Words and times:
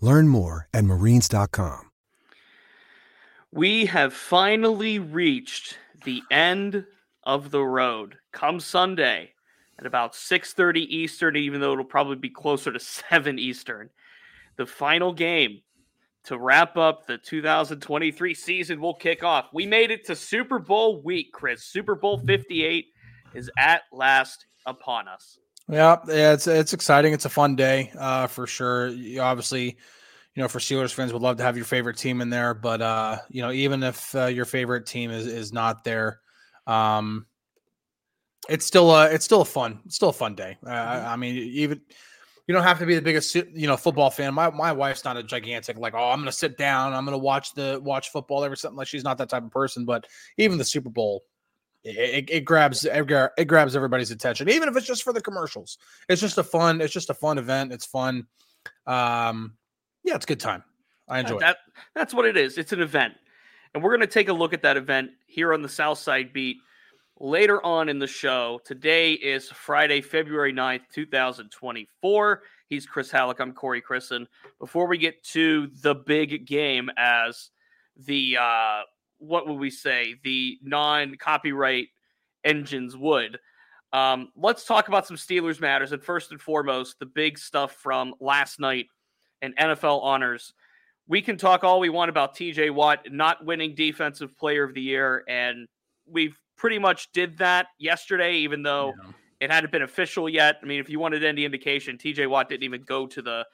Learn 0.00 0.28
more 0.28 0.68
at 0.74 0.84
marines.com. 0.84 1.90
We 3.52 3.86
have 3.86 4.12
finally 4.12 4.98
reached 4.98 5.78
the 6.04 6.22
end 6.30 6.84
of 7.22 7.50
the 7.50 7.62
road. 7.64 8.16
Come 8.32 8.60
Sunday 8.60 9.32
at 9.78 9.86
about 9.86 10.14
6:30 10.14 10.80
Eastern, 10.80 11.36
even 11.36 11.60
though 11.60 11.72
it'll 11.72 11.84
probably 11.84 12.16
be 12.16 12.30
closer 12.30 12.72
to 12.72 12.80
7 13.10 13.38
Eastern. 13.38 13.90
The 14.56 14.66
final 14.66 15.12
game 15.12 15.62
to 16.24 16.38
wrap 16.38 16.76
up 16.76 17.06
the 17.06 17.18
2023 17.18 18.34
season 18.34 18.80
will 18.80 18.94
kick 18.94 19.22
off. 19.22 19.46
We 19.52 19.66
made 19.66 19.90
it 19.90 20.06
to 20.06 20.16
Super 20.16 20.58
Bowl 20.58 21.02
week, 21.02 21.32
Chris. 21.32 21.64
Super 21.64 21.94
Bowl 21.94 22.18
58 22.18 22.86
is 23.34 23.50
at 23.58 23.82
last 23.92 24.46
upon 24.66 25.06
us. 25.06 25.38
Yeah, 25.68 25.96
yeah, 26.08 26.32
it's 26.34 26.46
it's 26.46 26.72
exciting. 26.74 27.12
It's 27.14 27.24
a 27.24 27.30
fun 27.30 27.56
day, 27.56 27.90
uh, 27.98 28.26
for 28.26 28.46
sure. 28.46 28.88
You 28.88 29.22
obviously, 29.22 29.64
you 30.34 30.42
know, 30.42 30.48
for 30.48 30.58
Steelers 30.58 30.92
fans, 30.92 31.12
would 31.12 31.22
love 31.22 31.38
to 31.38 31.42
have 31.42 31.56
your 31.56 31.64
favorite 31.66 31.96
team 31.96 32.20
in 32.20 32.30
there, 32.30 32.52
but 32.54 32.82
uh, 32.82 33.18
you 33.30 33.40
know, 33.42 33.50
even 33.50 33.82
if 33.82 34.14
uh, 34.14 34.26
your 34.26 34.44
favorite 34.44 34.86
team 34.86 35.10
is 35.10 35.26
is 35.26 35.52
not 35.52 35.82
there, 35.84 36.20
um, 36.66 37.26
it's 38.48 38.66
still 38.66 38.94
a 38.94 39.06
it's 39.06 39.24
still 39.24 39.40
a 39.40 39.44
fun 39.44 39.80
it's 39.86 39.96
still 39.96 40.10
a 40.10 40.12
fun 40.12 40.34
day. 40.34 40.56
Uh, 40.66 40.70
I 40.70 41.12
I 41.12 41.16
mean, 41.16 41.36
even 41.36 41.80
you 42.46 42.54
don't 42.54 42.62
have 42.64 42.78
to 42.80 42.86
be 42.86 42.94
the 42.94 43.02
biggest 43.02 43.34
you 43.34 43.66
know 43.66 43.76
football 43.76 44.10
fan. 44.10 44.34
My 44.34 44.50
my 44.50 44.72
wife's 44.72 45.04
not 45.04 45.16
a 45.16 45.22
gigantic 45.22 45.78
like 45.78 45.94
oh 45.94 46.10
I'm 46.10 46.20
gonna 46.20 46.32
sit 46.32 46.58
down 46.58 46.92
I'm 46.92 47.04
gonna 47.04 47.18
watch 47.18 47.54
the 47.54 47.80
watch 47.82 48.10
football 48.10 48.44
every 48.44 48.56
something 48.56 48.76
like 48.76 48.88
she's 48.88 49.04
not 49.04 49.18
that 49.18 49.30
type 49.30 49.44
of 49.44 49.50
person. 49.50 49.84
But 49.86 50.06
even 50.36 50.58
the 50.58 50.64
Super 50.64 50.90
Bowl 50.90 51.22
it, 51.84 51.96
it, 51.96 52.30
it 52.30 52.40
grabs 52.44 52.84
it, 52.84 53.46
grabs 53.46 53.76
everybody's 53.76 54.10
attention, 54.10 54.48
even 54.48 54.68
if 54.68 54.76
it's 54.76 54.86
just 54.86 55.02
for 55.02 55.12
the 55.12 55.20
commercials. 55.20 55.78
It's 56.08 56.20
just 56.20 56.38
a 56.38 56.44
fun. 56.44 56.80
It's 56.80 56.92
just 56.92 57.10
a 57.10 57.14
fun 57.14 57.38
event. 57.38 57.72
It's 57.72 57.84
fun. 57.84 58.26
Um, 58.86 59.54
yeah, 60.02 60.14
it's 60.14 60.24
a 60.24 60.28
good 60.28 60.40
time. 60.40 60.64
I 61.08 61.20
enjoy 61.20 61.36
it. 61.36 61.40
that 61.40 61.58
that's 61.94 62.14
what 62.14 62.24
it 62.24 62.36
is. 62.36 62.56
It's 62.56 62.72
an 62.72 62.80
event. 62.80 63.14
And 63.74 63.82
we're 63.82 63.90
going 63.90 64.00
to 64.00 64.06
take 64.06 64.28
a 64.28 64.32
look 64.32 64.54
at 64.54 64.62
that 64.62 64.76
event 64.76 65.10
here 65.26 65.52
on 65.52 65.60
the 65.60 65.68
South 65.68 65.98
Side 65.98 66.32
Beat 66.32 66.58
later 67.20 67.64
on 67.64 67.88
in 67.88 67.98
the 67.98 68.06
show. 68.06 68.60
Today 68.64 69.12
is 69.12 69.48
Friday, 69.48 70.00
February 70.00 70.52
9th, 70.52 70.82
2024. 70.92 72.42
He's 72.68 72.86
Chris 72.86 73.10
Halicke. 73.10 73.40
I'm 73.40 73.52
Corey 73.52 73.82
Crisan. 73.82 74.26
Before 74.58 74.86
we 74.86 74.96
get 74.96 75.22
to 75.24 75.68
the 75.82 75.94
big 75.94 76.46
game 76.46 76.88
as 76.96 77.50
the 77.96 78.38
uh 78.40 78.80
what 79.18 79.46
would 79.46 79.58
we 79.58 79.70
say? 79.70 80.16
The 80.22 80.58
non-copyright 80.62 81.88
engines 82.44 82.96
would. 82.96 83.38
Um, 83.92 84.30
let's 84.36 84.64
talk 84.64 84.88
about 84.88 85.06
some 85.06 85.16
Steelers 85.16 85.60
matters. 85.60 85.92
And 85.92 86.02
first 86.02 86.32
and 86.32 86.40
foremost, 86.40 86.98
the 86.98 87.06
big 87.06 87.38
stuff 87.38 87.72
from 87.72 88.14
last 88.20 88.58
night 88.58 88.86
and 89.40 89.56
NFL 89.56 90.02
honors 90.02 90.52
we 91.06 91.20
can 91.20 91.36
talk 91.36 91.64
all 91.64 91.80
we 91.80 91.88
want 91.88 92.08
about 92.08 92.34
TJ 92.34 92.72
Watt 92.72 93.00
not 93.10 93.44
winning 93.44 93.74
defensive 93.74 94.36
player 94.36 94.64
of 94.64 94.74
the 94.74 94.80
year 94.80 95.22
and 95.28 95.68
we've 96.06 96.38
pretty 96.56 96.78
much 96.78 97.12
did 97.12 97.38
that 97.38 97.66
yesterday 97.78 98.36
even 98.36 98.62
though 98.62 98.94
it 99.40 99.50
hadn't 99.50 99.72
been 99.72 99.82
official 99.82 100.28
yet. 100.28 100.58
I 100.62 100.66
mean, 100.66 100.80
if 100.80 100.88
you 100.88 100.98
wanted 100.98 101.24
any 101.24 101.44
indication, 101.44 101.98
TJ 101.98 102.28
Watt 102.30 102.48
didn't 102.48 102.62
even 102.62 102.82
go 102.82 103.06
to 103.06 103.20
the 103.20 103.44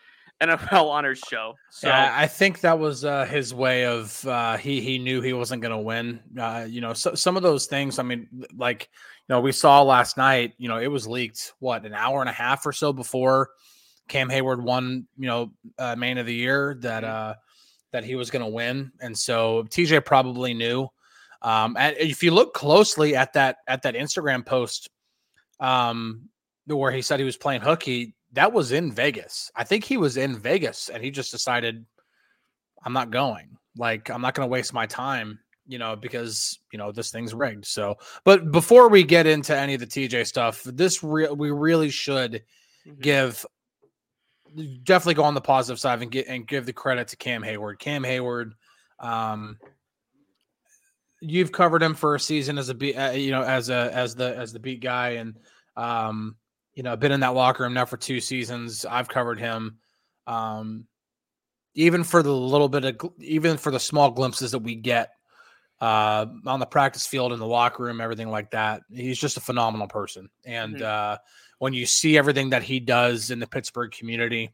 NFL 0.40 0.88
honors 0.88 1.20
show. 1.28 1.54
So 1.70 1.88
yeah, 1.88 2.14
I 2.16 2.26
think 2.26 2.60
that 2.60 2.78
was 2.78 3.04
uh, 3.04 3.26
his 3.26 3.52
way 3.52 3.84
of 3.84 4.26
uh, 4.26 4.56
he 4.56 4.80
he 4.80 4.98
knew 4.98 5.20
he 5.20 5.32
wasn't 5.32 5.62
going 5.62 5.72
to 5.72 5.78
win. 5.78 6.20
Uh, 6.38 6.66
you 6.68 6.80
know, 6.80 6.94
so, 6.94 7.14
some 7.14 7.36
of 7.36 7.42
those 7.42 7.66
things. 7.66 7.98
I 7.98 8.02
mean, 8.02 8.26
like 8.56 8.88
you 9.28 9.34
know, 9.34 9.40
we 9.40 9.52
saw 9.52 9.82
last 9.82 10.16
night. 10.16 10.54
You 10.58 10.68
know, 10.68 10.78
it 10.78 10.88
was 10.88 11.06
leaked 11.06 11.52
what 11.58 11.84
an 11.84 11.94
hour 11.94 12.20
and 12.20 12.30
a 12.30 12.32
half 12.32 12.64
or 12.64 12.72
so 12.72 12.92
before 12.92 13.50
Cam 14.08 14.30
Heyward 14.30 14.62
won. 14.62 15.06
You 15.18 15.26
know, 15.26 15.52
uh, 15.78 15.96
man 15.96 16.16
of 16.16 16.26
the 16.26 16.34
year 16.34 16.76
that 16.80 17.04
uh, 17.04 17.34
that 17.92 18.04
he 18.04 18.16
was 18.16 18.30
going 18.30 18.44
to 18.44 18.50
win, 18.50 18.92
and 19.00 19.16
so 19.16 19.64
TJ 19.64 20.04
probably 20.04 20.54
knew. 20.54 20.88
Um, 21.42 21.76
and 21.78 21.96
if 21.98 22.22
you 22.22 22.30
look 22.30 22.54
closely 22.54 23.14
at 23.14 23.34
that 23.34 23.58
at 23.66 23.82
that 23.82 23.94
Instagram 23.94 24.44
post, 24.44 24.88
um, 25.58 26.30
where 26.66 26.92
he 26.92 27.02
said 27.02 27.18
he 27.18 27.26
was 27.26 27.36
playing 27.36 27.60
hooky, 27.60 28.14
that 28.32 28.52
was 28.52 28.72
in 28.72 28.92
Vegas. 28.92 29.50
I 29.56 29.64
think 29.64 29.84
he 29.84 29.96
was 29.96 30.16
in 30.16 30.38
Vegas 30.38 30.88
and 30.88 31.02
he 31.02 31.10
just 31.10 31.32
decided, 31.32 31.84
I'm 32.84 32.92
not 32.92 33.10
going. 33.10 33.56
Like, 33.76 34.10
I'm 34.10 34.22
not 34.22 34.34
going 34.34 34.48
to 34.48 34.50
waste 34.52 34.72
my 34.72 34.86
time, 34.86 35.38
you 35.66 35.78
know, 35.78 35.96
because, 35.96 36.58
you 36.72 36.78
know, 36.78 36.92
this 36.92 37.10
thing's 37.10 37.34
rigged. 37.34 37.66
So, 37.66 37.96
but 38.24 38.50
before 38.50 38.88
we 38.88 39.02
get 39.02 39.26
into 39.26 39.56
any 39.56 39.74
of 39.74 39.80
the 39.80 39.86
TJ 39.86 40.26
stuff, 40.26 40.62
this 40.64 41.02
real, 41.02 41.34
we 41.34 41.50
really 41.50 41.90
should 41.90 42.42
give, 43.00 43.44
definitely 44.84 45.14
go 45.14 45.24
on 45.24 45.34
the 45.34 45.40
positive 45.40 45.78
side 45.78 46.02
and 46.02 46.10
get, 46.10 46.26
and 46.28 46.46
give 46.46 46.66
the 46.66 46.72
credit 46.72 47.08
to 47.08 47.16
Cam 47.16 47.42
Heyward. 47.42 47.78
Cam 47.78 48.02
Heyward, 48.02 48.52
um, 48.98 49.58
you've 51.20 51.52
covered 51.52 51.82
him 51.82 51.94
for 51.94 52.14
a 52.14 52.20
season 52.20 52.58
as 52.58 52.68
a 52.68 52.74
beat, 52.74 52.96
uh, 52.96 53.10
you 53.10 53.30
know, 53.30 53.42
as 53.42 53.70
a, 53.70 53.90
as 53.92 54.14
the, 54.14 54.36
as 54.36 54.52
the 54.52 54.60
beat 54.60 54.80
guy. 54.80 55.10
And, 55.10 55.36
um, 55.76 56.36
you 56.80 56.84
know, 56.84 56.96
been 56.96 57.12
in 57.12 57.20
that 57.20 57.34
locker 57.34 57.62
room 57.62 57.74
now 57.74 57.84
for 57.84 57.98
two 57.98 58.20
seasons. 58.20 58.86
I've 58.86 59.06
covered 59.06 59.38
him. 59.38 59.76
Um, 60.26 60.86
even 61.74 62.04
for 62.04 62.22
the 62.22 62.34
little 62.34 62.70
bit 62.70 62.86
of, 62.86 63.12
even 63.18 63.58
for 63.58 63.70
the 63.70 63.78
small 63.78 64.10
glimpses 64.10 64.52
that 64.52 64.60
we 64.60 64.76
get 64.76 65.10
uh, 65.82 66.24
on 66.46 66.58
the 66.58 66.64
practice 66.64 67.06
field, 67.06 67.34
in 67.34 67.38
the 67.38 67.46
locker 67.46 67.82
room, 67.82 68.00
everything 68.00 68.30
like 68.30 68.52
that, 68.52 68.80
he's 68.90 69.18
just 69.18 69.36
a 69.36 69.42
phenomenal 69.42 69.88
person. 69.88 70.30
And 70.46 70.76
Mhm. 70.76 70.82
uh, 70.82 71.18
when 71.58 71.74
you 71.74 71.84
see 71.84 72.16
everything 72.16 72.48
that 72.48 72.62
he 72.62 72.80
does 72.80 73.30
in 73.30 73.40
the 73.40 73.46
Pittsburgh 73.46 73.90
community, 73.90 74.50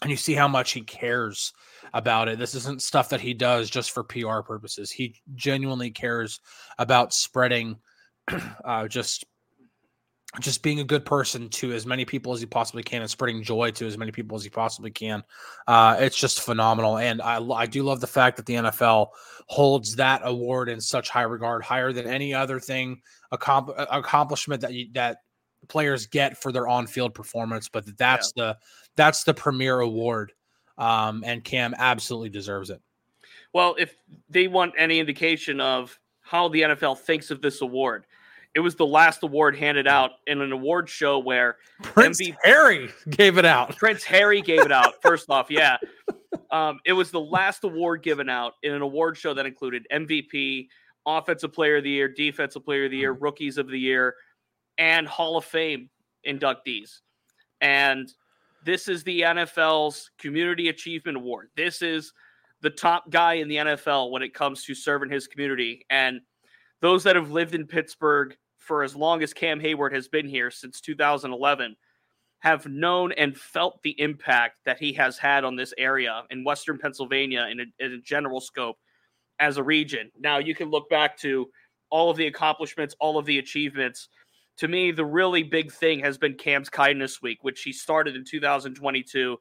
and 0.00 0.10
you 0.10 0.16
see 0.16 0.32
how 0.32 0.48
much 0.48 0.72
he 0.72 0.80
cares 0.80 1.52
about 1.92 2.28
it. 2.30 2.38
This 2.38 2.54
isn't 2.54 2.80
stuff 2.80 3.10
that 3.10 3.20
he 3.20 3.34
does 3.34 3.68
just 3.68 3.90
for 3.90 4.02
PR 4.02 4.40
purposes. 4.40 4.90
He 4.90 5.20
genuinely 5.34 5.90
cares 5.90 6.40
about 6.78 7.12
spreading 7.12 7.76
uh, 8.64 8.88
just 8.88 9.26
just 10.40 10.62
being 10.62 10.80
a 10.80 10.84
good 10.84 11.04
person 11.04 11.48
to 11.48 11.72
as 11.72 11.86
many 11.86 12.04
people 12.04 12.32
as 12.32 12.40
he 12.40 12.46
possibly 12.46 12.82
can 12.82 13.02
and 13.02 13.10
spreading 13.10 13.42
joy 13.42 13.70
to 13.70 13.86
as 13.86 13.96
many 13.96 14.10
people 14.10 14.36
as 14.36 14.42
he 14.42 14.50
possibly 14.50 14.90
can. 14.90 15.22
Uh, 15.66 15.96
it's 16.00 16.16
just 16.16 16.40
phenomenal. 16.40 16.98
And 16.98 17.22
I, 17.22 17.40
I 17.40 17.66
do 17.66 17.82
love 17.82 18.00
the 18.00 18.06
fact 18.06 18.36
that 18.36 18.46
the 18.46 18.54
NFL 18.54 19.08
holds 19.46 19.96
that 19.96 20.22
award 20.24 20.68
in 20.68 20.80
such 20.80 21.08
high 21.08 21.22
regard, 21.22 21.62
higher 21.62 21.92
than 21.92 22.06
any 22.06 22.34
other 22.34 22.58
thing, 22.58 23.00
accom- 23.32 23.74
accomplishment 23.90 24.60
that 24.62 24.72
you, 24.72 24.88
that 24.94 25.18
players 25.68 26.06
get 26.06 26.36
for 26.36 26.50
their 26.50 26.68
on-field 26.68 27.14
performance. 27.14 27.68
But 27.68 27.96
that's 27.96 28.32
the, 28.32 28.56
that's 28.96 29.24
the 29.24 29.34
premier 29.34 29.80
award. 29.80 30.32
Um, 30.78 31.22
and 31.24 31.44
Cam 31.44 31.74
absolutely 31.78 32.30
deserves 32.30 32.70
it. 32.70 32.80
Well, 33.52 33.76
if 33.78 33.94
they 34.28 34.48
want 34.48 34.74
any 34.76 34.98
indication 34.98 35.60
of 35.60 35.98
how 36.22 36.48
the 36.48 36.62
NFL 36.62 36.98
thinks 36.98 37.30
of 37.30 37.40
this 37.40 37.60
award, 37.60 38.06
it 38.54 38.60
was 38.60 38.76
the 38.76 38.86
last 38.86 39.22
award 39.22 39.56
handed 39.56 39.88
out 39.88 40.12
in 40.26 40.40
an 40.40 40.52
award 40.52 40.88
show 40.88 41.18
where 41.18 41.56
Prince 41.82 42.20
MVP, 42.20 42.36
Harry 42.44 42.88
gave 43.10 43.36
it 43.36 43.44
out. 43.44 43.76
Prince 43.76 44.04
Harry 44.04 44.40
gave 44.40 44.60
it 44.60 44.72
out. 44.72 44.94
First 45.02 45.28
off, 45.28 45.50
yeah, 45.50 45.76
um, 46.50 46.78
it 46.84 46.92
was 46.92 47.10
the 47.10 47.20
last 47.20 47.64
award 47.64 48.02
given 48.02 48.28
out 48.28 48.54
in 48.62 48.72
an 48.72 48.82
award 48.82 49.16
show 49.16 49.34
that 49.34 49.44
included 49.44 49.86
MVP, 49.92 50.68
Offensive 51.04 51.52
Player 51.52 51.78
of 51.78 51.84
the 51.84 51.90
Year, 51.90 52.08
Defensive 52.08 52.64
Player 52.64 52.84
of 52.84 52.92
the 52.92 52.98
Year, 52.98 53.14
mm-hmm. 53.14 53.24
Rookies 53.24 53.58
of 53.58 53.68
the 53.68 53.78
Year, 53.78 54.14
and 54.78 55.06
Hall 55.06 55.36
of 55.36 55.44
Fame 55.44 55.90
inductees. 56.26 57.00
And 57.60 58.10
this 58.64 58.88
is 58.88 59.02
the 59.02 59.22
NFL's 59.22 60.10
Community 60.18 60.68
Achievement 60.68 61.16
Award. 61.16 61.48
This 61.56 61.82
is 61.82 62.12
the 62.60 62.70
top 62.70 63.10
guy 63.10 63.34
in 63.34 63.48
the 63.48 63.56
NFL 63.56 64.10
when 64.10 64.22
it 64.22 64.32
comes 64.32 64.64
to 64.64 64.74
serving 64.74 65.10
his 65.10 65.26
community. 65.26 65.84
And 65.90 66.20
those 66.80 67.02
that 67.04 67.16
have 67.16 67.30
lived 67.30 67.54
in 67.54 67.66
Pittsburgh 67.66 68.36
for 68.64 68.82
as 68.82 68.96
long 68.96 69.22
as 69.22 69.34
Cam 69.34 69.60
Heyward 69.60 69.92
has 69.92 70.08
been 70.08 70.28
here 70.28 70.50
since 70.50 70.80
2011 70.80 71.76
have 72.40 72.66
known 72.66 73.12
and 73.12 73.36
felt 73.36 73.80
the 73.82 73.98
impact 73.98 74.56
that 74.66 74.78
he 74.78 74.92
has 74.92 75.16
had 75.16 75.44
on 75.44 75.56
this 75.56 75.72
area 75.78 76.24
in 76.30 76.44
Western 76.44 76.78
Pennsylvania 76.78 77.46
in 77.50 77.60
a, 77.60 77.84
in 77.84 77.92
a 77.92 78.00
general 78.00 78.40
scope 78.40 78.76
as 79.38 79.56
a 79.56 79.62
region. 79.62 80.10
Now, 80.18 80.38
you 80.38 80.54
can 80.54 80.70
look 80.70 80.90
back 80.90 81.16
to 81.20 81.48
all 81.90 82.10
of 82.10 82.16
the 82.16 82.26
accomplishments, 82.26 82.94
all 83.00 83.18
of 83.18 83.24
the 83.24 83.38
achievements. 83.38 84.08
To 84.58 84.68
me, 84.68 84.92
the 84.92 85.04
really 85.04 85.42
big 85.42 85.72
thing 85.72 86.00
has 86.00 86.18
been 86.18 86.34
Cam's 86.34 86.68
Kindness 86.68 87.22
Week, 87.22 87.38
which 87.42 87.62
he 87.62 87.72
started 87.72 88.14
in 88.14 88.24
2022. 88.24 89.38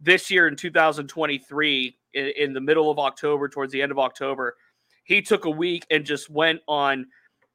This 0.00 0.30
year 0.30 0.46
in 0.46 0.54
2023, 0.54 1.98
in, 2.14 2.26
in 2.36 2.52
the 2.52 2.60
middle 2.60 2.90
of 2.90 2.98
October, 2.98 3.48
towards 3.48 3.72
the 3.72 3.82
end 3.82 3.90
of 3.90 3.98
October, 3.98 4.54
he 5.02 5.22
took 5.22 5.44
a 5.44 5.50
week 5.50 5.86
and 5.90 6.04
just 6.04 6.30
went 6.30 6.60
on 6.68 7.06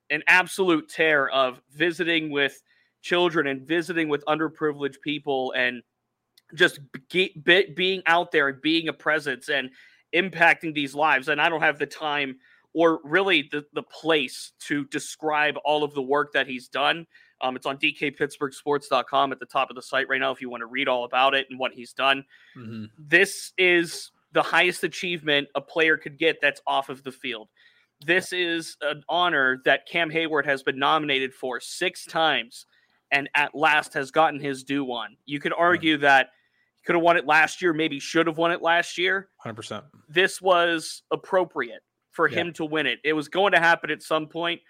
an 0.09 0.23
absolute 0.27 0.89
tear 0.89 1.29
of 1.29 1.61
visiting 1.71 2.29
with 2.29 2.61
children 3.01 3.47
and 3.47 3.67
visiting 3.67 4.09
with 4.09 4.23
underprivileged 4.25 5.01
people 5.01 5.51
and 5.55 5.83
just 6.55 6.79
be, 7.09 7.33
be, 7.43 7.71
being 7.75 8.01
out 8.05 8.31
there 8.31 8.47
and 8.47 8.61
being 8.61 8.87
a 8.87 8.93
presence 8.93 9.49
and 9.49 9.69
impacting 10.15 10.73
these 10.73 10.93
lives. 10.93 11.27
And 11.27 11.41
I 11.41 11.49
don't 11.49 11.61
have 11.61 11.79
the 11.79 11.85
time 11.85 12.37
or 12.73 12.99
really 13.03 13.49
the, 13.51 13.65
the 13.73 13.83
place 13.83 14.53
to 14.67 14.85
describe 14.85 15.55
all 15.63 15.83
of 15.83 15.93
the 15.93 16.01
work 16.01 16.33
that 16.33 16.47
he's 16.47 16.67
done. 16.67 17.05
Um, 17.41 17.55
it's 17.55 17.65
on 17.65 17.77
dkpittsburghsports.com 17.77 19.31
at 19.31 19.39
the 19.39 19.45
top 19.45 19.69
of 19.69 19.75
the 19.75 19.81
site 19.81 20.07
right 20.07 20.19
now 20.19 20.31
if 20.31 20.41
you 20.41 20.49
want 20.49 20.61
to 20.61 20.67
read 20.67 20.87
all 20.87 21.03
about 21.03 21.33
it 21.33 21.47
and 21.49 21.59
what 21.59 21.73
he's 21.73 21.93
done. 21.93 22.23
Mm-hmm. 22.57 22.85
This 22.97 23.51
is 23.57 24.11
the 24.31 24.41
highest 24.41 24.83
achievement 24.83 25.47
a 25.53 25.61
player 25.61 25.97
could 25.97 26.17
get 26.17 26.39
that's 26.41 26.61
off 26.65 26.89
of 26.89 27.03
the 27.03 27.11
field. 27.11 27.49
This 28.05 28.33
is 28.33 28.77
an 28.81 29.03
honor 29.07 29.61
that 29.65 29.87
Cam 29.87 30.09
Heyward 30.09 30.45
has 30.45 30.63
been 30.63 30.77
nominated 30.77 31.33
for 31.33 31.59
six 31.59 32.05
times 32.05 32.65
and 33.11 33.29
at 33.35 33.53
last 33.53 33.93
has 33.93 34.11
gotten 34.11 34.39
his 34.39 34.63
due 34.63 34.85
on. 34.87 35.15
You 35.25 35.39
could 35.39 35.53
argue 35.57 35.97
that 35.97 36.29
he 36.77 36.85
could 36.85 36.95
have 36.95 37.03
won 37.03 37.17
it 37.17 37.25
last 37.25 37.61
year, 37.61 37.73
maybe 37.73 37.99
should 37.99 38.27
have 38.27 38.37
won 38.37 38.51
it 38.51 38.61
last 38.61 38.97
year. 38.97 39.29
100%. 39.45 39.83
This 40.09 40.41
was 40.41 41.03
appropriate 41.11 41.81
for 42.11 42.27
yeah. 42.27 42.39
him 42.39 42.53
to 42.53 42.65
win 42.65 42.87
it. 42.87 42.99
It 43.03 43.13
was 43.13 43.27
going 43.27 43.51
to 43.53 43.59
happen 43.59 43.91
at 43.91 44.01
some 44.01 44.27
point, 44.27 44.61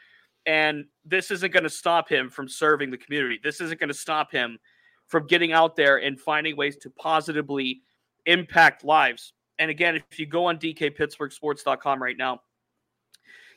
and 0.45 0.85
this 1.05 1.31
isn't 1.31 1.53
going 1.53 1.63
to 1.63 1.69
stop 1.69 2.09
him 2.09 2.29
from 2.29 2.47
serving 2.47 2.91
the 2.91 2.97
community. 2.97 3.39
This 3.43 3.61
isn't 3.61 3.79
going 3.79 3.89
to 3.89 3.93
stop 3.93 4.31
him 4.31 4.59
from 5.07 5.27
getting 5.27 5.53
out 5.53 5.75
there 5.75 5.97
and 5.97 6.19
finding 6.19 6.57
ways 6.57 6.77
to 6.77 6.89
positively 6.89 7.81
impact 8.25 8.83
lives. 8.83 9.33
And 9.59 9.69
again, 9.69 9.95
if 9.95 10.19
you 10.19 10.25
go 10.25 10.45
on 10.45 10.57
dkpittsburghsports.com 10.57 12.01
right 12.01 12.17
now, 12.17 12.41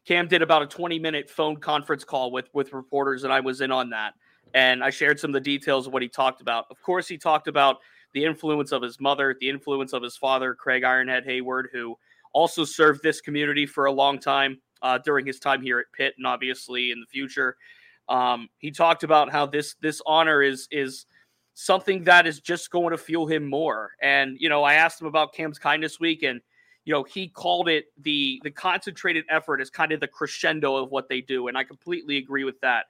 Cam 0.06 0.28
did 0.28 0.40
about 0.40 0.62
a 0.62 0.66
20 0.66 0.98
minute 0.98 1.28
phone 1.28 1.56
conference 1.56 2.04
call 2.04 2.30
with 2.30 2.48
with 2.52 2.72
reporters, 2.72 3.24
and 3.24 3.32
I 3.32 3.40
was 3.40 3.60
in 3.60 3.72
on 3.72 3.90
that. 3.90 4.14
And 4.54 4.82
I 4.82 4.90
shared 4.90 5.18
some 5.18 5.30
of 5.30 5.34
the 5.34 5.40
details 5.40 5.86
of 5.86 5.92
what 5.92 6.02
he 6.02 6.08
talked 6.08 6.40
about. 6.40 6.66
Of 6.70 6.80
course, 6.80 7.08
he 7.08 7.18
talked 7.18 7.48
about 7.48 7.78
the 8.14 8.24
influence 8.24 8.72
of 8.72 8.80
his 8.80 9.00
mother, 9.00 9.36
the 9.38 9.48
influence 9.48 9.92
of 9.92 10.02
his 10.02 10.16
father, 10.16 10.54
Craig 10.54 10.84
Ironhead 10.84 11.26
Heyward, 11.26 11.64
who 11.72 11.98
also 12.32 12.64
served 12.64 13.02
this 13.02 13.20
community 13.20 13.66
for 13.66 13.86
a 13.86 13.92
long 13.92 14.18
time 14.18 14.60
uh, 14.82 14.98
during 14.98 15.26
his 15.26 15.40
time 15.40 15.60
here 15.60 15.80
at 15.80 15.86
Pitt, 15.92 16.14
and 16.16 16.26
obviously 16.26 16.92
in 16.92 17.00
the 17.00 17.06
future. 17.06 17.56
Um, 18.08 18.48
he 18.58 18.70
talked 18.70 19.02
about 19.02 19.32
how 19.32 19.46
this 19.46 19.74
this 19.80 20.00
honor 20.06 20.42
is 20.42 20.68
is 20.70 21.06
something 21.54 22.04
that 22.04 22.26
is 22.26 22.40
just 22.40 22.70
going 22.70 22.90
to 22.90 22.98
fuel 22.98 23.26
him 23.26 23.48
more. 23.48 23.90
And 24.00 24.36
you 24.38 24.48
know, 24.48 24.62
I 24.62 24.74
asked 24.74 25.00
him 25.00 25.08
about 25.08 25.34
Cam's 25.34 25.58
Kindness 25.58 25.98
Week, 25.98 26.22
and 26.22 26.40
you 26.86 26.92
know, 26.92 27.02
he 27.02 27.28
called 27.28 27.68
it 27.68 27.86
the 28.00 28.40
the 28.44 28.50
concentrated 28.50 29.24
effort 29.28 29.60
is 29.60 29.68
kind 29.68 29.90
of 29.92 29.98
the 30.00 30.06
crescendo 30.06 30.76
of 30.76 30.90
what 30.90 31.08
they 31.08 31.20
do, 31.20 31.48
and 31.48 31.58
I 31.58 31.64
completely 31.64 32.16
agree 32.16 32.44
with 32.44 32.58
that. 32.60 32.86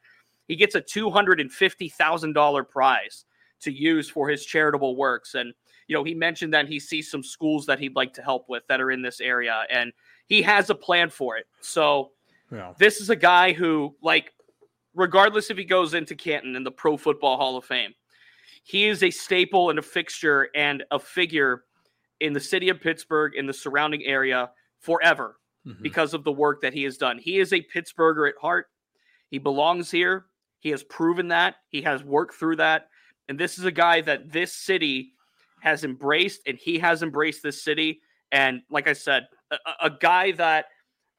He 0.46 0.54
gets 0.54 0.75
a 0.75 0.81
two 0.82 1.10
hundred 1.10 1.40
and 1.40 1.50
fifty 1.50 1.88
thousand 1.88 2.34
dollar 2.34 2.62
prize 2.62 3.25
to 3.60 3.72
use 3.72 4.08
for 4.08 4.28
his 4.28 4.44
charitable 4.44 4.96
works, 4.96 5.34
and 5.34 5.52
you 5.88 5.94
know, 5.94 6.04
he 6.04 6.14
mentioned 6.14 6.52
that 6.52 6.69
he 6.69 6.78
sees 6.78 7.10
some 7.10 7.22
schools 7.22 7.64
that 7.66 7.78
he'd 7.78 7.96
like 7.96 8.12
to 8.14 8.22
help 8.22 8.48
with 8.50 8.64
that 8.69 8.82
are 8.82 8.90
in 8.90 9.00
this 9.00 9.19
area, 9.20 9.64
and 9.70 9.93
he 10.26 10.43
has 10.43 10.69
a 10.69 10.75
plan 10.75 11.08
for 11.08 11.38
it. 11.38 11.46
So, 11.60 12.10
yeah. 12.52 12.75
this 12.78 13.00
is 13.00 13.08
a 13.08 13.16
guy 13.16 13.52
who, 13.52 13.94
like, 14.02 14.34
regardless 14.94 15.48
if 15.48 15.56
he 15.56 15.64
goes 15.64 15.94
into 15.94 16.14
Canton 16.14 16.54
in 16.54 16.64
the 16.64 16.70
Pro 16.70 16.98
Football 16.98 17.38
Hall 17.38 17.56
of 17.56 17.64
Fame 17.64 17.94
he 18.66 18.88
is 18.88 19.04
a 19.04 19.10
staple 19.12 19.70
and 19.70 19.78
a 19.78 19.82
fixture 19.82 20.48
and 20.56 20.82
a 20.90 20.98
figure 20.98 21.65
in 22.20 22.32
the 22.32 22.40
city 22.40 22.68
of 22.68 22.80
Pittsburgh 22.80 23.34
in 23.34 23.46
the 23.46 23.52
surrounding 23.52 24.04
area 24.04 24.50
forever 24.80 25.36
mm-hmm. 25.66 25.82
because 25.82 26.14
of 26.14 26.24
the 26.24 26.32
work 26.32 26.62
that 26.62 26.74
he 26.74 26.82
has 26.84 26.96
done. 26.96 27.18
He 27.18 27.38
is 27.38 27.52
a 27.52 27.66
Pittsburgher 27.74 28.28
at 28.28 28.34
heart. 28.40 28.66
He 29.28 29.38
belongs 29.38 29.90
here. 29.90 30.26
He 30.60 30.70
has 30.70 30.82
proven 30.84 31.28
that. 31.28 31.56
He 31.68 31.82
has 31.82 32.02
worked 32.02 32.34
through 32.34 32.56
that. 32.56 32.88
And 33.28 33.38
this 33.38 33.58
is 33.58 33.64
a 33.64 33.72
guy 33.72 34.00
that 34.02 34.32
this 34.32 34.54
city 34.54 35.12
has 35.60 35.84
embraced 35.84 36.42
and 36.46 36.58
he 36.58 36.78
has 36.78 37.02
embraced 37.02 37.42
this 37.42 37.62
city. 37.62 38.00
And 38.32 38.62
like 38.70 38.88
I 38.88 38.92
said, 38.92 39.26
a, 39.50 39.56
a 39.82 39.90
guy 39.90 40.32
that 40.32 40.66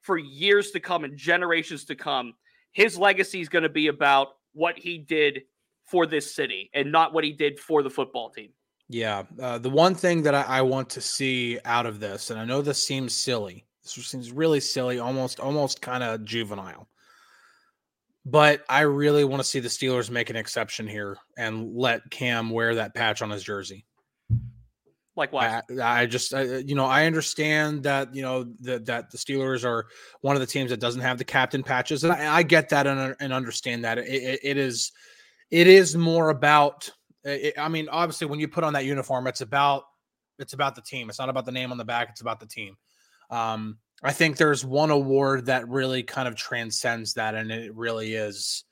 for 0.01 0.17
years 0.17 0.71
to 0.71 0.79
come 0.79 1.03
and 1.03 1.17
generations 1.17 1.85
to 1.85 1.95
come, 1.95 2.33
his 2.71 2.97
legacy 2.97 3.41
is 3.41 3.49
going 3.49 3.63
to 3.63 3.69
be 3.69 3.87
about 3.87 4.29
what 4.53 4.77
he 4.77 4.97
did 4.97 5.41
for 5.85 6.05
this 6.05 6.33
city 6.33 6.69
and 6.73 6.91
not 6.91 7.13
what 7.13 7.23
he 7.23 7.31
did 7.31 7.59
for 7.59 7.83
the 7.83 7.89
football 7.89 8.29
team. 8.29 8.49
Yeah. 8.89 9.23
Uh, 9.39 9.57
the 9.57 9.69
one 9.69 9.95
thing 9.95 10.23
that 10.23 10.33
I, 10.33 10.43
I, 10.43 10.61
want 10.61 10.89
to 10.91 11.01
see 11.01 11.59
out 11.65 11.85
of 11.85 11.99
this, 11.99 12.29
and 12.29 12.39
I 12.39 12.45
know 12.45 12.61
this 12.61 12.81
seems 12.81 13.13
silly, 13.13 13.65
this 13.83 13.93
seems 13.93 14.31
really 14.31 14.61
silly, 14.61 14.99
almost, 14.99 15.39
almost 15.39 15.81
kind 15.81 16.03
of 16.03 16.23
juvenile. 16.23 16.87
But 18.25 18.63
I 18.69 18.81
really 18.81 19.23
want 19.23 19.41
to 19.41 19.47
see 19.47 19.59
the 19.59 19.69
Steelers 19.69 20.09
make 20.09 20.29
an 20.29 20.35
exception 20.35 20.87
here 20.87 21.17
and 21.37 21.75
let 21.75 22.09
Cam 22.11 22.49
wear 22.49 22.75
that 22.75 22.93
patch 22.93 23.21
on 23.21 23.29
his 23.29 23.43
jersey. 23.43 23.85
Likewise, 25.15 25.63
I, 25.81 26.01
I 26.01 26.05
just, 26.05 26.33
I, 26.33 26.43
you 26.57 26.75
know, 26.75 26.85
I 26.85 27.05
understand 27.05 27.83
that 27.83 28.13
you 28.13 28.21
know 28.21 28.43
that 28.59 28.85
that 28.85 29.09
the 29.11 29.17
Steelers 29.17 29.65
are 29.65 29.87
one 30.21 30.35
of 30.35 30.41
the 30.41 30.45
teams 30.45 30.69
that 30.69 30.79
doesn't 30.79 31.01
have 31.01 31.17
the 31.17 31.23
captain 31.23 31.63
patches, 31.63 32.03
and 32.03 32.13
I, 32.13 32.35
I 32.35 32.43
get 32.43 32.69
that 32.69 32.85
and, 32.85 33.15
and 33.19 33.33
understand 33.33 33.83
that 33.85 33.97
it, 33.97 34.07
it, 34.07 34.39
it 34.43 34.57
is 34.57 34.91
it 35.49 35.65
is 35.65 35.95
more 35.95 36.29
about 36.29 36.91
it, 37.27 37.53
i 37.57 37.67
mean 37.67 37.87
obviously 37.89 38.27
when 38.27 38.39
you 38.39 38.47
put 38.47 38.63
on 38.63 38.73
that 38.73 38.85
uniform 38.85 39.27
it's 39.27 39.41
about 39.41 39.83
it's 40.39 40.53
about 40.53 40.75
the 40.75 40.81
team. 40.81 41.09
It's 41.09 41.19
not 41.19 41.29
about 41.29 41.45
the 41.45 41.51
name 41.51 41.71
on 41.71 41.77
the 41.77 41.85
back 41.85 42.09
it's 42.09 42.21
about 42.21 42.39
the 42.39 42.45
team. 42.45 42.77
Um, 43.29 43.77
i 44.03 44.13
think 44.13 44.37
there's 44.37 44.63
one 44.63 44.91
award 44.91 45.47
that 45.47 45.67
really 45.67 46.03
kind 46.03 46.27
of 46.27 46.35
transcends 46.35 47.15
that 47.15 47.33
and 47.33 47.51
it 47.51 47.73
really 47.73 48.13
is 48.13 48.63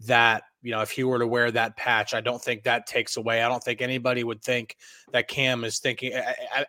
that 0.00 0.42
you 0.62 0.72
know 0.72 0.80
if 0.80 0.90
he 0.90 1.04
were 1.04 1.20
to 1.20 1.26
wear 1.26 1.50
that 1.50 1.76
patch 1.76 2.12
i 2.12 2.20
don't 2.20 2.42
think 2.42 2.64
that 2.64 2.86
takes 2.86 3.16
away. 3.16 3.42
I 3.42 3.48
don't 3.48 3.62
think 3.62 3.80
anybody 3.80 4.24
would 4.24 4.42
think 4.42 4.76
that 5.12 5.28
cam 5.28 5.64
is 5.64 5.78
thinking 5.78 6.12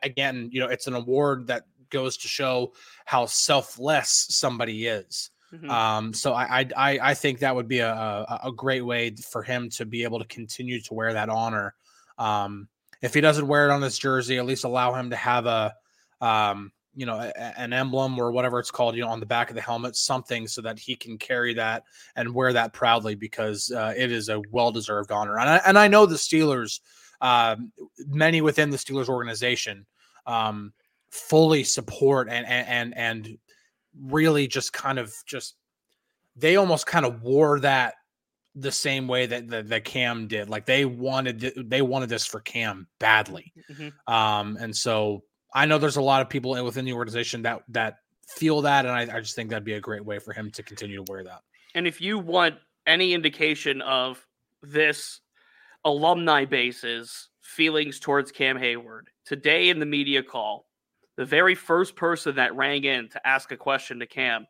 again 0.04 0.50
you 0.52 0.60
know 0.60 0.68
it's 0.68 0.88
an 0.88 0.94
award 0.94 1.48
that 1.48 1.64
goes 1.90 2.18
to 2.18 2.28
show 2.28 2.74
how 3.06 3.26
selfless 3.26 4.28
somebody 4.30 4.88
is 4.88 5.32
Mm-hmm. 5.54 5.70
Um, 5.70 6.14
so 6.14 6.34
I, 6.34 6.68
I 6.76 7.00
I 7.02 7.14
think 7.14 7.40
that 7.40 7.56
would 7.56 7.68
be 7.68 7.80
a, 7.80 8.40
a, 8.44 8.52
great 8.52 8.82
way 8.82 9.12
for 9.12 9.44
him 9.44 9.70
to 9.72 9.86
be 9.86 10.04
able 10.04 10.20
to 10.20 10.26
continue 10.26 10.82
to 10.82 10.94
wear 10.94 11.14
that 11.14 11.30
honor. 11.30 11.76
Um, 12.18 12.68
if 13.02 13.14
he 13.14 13.22
doesn't 13.22 13.48
wear 13.48 13.70
it 13.70 13.72
on 13.72 13.82
his 13.82 13.98
jersey, 13.98 14.38
at 14.38 14.46
least 14.46 14.64
allow 14.64 14.94
him 14.94 15.12
to 15.12 15.16
have 15.16 15.46
a 15.46 15.74
um, 16.20 16.72
you 16.96 17.06
know, 17.06 17.20
a, 17.20 17.60
an 17.60 17.74
emblem 17.74 18.18
or 18.18 18.32
whatever 18.32 18.60
it's 18.60 18.72
called, 18.72 18.96
you 18.96 19.02
know, 19.02 19.10
on 19.10 19.20
the 19.20 19.26
back 19.26 19.50
of 19.50 19.56
the 19.56 19.62
helmet, 19.62 19.96
something 19.96 20.48
so 20.48 20.62
that 20.62 20.80
he 20.80 20.96
can 20.96 21.18
carry 21.18 21.54
that 21.54 21.84
and 22.16 22.34
wear 22.34 22.54
that 22.54 22.74
proudly 22.74 23.16
because 23.16 23.72
uh, 23.72 23.94
it 23.96 24.12
is 24.12 24.30
a 24.30 24.42
well 24.52 24.72
deserved 24.72 25.12
honor. 25.12 25.38
And 25.38 25.50
I, 25.50 25.58
and 25.66 25.78
I 25.78 25.88
know 25.88 26.06
the 26.06 26.16
Steelers, 26.16 26.80
uh, 27.22 27.58
many 28.08 28.42
within 28.42 28.70
the 28.70 28.78
Steelers 28.78 29.10
organization, 29.10 29.86
um, 30.26 30.74
fully 31.10 31.64
support 31.64 32.28
and 32.30 32.46
and 32.46 32.98
and 32.98 33.38
really 34.00 34.48
just 34.48 34.74
kind 34.74 35.00
of 35.00 35.14
just 35.26 35.56
they 36.36 36.56
almost 36.56 36.86
kind 36.86 37.06
of 37.06 37.22
wore 37.22 37.60
that 37.62 37.96
the 38.56 38.72
same 38.72 39.08
way 39.08 39.26
that 39.26 39.50
that, 39.50 39.70
that 39.70 39.84
Cam 39.84 40.28
did. 40.28 40.50
Like 40.50 40.66
they 40.66 40.86
wanted 40.86 41.40
they 41.70 41.82
wanted 41.82 42.10
this 42.10 42.26
for 42.26 42.40
Cam 42.40 42.88
badly, 43.00 43.54
mm-hmm. 43.72 44.14
um, 44.14 44.58
and 44.60 44.76
so 44.76 45.24
I 45.54 45.66
know 45.66 45.78
there's 45.78 45.98
a 45.98 46.02
lot 46.02 46.22
of 46.22 46.30
people 46.30 46.52
within 46.64 46.86
the 46.86 46.94
organization 46.94 47.44
that 47.44 47.64
that 47.70 47.98
feel 48.28 48.62
that, 48.62 48.86
and 48.86 48.94
I, 48.94 49.18
I 49.18 49.20
just 49.20 49.36
think 49.36 49.50
that'd 49.50 49.64
be 49.64 49.74
a 49.74 49.82
great 49.82 50.06
way 50.06 50.20
for 50.20 50.34
him 50.34 50.52
to 50.52 50.64
continue 50.64 51.04
to 51.04 51.12
wear 51.12 51.24
that. 51.24 51.42
And 51.76 51.88
if 51.88 52.02
you 52.02 52.18
want 52.18 52.56
any 52.88 53.14
indication 53.14 53.82
of 53.82 54.26
this 54.62 55.20
alumni 55.84 56.46
base's 56.46 57.30
feelings 57.42 58.00
towards 58.00 58.32
Cam 58.32 58.58
Heyward, 58.58 59.04
today 59.26 59.70
in 59.70 59.80
the 59.80 59.86
media 59.86 60.24
call, 60.24 60.65
the 61.18 61.26
very 61.26 61.56
first 61.56 61.96
person 61.96 62.36
that 62.36 62.56
rang 62.56 62.84
in 62.84 63.10
to 63.10 63.28
ask 63.28 63.52
a 63.52 63.58
question 63.58 64.00
to 64.00 64.06
Cam 64.06 64.46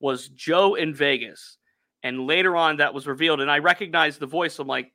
was 0.00 0.28
Joe 0.28 0.74
in 0.74 0.94
Vegas. 0.94 1.58
And 2.02 2.26
later 2.26 2.56
on, 2.56 2.78
that 2.78 2.94
was 2.94 3.06
revealed, 3.06 3.40
and 3.40 3.50
I 3.50 3.58
recognized 3.58 4.18
the 4.20 4.26
voice. 4.26 4.58
I'm 4.58 4.66
like, 4.66 4.92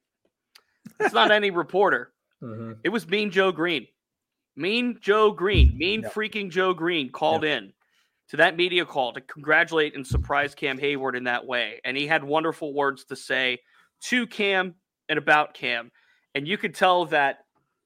it's 0.99 1.13
not 1.13 1.31
any 1.31 1.51
reporter. 1.51 2.11
Mm-hmm. 2.39 2.73
It 2.83 2.89
was 2.89 3.07
Mean 3.07 3.31
Joe 3.31 3.51
Greene. 3.51 3.87
Mean 4.55 4.99
Joe 5.01 5.31
Greene, 5.31 5.75
mean 5.75 6.01
yep. 6.01 6.13
freaking 6.13 6.51
Joe 6.51 6.71
Greene 6.71 7.11
called 7.11 7.43
yep. 7.43 7.63
in 7.63 7.73
to 8.29 8.37
that 8.37 8.57
media 8.57 8.85
call 8.85 9.13
to 9.13 9.21
congratulate 9.21 9.95
and 9.95 10.05
surprise 10.05 10.53
Cam 10.53 10.77
Heyward 10.77 11.15
in 11.15 11.23
that 11.23 11.45
way. 11.45 11.79
And 11.85 11.95
he 11.95 12.07
had 12.07 12.23
wonderful 12.23 12.73
words 12.73 13.05
to 13.05 13.15
say 13.15 13.59
to 14.01 14.27
Cam 14.27 14.75
and 15.09 15.17
about 15.17 15.53
Cam. 15.53 15.91
And 16.35 16.47
you 16.47 16.57
could 16.57 16.75
tell 16.75 17.05
that 17.05 17.39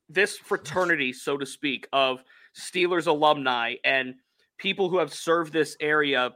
this 0.10 0.38
fraternity, 0.38 1.14
so 1.14 1.38
to 1.38 1.46
speak, 1.46 1.88
of 1.94 2.24
Steelers 2.56 3.08
alumni 3.08 3.76
and 3.84 4.16
people 4.58 4.90
who 4.90 4.98
have 5.00 5.14
served 5.14 5.54
this 5.54 5.76
area 5.80 6.32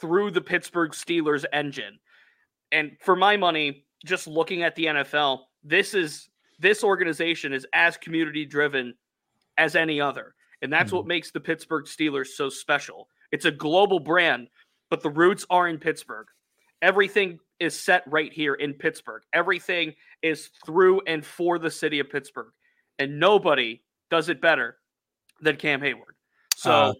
through 0.00 0.30
the 0.30 0.40
Pittsburgh 0.40 0.92
Steelers 0.92 1.44
engine. 1.52 1.98
And 2.72 2.92
for 3.00 3.16
my 3.16 3.36
money, 3.36 3.84
just 4.04 4.26
looking 4.26 4.62
at 4.62 4.74
the 4.76 4.86
NFL, 4.86 5.40
this 5.62 5.94
is 5.94 6.28
this 6.58 6.84
organization 6.84 7.52
is 7.52 7.66
as 7.72 7.96
community 7.96 8.44
driven 8.44 8.94
as 9.56 9.76
any 9.76 10.00
other. 10.00 10.34
And 10.62 10.72
that's 10.72 10.88
mm-hmm. 10.88 10.96
what 10.96 11.06
makes 11.06 11.30
the 11.30 11.40
Pittsburgh 11.40 11.86
Steelers 11.86 12.28
so 12.28 12.48
special. 12.48 13.08
It's 13.32 13.46
a 13.46 13.50
global 13.50 13.98
brand, 13.98 14.48
but 14.90 15.02
the 15.02 15.10
roots 15.10 15.46
are 15.50 15.68
in 15.68 15.78
Pittsburgh. 15.78 16.26
Everything 16.82 17.38
is 17.60 17.78
set 17.78 18.02
right 18.06 18.32
here 18.32 18.54
in 18.54 18.74
Pittsburgh. 18.74 19.22
Everything 19.32 19.94
is 20.22 20.50
through 20.64 21.02
and 21.06 21.24
for 21.24 21.58
the 21.58 21.70
city 21.70 21.98
of 21.98 22.10
Pittsburgh. 22.10 22.52
And 22.98 23.18
nobody 23.18 23.82
does 24.10 24.28
it 24.28 24.40
better 24.40 24.76
than 25.40 25.56
Cam 25.56 25.80
Heyward. 25.80 26.14
So 26.56 26.70
uh, 26.70 26.92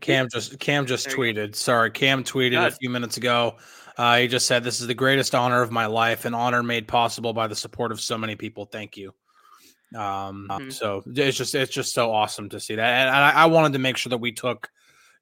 Cam 0.00 0.28
just 0.30 0.58
Cam 0.58 0.86
just 0.86 1.08
tweeted. 1.08 1.54
Sorry, 1.54 1.90
Cam 1.90 2.24
tweeted 2.24 2.66
a 2.66 2.70
few 2.70 2.90
minutes 2.90 3.16
ago. 3.16 3.56
Uh, 3.96 4.18
he 4.18 4.28
just 4.28 4.46
said, 4.46 4.62
"This 4.62 4.80
is 4.80 4.86
the 4.86 4.94
greatest 4.94 5.34
honor 5.34 5.62
of 5.62 5.70
my 5.70 5.86
life, 5.86 6.24
an 6.24 6.34
honor 6.34 6.62
made 6.62 6.86
possible 6.86 7.32
by 7.32 7.46
the 7.46 7.56
support 7.56 7.92
of 7.92 8.00
so 8.00 8.16
many 8.16 8.36
people. 8.36 8.66
Thank 8.66 8.96
you." 8.96 9.14
Um, 9.94 10.46
mm-hmm. 10.48 10.70
so 10.70 11.02
it's 11.06 11.36
just 11.36 11.54
it's 11.54 11.72
just 11.72 11.92
so 11.92 12.12
awesome 12.12 12.48
to 12.50 12.60
see 12.60 12.76
that, 12.76 13.08
and 13.08 13.10
I, 13.10 13.30
I 13.32 13.46
wanted 13.46 13.72
to 13.72 13.80
make 13.80 13.96
sure 13.96 14.10
that 14.10 14.18
we 14.18 14.30
took, 14.30 14.70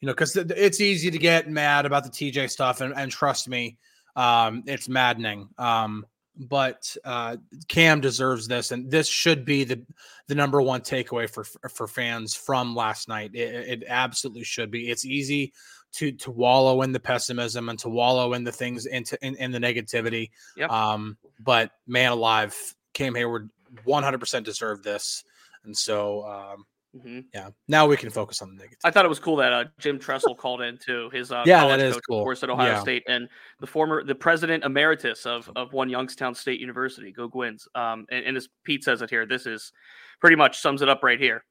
you 0.00 0.06
know, 0.06 0.12
because 0.12 0.36
it's 0.36 0.80
easy 0.80 1.10
to 1.10 1.18
get 1.18 1.48
mad 1.48 1.86
about 1.86 2.04
the 2.04 2.10
TJ 2.10 2.50
stuff, 2.50 2.82
and, 2.82 2.92
and 2.94 3.10
trust 3.10 3.48
me, 3.48 3.78
um, 4.14 4.62
it's 4.66 4.88
maddening. 4.88 5.48
Um, 5.56 6.04
but 6.38 6.96
uh, 7.04 7.36
Cam 7.66 8.00
deserves 8.00 8.46
this, 8.46 8.70
and 8.70 8.90
this 8.90 9.08
should 9.08 9.44
be 9.44 9.64
the 9.64 9.84
the 10.28 10.34
number 10.34 10.62
one 10.62 10.80
takeaway 10.80 11.28
for 11.28 11.44
for 11.44 11.88
fans 11.88 12.34
from 12.34 12.76
last 12.76 13.08
night. 13.08 13.32
It, 13.34 13.82
it 13.82 13.84
absolutely 13.88 14.44
should 14.44 14.70
be. 14.70 14.88
It's 14.88 15.04
easy 15.04 15.52
to 15.94 16.12
to 16.12 16.30
wallow 16.30 16.82
in 16.82 16.92
the 16.92 17.00
pessimism 17.00 17.68
and 17.68 17.78
to 17.80 17.88
wallow 17.88 18.34
in 18.34 18.44
the 18.44 18.52
things 18.52 18.86
into 18.86 19.18
in, 19.20 19.34
in 19.36 19.50
the 19.50 19.58
negativity. 19.58 20.30
Yep. 20.56 20.70
Um, 20.70 21.16
but 21.40 21.72
man 21.86 22.12
alive, 22.12 22.56
Cam 22.94 23.14
Heyward 23.14 23.50
100% 23.86 24.44
deserved 24.44 24.84
this, 24.84 25.24
and 25.64 25.76
so 25.76 26.24
um, 26.24 26.66
mm-hmm. 26.98 27.20
yeah. 27.32 27.50
Now 27.68 27.86
we 27.86 27.96
can 27.96 28.10
focus 28.10 28.42
on 28.42 28.50
the 28.50 28.54
negative. 28.56 28.78
I 28.84 28.90
thought 28.90 29.04
it 29.04 29.08
was 29.08 29.18
cool 29.18 29.36
that 29.36 29.52
uh, 29.52 29.64
Jim 29.78 29.98
Tressel 29.98 30.34
called 30.34 30.60
in 30.60 30.78
too. 30.78 31.10
His 31.12 31.32
uh, 31.32 31.44
yeah, 31.46 31.66
that 31.66 31.80
is 31.80 31.94
coach, 31.94 32.02
cool. 32.08 32.18
Of 32.20 32.24
course, 32.24 32.42
at 32.42 32.50
Ohio 32.50 32.72
yeah. 32.72 32.80
State, 32.80 33.04
and 33.08 33.28
the 33.60 33.66
former 33.66 34.04
the 34.04 34.14
president 34.14 34.64
emeritus 34.64 35.26
of 35.26 35.50
of 35.56 35.72
one 35.72 35.88
Youngstown 35.88 36.34
State 36.34 36.60
University. 36.60 37.12
Go 37.12 37.28
Guins. 37.28 37.66
Um, 37.74 38.06
and, 38.10 38.24
and 38.24 38.36
as 38.36 38.48
Pete 38.64 38.84
says 38.84 39.02
it 39.02 39.10
here, 39.10 39.26
this 39.26 39.46
is 39.46 39.72
pretty 40.20 40.36
much 40.36 40.58
sums 40.58 40.82
it 40.82 40.88
up 40.88 41.02
right 41.02 41.20
here. 41.20 41.44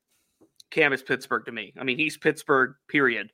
Cam 0.71 0.93
is 0.93 1.01
Pittsburgh 1.01 1.45
to 1.45 1.51
me. 1.51 1.73
I 1.79 1.83
mean, 1.83 1.97
he's 1.97 2.17
Pittsburgh. 2.17 2.75
Period 2.89 3.29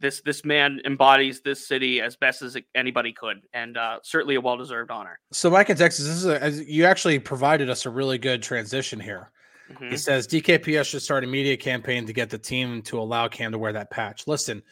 this 0.00 0.20
this 0.22 0.44
man 0.44 0.80
embodies 0.84 1.42
this 1.42 1.66
city 1.66 2.00
as 2.00 2.16
best 2.16 2.42
as 2.42 2.56
anybody 2.74 3.12
could, 3.12 3.42
and 3.52 3.76
uh, 3.76 3.98
certainly 4.02 4.34
a 4.34 4.40
well 4.40 4.56
deserved 4.56 4.90
honor. 4.90 5.20
So, 5.32 5.50
Mike 5.50 5.70
in 5.70 5.76
Texas, 5.76 6.06
this 6.06 6.16
is 6.16 6.60
a, 6.60 6.64
you 6.64 6.84
actually 6.86 7.18
provided 7.18 7.70
us 7.70 7.86
a 7.86 7.90
really 7.90 8.18
good 8.18 8.42
transition 8.42 8.98
here. 8.98 9.30
Mm-hmm. 9.70 9.90
He 9.90 9.96
says 9.96 10.26
DKPS 10.26 10.86
should 10.86 11.02
start 11.02 11.24
a 11.24 11.26
media 11.26 11.56
campaign 11.56 12.06
to 12.06 12.12
get 12.12 12.30
the 12.30 12.38
team 12.38 12.82
to 12.82 12.98
allow 12.98 13.28
Cam 13.28 13.52
to 13.52 13.58
wear 13.58 13.72
that 13.72 13.90
patch. 13.90 14.26
Listen, 14.26 14.62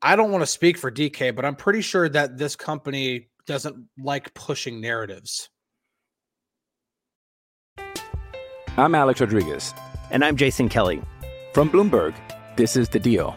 I 0.00 0.16
don't 0.16 0.32
want 0.32 0.42
to 0.42 0.46
speak 0.46 0.76
for 0.76 0.90
DK, 0.90 1.34
but 1.34 1.44
I'm 1.44 1.54
pretty 1.54 1.80
sure 1.80 2.08
that 2.08 2.36
this 2.36 2.56
company 2.56 3.28
doesn't 3.46 3.76
like 3.98 4.34
pushing 4.34 4.80
narratives. 4.80 5.48
I'm 8.76 8.94
Alex 8.94 9.20
Rodriguez. 9.20 9.74
And 10.10 10.24
I'm 10.24 10.36
Jason 10.36 10.68
Kelly. 10.68 11.02
From 11.52 11.70
Bloomberg, 11.70 12.14
this 12.56 12.76
is 12.76 12.88
The 12.88 12.98
Deal. 12.98 13.36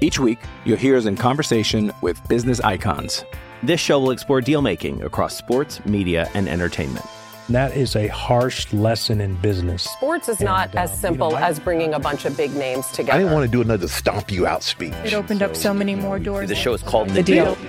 Each 0.00 0.18
week, 0.18 0.38
you'll 0.64 0.78
hear 0.78 0.96
us 0.96 1.04
in 1.04 1.16
conversation 1.16 1.92
with 2.00 2.26
business 2.28 2.60
icons. 2.60 3.24
This 3.62 3.80
show 3.80 4.00
will 4.00 4.12
explore 4.12 4.40
deal 4.40 4.62
making 4.62 5.02
across 5.02 5.36
sports, 5.36 5.84
media, 5.84 6.30
and 6.34 6.48
entertainment. 6.48 7.04
That 7.50 7.76
is 7.76 7.96
a 7.96 8.06
harsh 8.06 8.72
lesson 8.72 9.20
in 9.20 9.34
business. 9.34 9.82
Sports 9.82 10.28
is 10.28 10.38
and, 10.38 10.44
not 10.44 10.72
as 10.76 10.96
simple 10.96 11.30
you 11.30 11.34
know, 11.34 11.40
I, 11.40 11.48
as 11.48 11.58
bringing 11.58 11.94
a 11.94 11.98
bunch 11.98 12.24
of 12.24 12.36
big 12.36 12.54
names 12.54 12.86
together. 12.92 13.12
I 13.12 13.18
didn't 13.18 13.32
want 13.32 13.44
to 13.44 13.50
do 13.50 13.60
another 13.60 13.88
stomp 13.88 14.30
you 14.30 14.46
out 14.46 14.62
speech. 14.62 14.94
It 15.04 15.14
opened 15.14 15.40
so, 15.40 15.46
up 15.46 15.56
so 15.56 15.74
many 15.74 15.96
more 15.96 16.20
doors. 16.20 16.48
The 16.48 16.54
show 16.54 16.74
is 16.74 16.82
called 16.82 17.08
The, 17.08 17.14
the 17.14 17.22
deal. 17.24 17.56
deal. 17.56 17.66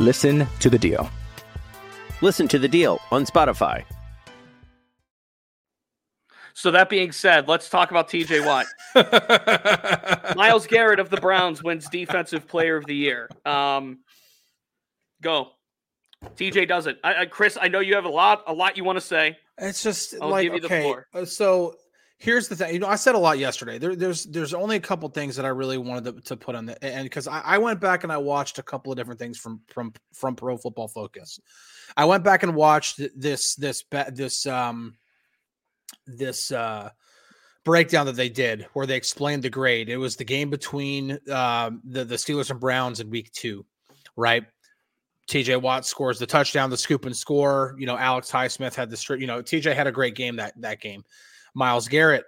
Listen 0.00 0.44
to 0.58 0.68
the 0.68 0.78
deal. 0.78 1.08
Listen 2.20 2.48
to 2.48 2.58
the 2.58 2.66
deal 2.66 3.00
on 3.12 3.26
Spotify. 3.26 3.84
So 6.52 6.72
that 6.72 6.88
being 6.90 7.12
said, 7.12 7.46
let's 7.46 7.70
talk 7.70 7.92
about 7.92 8.08
TJ 8.08 8.44
Watt. 8.44 8.66
Myles 10.36 10.66
Garrett 10.66 10.98
of 10.98 11.10
the 11.10 11.20
Browns 11.20 11.62
wins 11.62 11.88
Defensive 11.88 12.48
Player 12.48 12.76
of 12.76 12.86
the 12.86 12.96
Year. 12.96 13.30
Um, 13.46 14.00
go. 15.22 15.52
TJ 16.24 16.68
does 16.68 16.86
it. 16.86 16.98
I, 17.02 17.22
I, 17.22 17.26
Chris, 17.26 17.56
I 17.60 17.68
know 17.68 17.80
you 17.80 17.94
have 17.94 18.04
a 18.04 18.10
lot, 18.10 18.44
a 18.46 18.52
lot 18.52 18.76
you 18.76 18.84
want 18.84 18.96
to 18.96 19.04
say. 19.04 19.38
It's 19.58 19.82
just 19.82 20.14
I'll 20.20 20.28
like 20.28 20.50
okay. 20.50 20.94
Uh, 21.14 21.24
so 21.24 21.74
here's 22.18 22.48
the 22.48 22.56
thing. 22.56 22.74
You 22.74 22.78
know, 22.80 22.86
I 22.86 22.96
said 22.96 23.14
a 23.14 23.18
lot 23.18 23.38
yesterday. 23.38 23.78
There, 23.78 23.96
there's 23.96 24.24
there's 24.24 24.54
only 24.54 24.76
a 24.76 24.80
couple 24.80 25.08
things 25.08 25.36
that 25.36 25.44
I 25.44 25.48
really 25.48 25.78
wanted 25.78 26.16
to, 26.16 26.22
to 26.22 26.36
put 26.36 26.54
on 26.54 26.66
the 26.66 26.82
and 26.84 27.04
because 27.04 27.26
I, 27.26 27.40
I, 27.40 27.58
went 27.58 27.80
back 27.80 28.04
and 28.04 28.12
I 28.12 28.18
watched 28.18 28.58
a 28.58 28.62
couple 28.62 28.92
of 28.92 28.98
different 28.98 29.18
things 29.18 29.38
from 29.38 29.60
from 29.68 29.92
from 30.12 30.36
Pro 30.36 30.56
Football 30.56 30.88
Focus. 30.88 31.40
I 31.96 32.04
went 32.04 32.22
back 32.22 32.42
and 32.42 32.54
watched 32.54 33.00
this 33.16 33.54
this 33.56 33.84
this 34.12 34.46
um 34.46 34.94
this 36.06 36.52
uh, 36.52 36.90
breakdown 37.64 38.06
that 38.06 38.16
they 38.16 38.28
did 38.28 38.66
where 38.72 38.86
they 38.86 38.96
explained 38.96 39.42
the 39.42 39.50
grade. 39.50 39.88
It 39.88 39.96
was 39.96 40.16
the 40.16 40.24
game 40.24 40.50
between 40.50 41.18
uh, 41.30 41.70
the 41.84 42.04
the 42.04 42.16
Steelers 42.16 42.50
and 42.50 42.60
Browns 42.60 43.00
in 43.00 43.10
Week 43.10 43.30
Two, 43.32 43.64
right? 44.16 44.44
TJ 45.30 45.62
Watt 45.62 45.86
scores 45.86 46.18
the 46.18 46.26
touchdown, 46.26 46.70
the 46.70 46.76
scoop 46.76 47.06
and 47.06 47.16
score. 47.16 47.76
You 47.78 47.86
know, 47.86 47.96
Alex 47.96 48.30
Highsmith 48.30 48.74
had 48.74 48.90
the 48.90 48.96
straight. 48.96 49.20
You 49.20 49.28
know, 49.28 49.40
TJ 49.40 49.74
had 49.74 49.86
a 49.86 49.92
great 49.92 50.16
game 50.16 50.36
that 50.36 50.60
that 50.60 50.80
game. 50.80 51.04
Myles 51.54 51.86
Garrett, 51.86 52.24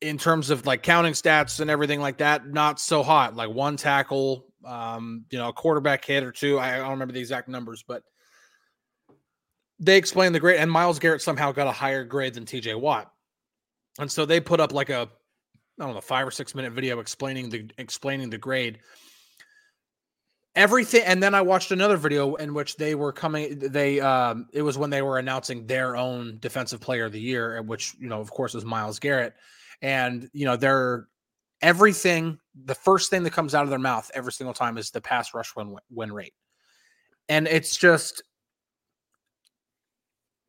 in 0.00 0.18
terms 0.18 0.50
of 0.50 0.66
like 0.66 0.82
counting 0.82 1.12
stats 1.12 1.60
and 1.60 1.70
everything 1.70 2.00
like 2.00 2.18
that, 2.18 2.48
not 2.48 2.80
so 2.80 3.04
hot. 3.04 3.36
Like 3.36 3.50
one 3.50 3.76
tackle, 3.76 4.46
um, 4.64 5.24
you 5.30 5.38
know, 5.38 5.48
a 5.48 5.52
quarterback 5.52 6.04
hit 6.04 6.24
or 6.24 6.32
two. 6.32 6.58
I, 6.58 6.78
don't 6.78 6.90
remember 6.90 7.14
the 7.14 7.20
exact 7.20 7.48
numbers, 7.48 7.84
but 7.86 8.02
they 9.78 9.96
explained 9.96 10.34
the 10.34 10.40
grade, 10.40 10.58
and 10.58 10.70
Myles 10.70 10.98
Garrett 10.98 11.22
somehow 11.22 11.52
got 11.52 11.68
a 11.68 11.72
higher 11.72 12.04
grade 12.04 12.34
than 12.34 12.44
TJ 12.44 12.80
Watt. 12.80 13.12
And 14.00 14.10
so 14.10 14.26
they 14.26 14.40
put 14.40 14.58
up 14.58 14.72
like 14.72 14.90
a, 14.90 15.08
I 15.80 15.84
don't 15.84 15.94
know, 15.94 16.00
five 16.00 16.26
or 16.26 16.32
six 16.32 16.52
minute 16.54 16.72
video 16.72 16.98
explaining 16.98 17.48
the 17.48 17.70
explaining 17.78 18.30
the 18.30 18.38
grade. 18.38 18.80
Everything, 20.56 21.02
and 21.04 21.20
then 21.20 21.34
I 21.34 21.42
watched 21.42 21.72
another 21.72 21.96
video 21.96 22.36
in 22.36 22.54
which 22.54 22.76
they 22.76 22.94
were 22.94 23.12
coming. 23.12 23.58
They, 23.58 23.98
um, 24.00 24.46
it 24.52 24.62
was 24.62 24.78
when 24.78 24.90
they 24.90 25.02
were 25.02 25.18
announcing 25.18 25.66
their 25.66 25.96
own 25.96 26.38
defensive 26.38 26.80
player 26.80 27.06
of 27.06 27.12
the 27.12 27.20
year, 27.20 27.60
which 27.62 27.94
you 27.98 28.08
know, 28.08 28.20
of 28.20 28.30
course, 28.30 28.54
was 28.54 28.64
Myles 28.64 29.00
Garrett. 29.00 29.34
And 29.82 30.30
you 30.32 30.44
know, 30.44 30.56
they're 30.56 31.08
everything. 31.60 32.38
The 32.66 32.74
first 32.76 33.10
thing 33.10 33.24
that 33.24 33.32
comes 33.32 33.52
out 33.52 33.64
of 33.64 33.70
their 33.70 33.80
mouth 33.80 34.08
every 34.14 34.32
single 34.32 34.54
time 34.54 34.78
is 34.78 34.90
the 34.92 35.00
pass 35.00 35.34
rush 35.34 35.56
win 35.56 35.74
win 35.90 36.12
rate, 36.12 36.34
and 37.28 37.48
it's 37.48 37.76
just 37.76 38.22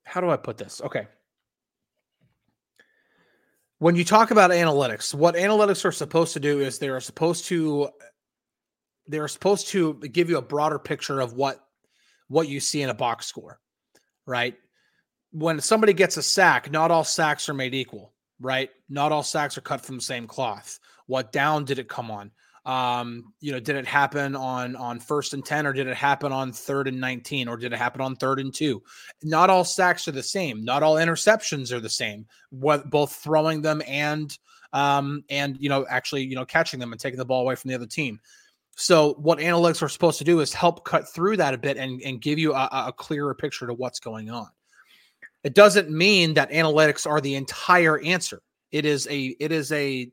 how 0.04 0.22
do 0.22 0.30
I 0.30 0.38
put 0.38 0.58
this? 0.58 0.82
Okay. 0.82 1.08
When 3.80 3.96
you 3.96 4.06
talk 4.06 4.32
about 4.32 4.52
analytics, 4.52 5.14
what 5.14 5.36
analytics 5.36 5.84
are 5.84 5.92
supposed 5.92 6.32
to 6.34 6.40
do 6.40 6.62
is 6.62 6.80
they 6.80 6.90
are 6.90 7.02
supposed 7.02 7.46
to 7.46 7.90
they 9.08 9.20
are 9.20 9.28
supposed 9.28 9.68
to 9.70 9.94
give 9.96 10.30
you 10.30 10.38
a 10.38 10.42
broader 10.42 10.80
picture 10.80 11.20
of 11.20 11.34
what 11.34 11.60
what 12.28 12.48
you 12.48 12.60
see 12.60 12.82
in 12.82 12.90
a 12.90 12.94
box 12.94 13.28
score, 13.28 13.60
right? 14.26 14.56
When 15.32 15.60
somebody 15.60 15.94
gets 15.94 16.18
a 16.18 16.24
sack, 16.24 16.72
not 16.72 16.92
all 16.92 17.04
sacks 17.04 17.50
are 17.50 17.54
made 17.54 17.76
equal, 17.76 18.14
right? 18.40 18.70
Not 18.90 19.12
all 19.12 19.24
sacks 19.24 19.58
are 19.58 19.62
cut 19.62 19.86
from 19.86 19.96
the 19.96 20.02
same 20.02 20.28
cloth. 20.28 20.80
What 21.08 21.32
down 21.32 21.66
did 21.66 21.78
it 21.78 21.90
come 21.90 22.10
on? 22.10 22.32
Um, 22.66 23.34
you 23.42 23.52
know, 23.52 23.60
did 23.60 23.76
it 23.76 23.86
happen 23.86 24.36
on 24.36 24.76
on 24.76 25.00
first 25.00 25.36
and 25.36 25.46
10 25.46 25.68
or 25.68 25.74
did 25.74 25.86
it 25.86 25.96
happen 25.96 26.32
on 26.32 26.52
third 26.52 26.88
and 26.88 27.00
19 27.00 27.48
or 27.48 27.58
did 27.58 27.74
it 27.74 27.78
happen 27.78 28.02
on 28.02 28.16
third 28.16 28.40
and 28.40 28.52
2? 28.52 28.82
Not 29.24 29.52
all 29.52 29.64
sacks 29.64 30.08
are 30.08 30.14
the 30.14 30.24
same. 30.24 30.66
Not 30.66 30.82
all 30.82 30.96
interceptions 30.96 31.72
are 31.72 31.80
the 31.80 31.90
same. 31.90 32.26
What 32.50 32.90
both 32.90 33.14
throwing 33.18 33.62
them 33.62 33.84
and 33.88 34.36
um 34.74 35.24
and 35.30 35.58
you 35.60 35.70
know 35.70 35.86
actually, 35.88 36.24
you 36.24 36.36
know, 36.36 36.46
catching 36.46 36.80
them 36.80 36.92
and 36.92 37.00
taking 37.00 37.20
the 37.20 37.26
ball 37.26 37.42
away 37.42 37.54
from 37.54 37.70
the 37.70 37.76
other 37.76 37.86
team. 37.86 38.20
So 38.76 39.14
what 39.14 39.40
analytics 39.40 39.82
are 39.82 39.90
supposed 39.90 40.18
to 40.20 40.26
do 40.26 40.42
is 40.42 40.54
help 40.54 40.84
cut 40.84 41.08
through 41.08 41.38
that 41.38 41.54
a 41.54 41.58
bit 41.58 41.78
and, 41.78 42.02
and 42.02 42.22
give 42.22 42.38
you 42.38 42.54
a, 42.54 42.70
a 42.72 42.94
clearer 42.96 43.34
picture 43.34 43.66
to 43.68 43.74
what's 43.74 44.00
going 44.00 44.30
on. 44.30 44.50
It 45.44 45.54
doesn't 45.54 45.90
mean 45.90 46.34
that 46.34 46.52
analytics 46.52 47.08
are 47.08 47.22
the 47.22 47.36
entire 47.36 48.00
answer. 48.00 48.42
It 48.72 48.86
is 48.86 49.08
a 49.10 49.36
it 49.40 49.52
is 49.52 49.72
a 49.72 50.12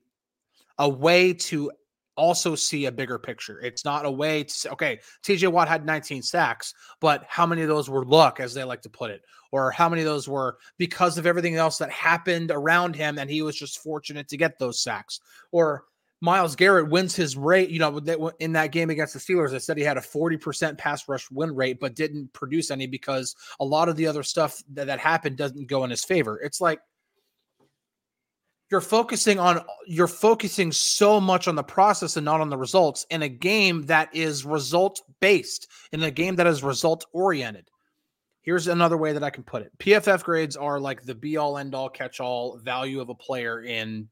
a 0.78 0.88
way 0.88 1.32
to 1.32 1.72
also 2.16 2.54
see 2.54 2.84
a 2.84 2.92
bigger 2.92 3.18
picture. 3.18 3.58
It's 3.60 3.84
not 3.84 4.04
a 4.04 4.10
way 4.10 4.44
to 4.44 4.52
say, 4.52 4.68
okay, 4.70 5.00
TJ 5.24 5.50
Watt 5.50 5.68
had 5.68 5.86
19 5.86 6.22
sacks, 6.22 6.74
but 7.00 7.24
how 7.28 7.46
many 7.46 7.62
of 7.62 7.68
those 7.68 7.88
were 7.88 8.04
luck, 8.04 8.38
as 8.40 8.52
they 8.52 8.64
like 8.64 8.82
to 8.82 8.90
put 8.90 9.10
it, 9.10 9.22
or 9.50 9.70
how 9.70 9.88
many 9.88 10.02
of 10.02 10.06
those 10.06 10.28
were 10.28 10.58
because 10.76 11.16
of 11.18 11.26
everything 11.26 11.56
else 11.56 11.78
that 11.78 11.90
happened 11.90 12.50
around 12.50 12.94
him 12.94 13.18
and 13.18 13.30
he 13.30 13.42
was 13.42 13.56
just 13.56 13.82
fortunate 13.82 14.28
to 14.28 14.36
get 14.36 14.58
those 14.58 14.82
sacks, 14.82 15.20
or 15.50 15.84
Myles 16.22 16.54
Garrett 16.54 16.88
wins 16.88 17.16
his 17.16 17.36
rate. 17.36 17.68
You 17.68 17.80
know, 17.80 18.30
in 18.38 18.52
that 18.52 18.70
game 18.70 18.90
against 18.90 19.12
the 19.12 19.18
Steelers, 19.18 19.52
I 19.52 19.58
said 19.58 19.76
he 19.76 19.82
had 19.82 19.98
a 19.98 20.00
40% 20.00 20.78
pass 20.78 21.08
rush 21.08 21.28
win 21.32 21.54
rate, 21.54 21.80
but 21.80 21.96
didn't 21.96 22.32
produce 22.32 22.70
any 22.70 22.86
because 22.86 23.34
a 23.58 23.64
lot 23.64 23.88
of 23.88 23.96
the 23.96 24.06
other 24.06 24.22
stuff 24.22 24.62
that, 24.74 24.86
that 24.86 25.00
happened 25.00 25.36
doesn't 25.36 25.66
go 25.66 25.82
in 25.82 25.90
his 25.90 26.04
favor. 26.04 26.40
It's 26.40 26.60
like 26.60 26.78
you're 28.70 28.80
focusing 28.80 29.40
on 29.40 29.62
you're 29.84 30.06
focusing 30.06 30.70
so 30.70 31.20
much 31.20 31.48
on 31.48 31.56
the 31.56 31.62
process 31.64 32.16
and 32.16 32.24
not 32.24 32.40
on 32.40 32.50
the 32.50 32.56
results 32.56 33.04
in 33.10 33.22
a 33.22 33.28
game 33.28 33.82
that 33.86 34.14
is 34.14 34.44
result 34.44 35.02
based, 35.20 35.68
in 35.90 36.04
a 36.04 36.10
game 36.10 36.36
that 36.36 36.46
is 36.46 36.62
result 36.62 37.04
oriented. 37.12 37.68
Here's 38.42 38.68
another 38.68 38.96
way 38.96 39.12
that 39.12 39.24
I 39.24 39.30
can 39.30 39.42
put 39.42 39.62
it. 39.62 39.76
PFF 39.78 40.22
grades 40.22 40.56
are 40.56 40.78
like 40.78 41.02
the 41.02 41.16
be 41.16 41.36
all 41.36 41.58
end 41.58 41.74
all 41.74 41.88
catch 41.88 42.20
all 42.20 42.58
value 42.58 43.00
of 43.00 43.08
a 43.08 43.14
player 43.14 43.62
in 43.62 44.08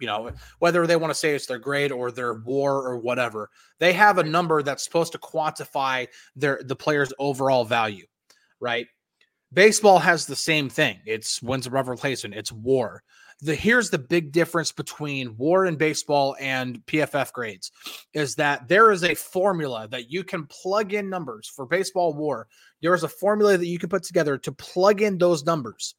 you 0.00 0.06
know, 0.06 0.32
whether 0.58 0.86
they 0.86 0.96
want 0.96 1.12
to 1.12 1.18
say 1.18 1.34
it's 1.34 1.46
their 1.46 1.58
grade 1.58 1.92
or 1.92 2.10
their 2.10 2.34
war 2.34 2.86
or 2.86 2.98
whatever, 2.98 3.50
they 3.78 3.92
have 3.92 4.18
a 4.18 4.24
number 4.24 4.62
that's 4.62 4.84
supposed 4.84 5.12
to 5.12 5.18
quantify 5.18 6.08
their 6.34 6.60
the 6.64 6.76
player's 6.76 7.12
overall 7.18 7.64
value, 7.64 8.06
right? 8.60 8.86
Baseball 9.52 9.98
has 9.98 10.26
the 10.26 10.36
same 10.36 10.68
thing. 10.68 10.98
It's 11.06 11.42
wins 11.42 11.66
above 11.66 11.88
replacement. 11.88 12.34
It's 12.34 12.50
war. 12.50 13.02
The 13.42 13.54
here's 13.54 13.90
the 13.90 13.98
big 13.98 14.32
difference 14.32 14.72
between 14.72 15.36
war 15.36 15.66
and 15.66 15.76
baseball 15.78 16.36
and 16.40 16.84
PFF 16.86 17.32
grades 17.32 17.70
is 18.14 18.34
that 18.36 18.68
there 18.68 18.90
is 18.92 19.04
a 19.04 19.14
formula 19.14 19.88
that 19.90 20.10
you 20.10 20.24
can 20.24 20.46
plug 20.46 20.94
in 20.94 21.10
numbers 21.10 21.48
for 21.54 21.66
baseball 21.66 22.14
war. 22.14 22.48
There 22.80 22.94
is 22.94 23.02
a 23.02 23.08
formula 23.08 23.58
that 23.58 23.66
you 23.66 23.78
can 23.78 23.88
put 23.88 24.04
together 24.04 24.38
to 24.38 24.52
plug 24.52 25.02
in 25.02 25.18
those 25.18 25.44
numbers 25.44 25.94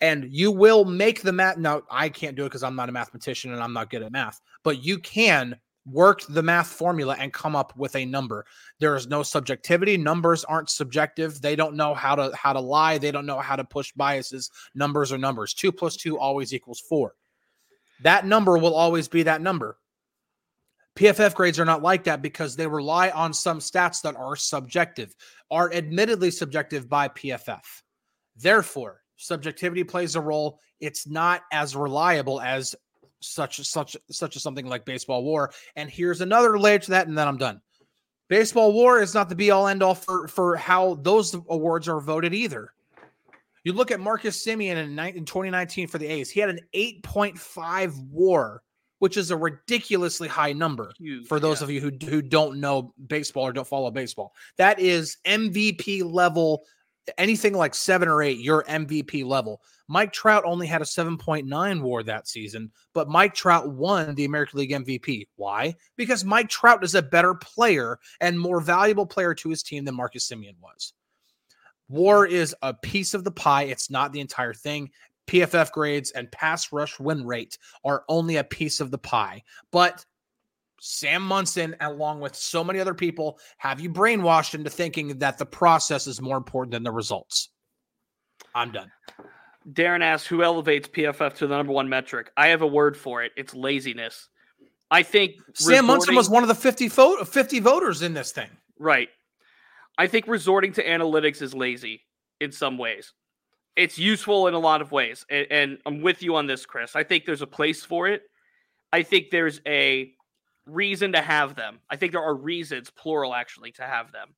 and 0.00 0.26
you 0.30 0.50
will 0.50 0.84
make 0.84 1.22
the 1.22 1.32
math. 1.32 1.56
Now, 1.56 1.82
I 1.90 2.08
can't 2.08 2.36
do 2.36 2.44
it 2.44 2.48
because 2.48 2.62
I'm 2.62 2.76
not 2.76 2.88
a 2.88 2.92
mathematician 2.92 3.52
and 3.52 3.62
I'm 3.62 3.72
not 3.72 3.90
good 3.90 4.02
at 4.02 4.12
math, 4.12 4.40
but 4.62 4.82
you 4.82 4.98
can 4.98 5.56
work 5.86 6.22
the 6.28 6.42
math 6.42 6.68
formula 6.68 7.16
and 7.18 7.32
come 7.32 7.56
up 7.56 7.76
with 7.76 7.96
a 7.96 8.04
number. 8.04 8.44
There 8.78 8.94
is 8.96 9.06
no 9.06 9.22
subjectivity. 9.22 9.96
Numbers 9.96 10.44
aren't 10.44 10.70
subjective. 10.70 11.40
They 11.40 11.56
don't 11.56 11.76
know 11.76 11.94
how 11.94 12.14
to 12.14 12.34
how 12.34 12.52
to 12.52 12.60
lie. 12.60 12.98
They 12.98 13.10
don't 13.10 13.26
know 13.26 13.38
how 13.38 13.56
to 13.56 13.64
push 13.64 13.92
biases. 13.92 14.50
Numbers 14.74 15.12
are 15.12 15.18
numbers. 15.18 15.54
Two 15.54 15.72
plus 15.72 15.96
two 15.96 16.18
always 16.18 16.54
equals 16.54 16.80
four. 16.80 17.14
That 18.02 18.26
number 18.26 18.56
will 18.56 18.74
always 18.74 19.08
be 19.08 19.24
that 19.24 19.42
number. 19.42 19.78
PFF 20.96 21.34
grades 21.34 21.60
are 21.60 21.64
not 21.64 21.82
like 21.82 22.04
that 22.04 22.20
because 22.20 22.56
they 22.56 22.66
rely 22.66 23.10
on 23.10 23.32
some 23.32 23.58
stats 23.58 24.02
that 24.02 24.16
are 24.16 24.36
subjective, 24.36 25.14
are 25.50 25.72
admittedly 25.72 26.30
subjective 26.30 26.88
by 26.88 27.08
PFF. 27.08 27.62
Therefore, 28.36 29.00
subjectivity 29.20 29.84
plays 29.84 30.16
a 30.16 30.20
role. 30.20 30.60
It's 30.80 31.06
not 31.06 31.42
as 31.52 31.76
reliable 31.76 32.40
as 32.40 32.74
such 33.20 33.64
such 33.66 33.96
such 34.10 34.36
as 34.36 34.42
something 34.42 34.66
like 34.66 34.84
baseball 34.84 35.22
war. 35.22 35.52
And 35.76 35.90
here's 35.90 36.20
another 36.20 36.58
layer 36.58 36.78
to 36.78 36.90
that, 36.90 37.06
and 37.06 37.16
then 37.16 37.28
I'm 37.28 37.36
done. 37.36 37.60
Baseball 38.28 38.72
war 38.72 39.00
is 39.00 39.14
not 39.14 39.28
the 39.28 39.34
be 39.34 39.50
all 39.50 39.66
end 39.66 39.82
all 39.82 39.94
for 39.94 40.26
for 40.28 40.56
how 40.56 40.94
those 40.94 41.34
awards 41.34 41.88
are 41.88 42.00
voted 42.00 42.34
either. 42.34 42.72
You 43.64 43.74
look 43.74 43.90
at 43.90 44.00
Marcus 44.00 44.42
Semien 44.42 44.76
in, 44.76 44.98
in 44.98 45.24
2019 45.26 45.86
for 45.86 45.98
the 45.98 46.06
A's. 46.06 46.30
He 46.30 46.40
had 46.40 46.48
an 46.48 46.60
8.5 46.74 48.08
WAR, 48.10 48.62
which 49.00 49.18
is 49.18 49.30
a 49.30 49.36
ridiculously 49.36 50.28
high 50.28 50.54
number 50.54 50.92
Huge, 50.98 51.26
for 51.26 51.38
those 51.38 51.60
yeah. 51.60 51.64
of 51.64 51.70
you 51.70 51.80
who 51.82 51.90
who 52.06 52.22
don't 52.22 52.58
know 52.58 52.94
baseball 53.06 53.46
or 53.46 53.52
don't 53.52 53.66
follow 53.66 53.90
baseball. 53.90 54.32
That 54.56 54.78
is 54.80 55.18
MVP 55.26 56.10
level 56.10 56.62
anything 57.18 57.54
like 57.54 57.74
seven 57.74 58.08
or 58.08 58.22
eight, 58.22 58.38
you're 58.38 58.64
MVP 58.64 59.24
level. 59.24 59.62
Mike 59.88 60.12
Trout 60.12 60.44
only 60.44 60.66
had 60.66 60.82
a 60.82 60.84
7.9 60.84 61.80
war 61.82 62.02
that 62.02 62.28
season, 62.28 62.70
but 62.92 63.08
Mike 63.08 63.34
Trout 63.34 63.70
won 63.70 64.14
the 64.14 64.24
American 64.24 64.60
League 64.60 64.70
MVP. 64.70 65.26
Why? 65.36 65.74
Because 65.96 66.24
Mike 66.24 66.48
Trout 66.48 66.84
is 66.84 66.94
a 66.94 67.02
better 67.02 67.34
player 67.34 67.98
and 68.20 68.38
more 68.38 68.60
valuable 68.60 69.06
player 69.06 69.34
to 69.34 69.48
his 69.48 69.62
team 69.62 69.84
than 69.84 69.94
Marcus 69.96 70.28
Semien 70.28 70.54
was. 70.60 70.92
War 71.88 72.24
is 72.26 72.54
a 72.62 72.72
piece 72.72 73.14
of 73.14 73.24
the 73.24 73.32
pie, 73.32 73.64
it's 73.64 73.90
not 73.90 74.12
the 74.12 74.20
entire 74.20 74.54
thing. 74.54 74.90
PFF 75.26 75.70
grades 75.72 76.10
and 76.10 76.30
pass 76.32 76.72
rush 76.72 76.98
win 76.98 77.24
rate 77.24 77.56
are 77.84 78.04
only 78.08 78.36
a 78.36 78.44
piece 78.44 78.80
of 78.80 78.90
the 78.90 78.98
pie. 78.98 79.42
But 79.70 80.04
Sam 80.80 81.22
Monson, 81.22 81.76
along 81.80 82.20
with 82.20 82.34
so 82.34 82.64
many 82.64 82.80
other 82.80 82.94
people, 82.94 83.38
have 83.58 83.80
you 83.80 83.90
brainwashed 83.90 84.54
into 84.54 84.70
thinking 84.70 85.18
that 85.18 85.36
the 85.36 85.44
process 85.44 86.06
is 86.06 86.20
more 86.22 86.38
important 86.38 86.72
than 86.72 86.82
the 86.82 86.90
results. 86.90 87.50
I'm 88.54 88.72
done. 88.72 88.90
Darren 89.70 90.00
asks, 90.00 90.26
who 90.26 90.42
elevates 90.42 90.88
PFF 90.88 91.34
to 91.36 91.46
the 91.46 91.54
number 91.54 91.72
one 91.72 91.88
metric? 91.88 92.30
I 92.36 92.48
have 92.48 92.62
a 92.62 92.66
word 92.66 92.96
for 92.96 93.22
it. 93.22 93.32
It's 93.36 93.54
laziness. 93.54 94.28
I 94.90 95.02
think 95.02 95.36
Sam 95.52 95.84
resorting... 95.84 95.86
Monson 95.86 96.14
was 96.14 96.30
one 96.30 96.42
of 96.42 96.48
the 96.48 96.54
50, 96.54 96.88
50 96.88 97.60
voters 97.60 98.00
in 98.00 98.14
this 98.14 98.32
thing. 98.32 98.48
Right. 98.78 99.10
I 99.98 100.06
think 100.06 100.26
resorting 100.26 100.72
to 100.72 100.84
analytics 100.84 101.42
is 101.42 101.54
lazy 101.54 102.00
in 102.40 102.52
some 102.52 102.78
ways. 102.78 103.12
It's 103.76 103.98
useful 103.98 104.48
in 104.48 104.54
a 104.54 104.58
lot 104.58 104.80
of 104.80 104.92
ways. 104.92 105.26
And, 105.28 105.46
and 105.50 105.78
I'm 105.84 106.00
with 106.00 106.22
you 106.22 106.36
on 106.36 106.46
this, 106.46 106.64
Chris. 106.64 106.96
I 106.96 107.04
think 107.04 107.26
there's 107.26 107.42
a 107.42 107.46
place 107.46 107.84
for 107.84 108.08
it. 108.08 108.22
I 108.92 109.02
think 109.02 109.30
there's 109.30 109.60
a 109.66 110.14
reason 110.72 111.12
to 111.12 111.20
have 111.20 111.54
them. 111.54 111.80
I 111.88 111.96
think 111.96 112.12
there 112.12 112.22
are 112.22 112.34
reasons, 112.34 112.90
plural 112.90 113.34
actually, 113.34 113.72
to 113.72 113.82
have 113.82 114.12
them. 114.12 114.34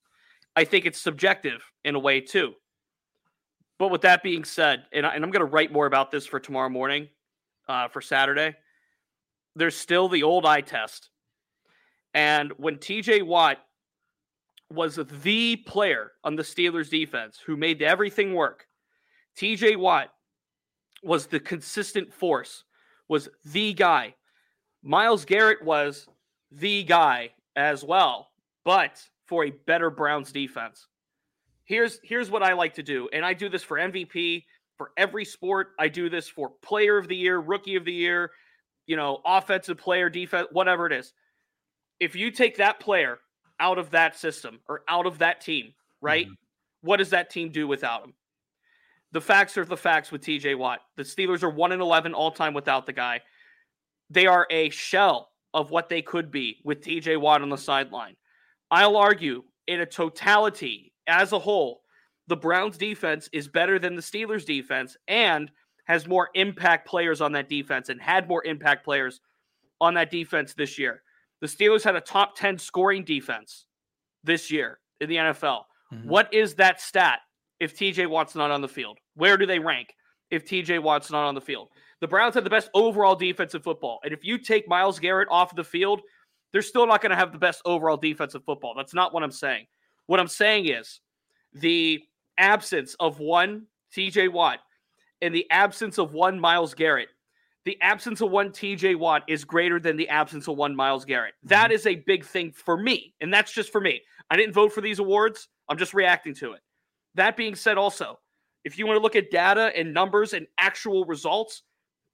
I 0.55 0.65
think 0.65 0.87
it's 0.87 1.01
subjective 1.01 1.63
in 1.85 1.95
a 1.95 1.99
way 1.99 2.21
too. 2.21 2.55
But 3.79 3.91
with 3.91 4.03
that 4.03 4.23
being 4.23 4.45
said, 4.45 4.85
and, 4.93 5.07
I, 5.07 5.17
am 5.17 5.23
going 5.23 5.41
to 5.41 5.45
write 5.45 5.73
more 5.73 5.87
about 5.87 6.11
this 6.11 6.27
for 6.27 6.39
tomorrow 6.39 6.69
morning, 6.69 7.09
uh, 7.69 7.89
for 7.89 8.01
Saturday. 8.01 8.55
There's 9.57 9.77
still 9.77 10.09
the 10.09 10.23
old 10.23 10.47
eye 10.47 10.61
test, 10.61 11.11
and 12.15 12.53
when 12.57 12.79
T.J. 12.79 13.23
Watt 13.23 13.59
was 14.71 14.97
the 14.97 15.57
player 15.57 16.13
on 16.25 16.37
the 16.37 16.43
Steelers 16.43 16.89
defense 16.89 17.39
who 17.45 17.57
made 17.57 17.83
everything 17.83 18.35
work, 18.35 18.67
T.J. 19.37 19.77
Watt 19.77 20.09
was 21.03 21.27
the 21.27 21.41
consistent 21.41 22.13
force, 22.13 22.65
was 23.09 23.29
the 23.45 23.75
guy. 23.75 24.15
Myles 24.83 25.25
Garrett 25.25 25.63
was 25.63 26.07
the 26.55 26.83
guy 26.85 27.31
as 27.57 27.85
well, 27.85 28.29
but 28.65 29.03
for 29.27 29.45
a 29.45 29.51
better 29.51 29.91
Browns 29.91 30.33
defense. 30.33 30.87
Here's 31.65 31.99
here's 32.03 32.31
what 32.31 32.43
I 32.43 32.53
like 32.53 32.75
to 32.75 32.83
do, 32.83 33.09
and 33.13 33.25
I 33.25 33.35
do 33.35 33.49
this 33.49 33.63
for 33.63 33.79
MVP 33.79 34.45
for 34.77 34.91
every 34.97 35.25
sport. 35.25 35.69
I 35.79 35.89
do 35.89 36.11
this 36.11 36.29
for 36.29 36.51
Player 36.63 36.99
of 36.99 37.09
the 37.09 37.17
Year, 37.17 37.39
Rookie 37.39 37.77
of 37.77 37.85
the 37.85 37.93
Year, 37.93 38.31
you 38.87 38.97
know, 38.97 39.21
offensive 39.25 39.79
player, 39.79 40.11
defense, 40.11 40.49
whatever 40.53 40.87
it 40.87 40.93
is. 40.93 41.13
If 42.01 42.17
you 42.17 42.31
take 42.31 42.57
that 42.57 42.81
player 42.81 43.19
out 43.61 43.79
of 43.79 43.91
that 43.91 44.19
system 44.19 44.59
or 44.69 44.83
out 44.89 45.07
of 45.07 45.19
that 45.19 45.41
team, 45.41 45.73
right? 46.01 46.27
Mm-hmm. 46.27 46.35
What 46.83 46.97
does 46.97 47.11
that 47.11 47.31
team 47.31 47.51
do 47.51 47.69
without 47.69 48.05
him? 48.05 48.13
The 49.13 49.21
facts 49.21 49.57
are 49.57 49.65
the 49.65 49.77
facts 49.77 50.11
with 50.11 50.23
TJ 50.23 50.59
Watt. 50.59 50.81
The 50.97 51.05
Steelers 51.05 51.43
are 51.43 51.51
1 51.51 51.73
and 51.73 51.81
11 51.81 52.13
all 52.13 52.33
time 52.33 52.55
without 52.55 52.87
the 52.87 52.93
guy. 52.93 53.21
They 54.11 54.27
are 54.27 54.47
a 54.51 54.69
shell 54.71 55.32
of 55.55 55.71
what 55.71 55.89
they 55.89 56.03
could 56.03 56.31
be 56.31 56.59
with 56.65 56.83
TJ 56.83 57.21
Watt 57.21 57.43
on 57.43 57.51
the 57.51 57.57
sideline. 57.57 58.17
I'll 58.71 58.97
argue 58.97 59.45
in 59.67 59.81
a 59.81 59.87
totality 59.87 60.93
as 61.07 61.33
a 61.33 61.39
whole, 61.39 61.83
the 62.29 62.37
Browns 62.37 62.79
defense 62.79 63.29
is 63.33 63.49
better 63.49 63.79
than 63.79 63.97
the 63.97 64.03
Steelers 64.03 64.47
defense 64.47 64.97
and 65.09 65.51
has 65.85 66.07
more 66.07 66.31
impact 66.35 66.89
players 66.89 67.21
on 67.21 67.33
that 67.33 67.49
defense 67.49 67.89
and 67.89 68.01
had 68.01 68.29
more 68.29 68.45
impact 68.45 68.85
players 68.85 69.21
on 69.81 69.95
that 69.95 70.11
defense 70.11 70.55
this 70.55 70.79
year. 70.79 71.03
The 71.41 71.49
Steelers 71.49 71.83
had 71.83 71.97
a 71.97 72.01
top 72.01 72.37
10 72.37 72.59
scoring 72.59 73.05
defense 73.05 73.67
this 74.23 74.51
year 74.51 74.79
in 75.01 75.09
the 75.09 75.17
NFL. 75.17 75.63
Mm-hmm. 75.93 76.09
What 76.09 76.33
is 76.33 76.55
that 76.55 76.81
stat 76.81 77.19
if 77.59 77.77
TJ 77.77 78.09
Watt's 78.09 78.37
not 78.37 78.51
on 78.51 78.61
the 78.61 78.69
field? 78.69 78.99
Where 79.15 79.37
do 79.37 79.45
they 79.45 79.59
rank 79.59 79.95
if 80.31 80.47
TJ 80.47 80.81
Watt's 80.83 81.11
not 81.11 81.27
on 81.27 81.35
the 81.35 81.41
field? 81.41 81.69
The 82.03 82.09
Browns 82.09 82.35
have 82.35 82.43
the 82.43 82.51
best 82.51 82.69
overall 82.75 83.15
defense 83.15 83.53
defensive 83.53 83.63
football. 83.63 84.01
And 84.03 84.13
if 84.13 84.25
you 84.25 84.37
take 84.37 84.67
Myles 84.69 84.99
Garrett 84.99 85.29
off 85.31 85.55
the 85.55 85.63
field, 85.63 86.03
they're 86.53 86.61
still 86.61 86.85
not 86.85 87.01
going 87.01 87.11
to 87.11 87.17
have 87.17 87.31
the 87.31 87.39
best 87.39 87.63
overall 87.65 87.97
defense 87.97 88.33
defensive 88.33 88.45
football. 88.45 88.75
That's 88.77 88.93
not 88.93 89.15
what 89.15 89.23
I'm 89.23 89.31
saying. 89.31 89.67
What 90.07 90.19
I'm 90.19 90.27
saying 90.27 90.67
is 90.67 90.99
the 91.55 92.03
absence 92.39 92.97
of 92.99 93.21
one 93.21 93.67
TJ 93.97 94.33
Watt 94.33 94.59
and 95.21 95.33
the 95.33 95.49
absence 95.53 95.97
of 95.97 96.13
one 96.13 96.41
Myles 96.41 96.75
Garrett, 96.75 97.11
the 97.65 97.81
absence 97.81 98.21
of 98.21 98.33
one 98.33 98.51
TJ 98.51 98.97
Watt 98.97 99.23
is 99.29 99.45
greater 99.45 99.79
than 99.79 99.97
the 99.97 100.09
absence 100.09 100.49
of 100.49 100.57
one 100.57 100.75
Myles 100.75 101.05
Garrett. 101.05 101.35
That 101.45 101.67
Mm-hmm. 101.67 101.75
is 101.75 101.87
a 101.87 101.95
big 101.95 102.25
thing 102.25 102.51
for 102.51 102.77
me. 102.77 103.15
And 103.21 103.33
that's 103.33 103.53
just 103.53 103.71
for 103.71 103.81
me. 103.81 104.03
I 104.29 104.37
didn't 104.37 104.55
vote 104.55 104.73
for 104.73 104.81
these 104.81 104.99
awards. 104.99 105.47
I'm 105.69 105.79
just 105.79 105.95
reacting 105.95 106.35
to 106.35 106.55
it. 106.55 106.63
That 107.15 107.37
being 107.37 107.55
said, 107.55 107.79
also, 107.79 108.19
if 108.65 108.77
you 108.77 108.89
want 108.89 108.97
to 108.97 109.03
look 109.03 109.15
at 109.15 109.31
data 109.31 109.71
and 109.77 109.95
numbers 109.95 110.33
and 110.33 110.49
actual 110.59 111.05
results, 111.05 111.63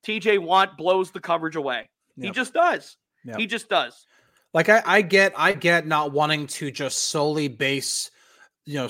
TJ 0.06 0.40
Watt 0.40 0.76
blows 0.76 1.10
the 1.10 1.20
coverage 1.20 1.56
away. 1.56 1.88
He 2.20 2.30
just 2.30 2.52
does. 2.52 2.96
Yep. 3.24 3.38
He 3.38 3.46
just 3.46 3.68
does. 3.68 4.06
Like 4.54 4.68
I, 4.68 4.82
I 4.84 5.02
get, 5.02 5.32
I 5.36 5.52
get 5.52 5.86
not 5.86 6.12
wanting 6.12 6.46
to 6.48 6.70
just 6.70 7.10
solely 7.10 7.48
base, 7.48 8.10
you 8.64 8.74
know, 8.74 8.88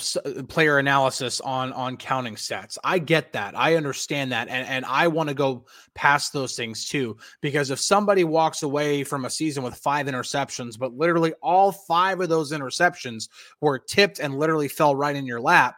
player 0.49 0.79
analysis 0.79 1.40
on 1.40 1.73
on 1.73 1.97
counting 1.97 2.37
stats. 2.37 2.79
I 2.83 2.99
get 2.99 3.33
that. 3.33 3.57
I 3.57 3.77
understand 3.77 4.33
that, 4.33 4.49
and 4.49 4.66
and 4.66 4.85
I 4.85 5.09
want 5.09 5.29
to 5.29 5.35
go 5.35 5.66
past 5.94 6.33
those 6.33 6.57
things 6.57 6.87
too. 6.87 7.16
Because 7.40 7.71
if 7.71 7.81
somebody 7.81 8.25
walks 8.25 8.62
away 8.62 9.05
from 9.05 9.25
a 9.25 9.31
season 9.31 9.62
with 9.62 9.75
five 9.75 10.07
interceptions, 10.07 10.79
but 10.79 10.94
literally 10.94 11.33
all 11.42 11.73
five 11.73 12.21
of 12.21 12.29
those 12.29 12.53
interceptions 12.53 13.29
were 13.61 13.79
tipped 13.79 14.21
and 14.21 14.38
literally 14.38 14.68
fell 14.68 14.94
right 14.94 15.16
in 15.16 15.27
your 15.27 15.40
lap. 15.40 15.77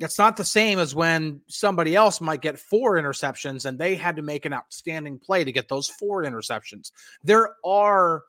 It's 0.00 0.18
not 0.18 0.38
the 0.38 0.44
same 0.44 0.78
as 0.78 0.94
when 0.94 1.42
somebody 1.46 1.94
else 1.94 2.22
might 2.22 2.40
get 2.40 2.58
four 2.58 2.94
interceptions 2.94 3.66
and 3.66 3.78
they 3.78 3.94
had 3.94 4.16
to 4.16 4.22
make 4.22 4.46
an 4.46 4.54
outstanding 4.54 5.18
play 5.18 5.44
to 5.44 5.52
get 5.52 5.68
those 5.68 5.88
four 5.88 6.24
interceptions. 6.24 6.90
There 7.22 7.54
are 7.64 8.22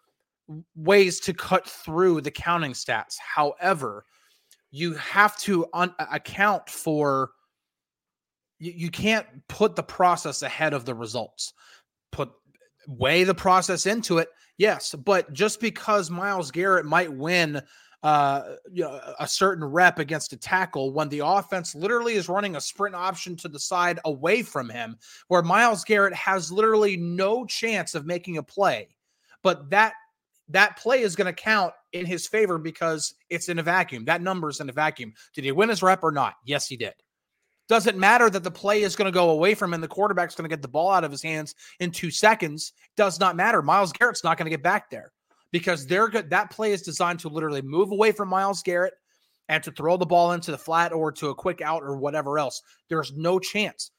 ways 0.76 1.22
to 1.22 1.34
cut 1.34 1.66
through 1.68 2.22
the 2.22 2.32
counting 2.32 2.74
stats. 2.74 3.16
However, 3.20 4.04
you 4.72 4.94
have 4.96 5.38
to 5.40 5.66
un- 5.74 5.96
account 5.98 6.70
for 6.70 7.32
you, 8.60 8.74
you 8.76 8.92
can't 8.92 9.26
put 9.48 9.76
the 9.76 9.84
process 9.84 10.42
ahead 10.42 10.74
of 10.74 10.86
the 10.86 10.94
results. 10.94 11.54
Put 12.12 12.32
weigh 12.88 13.24
the 13.24 13.34
process 13.34 13.86
into 13.86 14.18
it. 14.18 14.30
Yes, 14.58 14.94
but 14.94 15.32
just 15.34 15.60
because 15.60 16.10
Myles 16.10 16.52
Garrett 16.52 16.86
might 16.86 17.12
win 17.12 17.62
uh, 18.04 18.56
you 18.72 18.84
know, 18.84 19.00
a 19.20 19.28
certain 19.28 19.64
rep 19.64 20.00
against 20.00 20.34
a 20.34 20.38
tackle 20.38 20.92
when 20.92 21.10
the 21.10 21.20
offense 21.20 21.76
literally 21.76 22.16
is 22.16 22.30
running 22.30 22.56
a 22.56 22.62
sprint 22.62 22.96
option 22.96 23.36
to 23.38 23.48
the 23.48 23.60
side 23.60 24.00
away 24.06 24.42
from 24.42 24.70
him, 24.70 24.98
where 25.28 25.44
Myles 25.44 25.84
Garrett 25.84 26.14
has 26.14 26.52
literally 26.52 26.98
no 26.98 27.46
chance 27.46 27.94
of 27.94 28.06
making 28.06 28.38
a 28.38 28.44
play. 28.44 28.90
But 29.44 29.70
that 29.70 29.94
that 30.50 30.78
play 30.78 31.02
is 31.02 31.16
going 31.16 31.34
to 31.34 31.42
count 31.42 31.74
in 31.94 32.06
his 32.06 32.28
favor 32.28 32.58
because 32.58 33.14
it's 33.30 33.48
in 33.50 33.60
a 33.60 33.64
vacuum. 33.64 34.04
That 34.06 34.22
number 34.22 34.50
is 34.50 34.60
in 34.60 34.70
a 34.70 34.74
vacuum. 34.74 35.14
Did 35.34 35.46
he 35.46 35.52
win 35.52 35.70
his 35.70 35.82
rep 35.82 36.04
or 36.04 36.12
not? 36.12 36.34
Yes, 36.44 36.68
he 36.68 36.76
did. 36.76 36.94
Doesn't 37.70 37.98
matter 37.98 38.30
that 38.30 38.44
the 38.44 38.52
play 38.52 38.82
is 38.82 38.98
going 38.98 39.06
to 39.06 39.18
go 39.18 39.30
away 39.30 39.54
from 39.54 39.74
him 39.74 39.80
the 39.80 39.88
quarterback's 39.88 40.36
going 40.36 40.44
to 40.44 40.54
get 40.54 40.62
the 40.62 40.68
ball 40.68 40.92
out 40.92 41.06
of 41.06 41.12
his 41.12 41.24
hands 41.24 41.56
in 41.80 41.92
two 41.92 42.12
seconds. 42.12 42.74
Does 42.98 43.20
not 43.20 43.38
matter. 43.38 43.62
Myles 43.62 43.94
Garrett's 43.94 44.26
not 44.26 44.38
going 44.38 44.46
to 44.46 44.50
get 44.50 44.64
back 44.64 44.90
there 44.90 45.14
because 45.52 45.86
they're 45.86 46.10
good. 46.10 46.30
That 46.30 46.52
play 46.52 46.72
is 46.72 46.82
designed 46.82 47.20
to 47.20 47.30
literally 47.30 47.62
move 47.62 47.92
away 47.92 48.12
from 48.12 48.30
Myles 48.30 48.64
Garrett 48.64 48.94
and 49.50 49.64
to 49.64 49.72
throw 49.72 49.98
the 49.98 50.06
ball 50.06 50.32
into 50.32 50.52
the 50.52 50.58
flat 50.58 50.94
or 50.94 51.12
to 51.14 51.30
a 51.30 51.36
quick 51.36 51.62
out 51.62 51.84
or 51.84 51.98
whatever 51.98 52.40
else. 52.40 52.62
There's 52.90 53.14
no 53.14 53.40
chance 53.40 53.92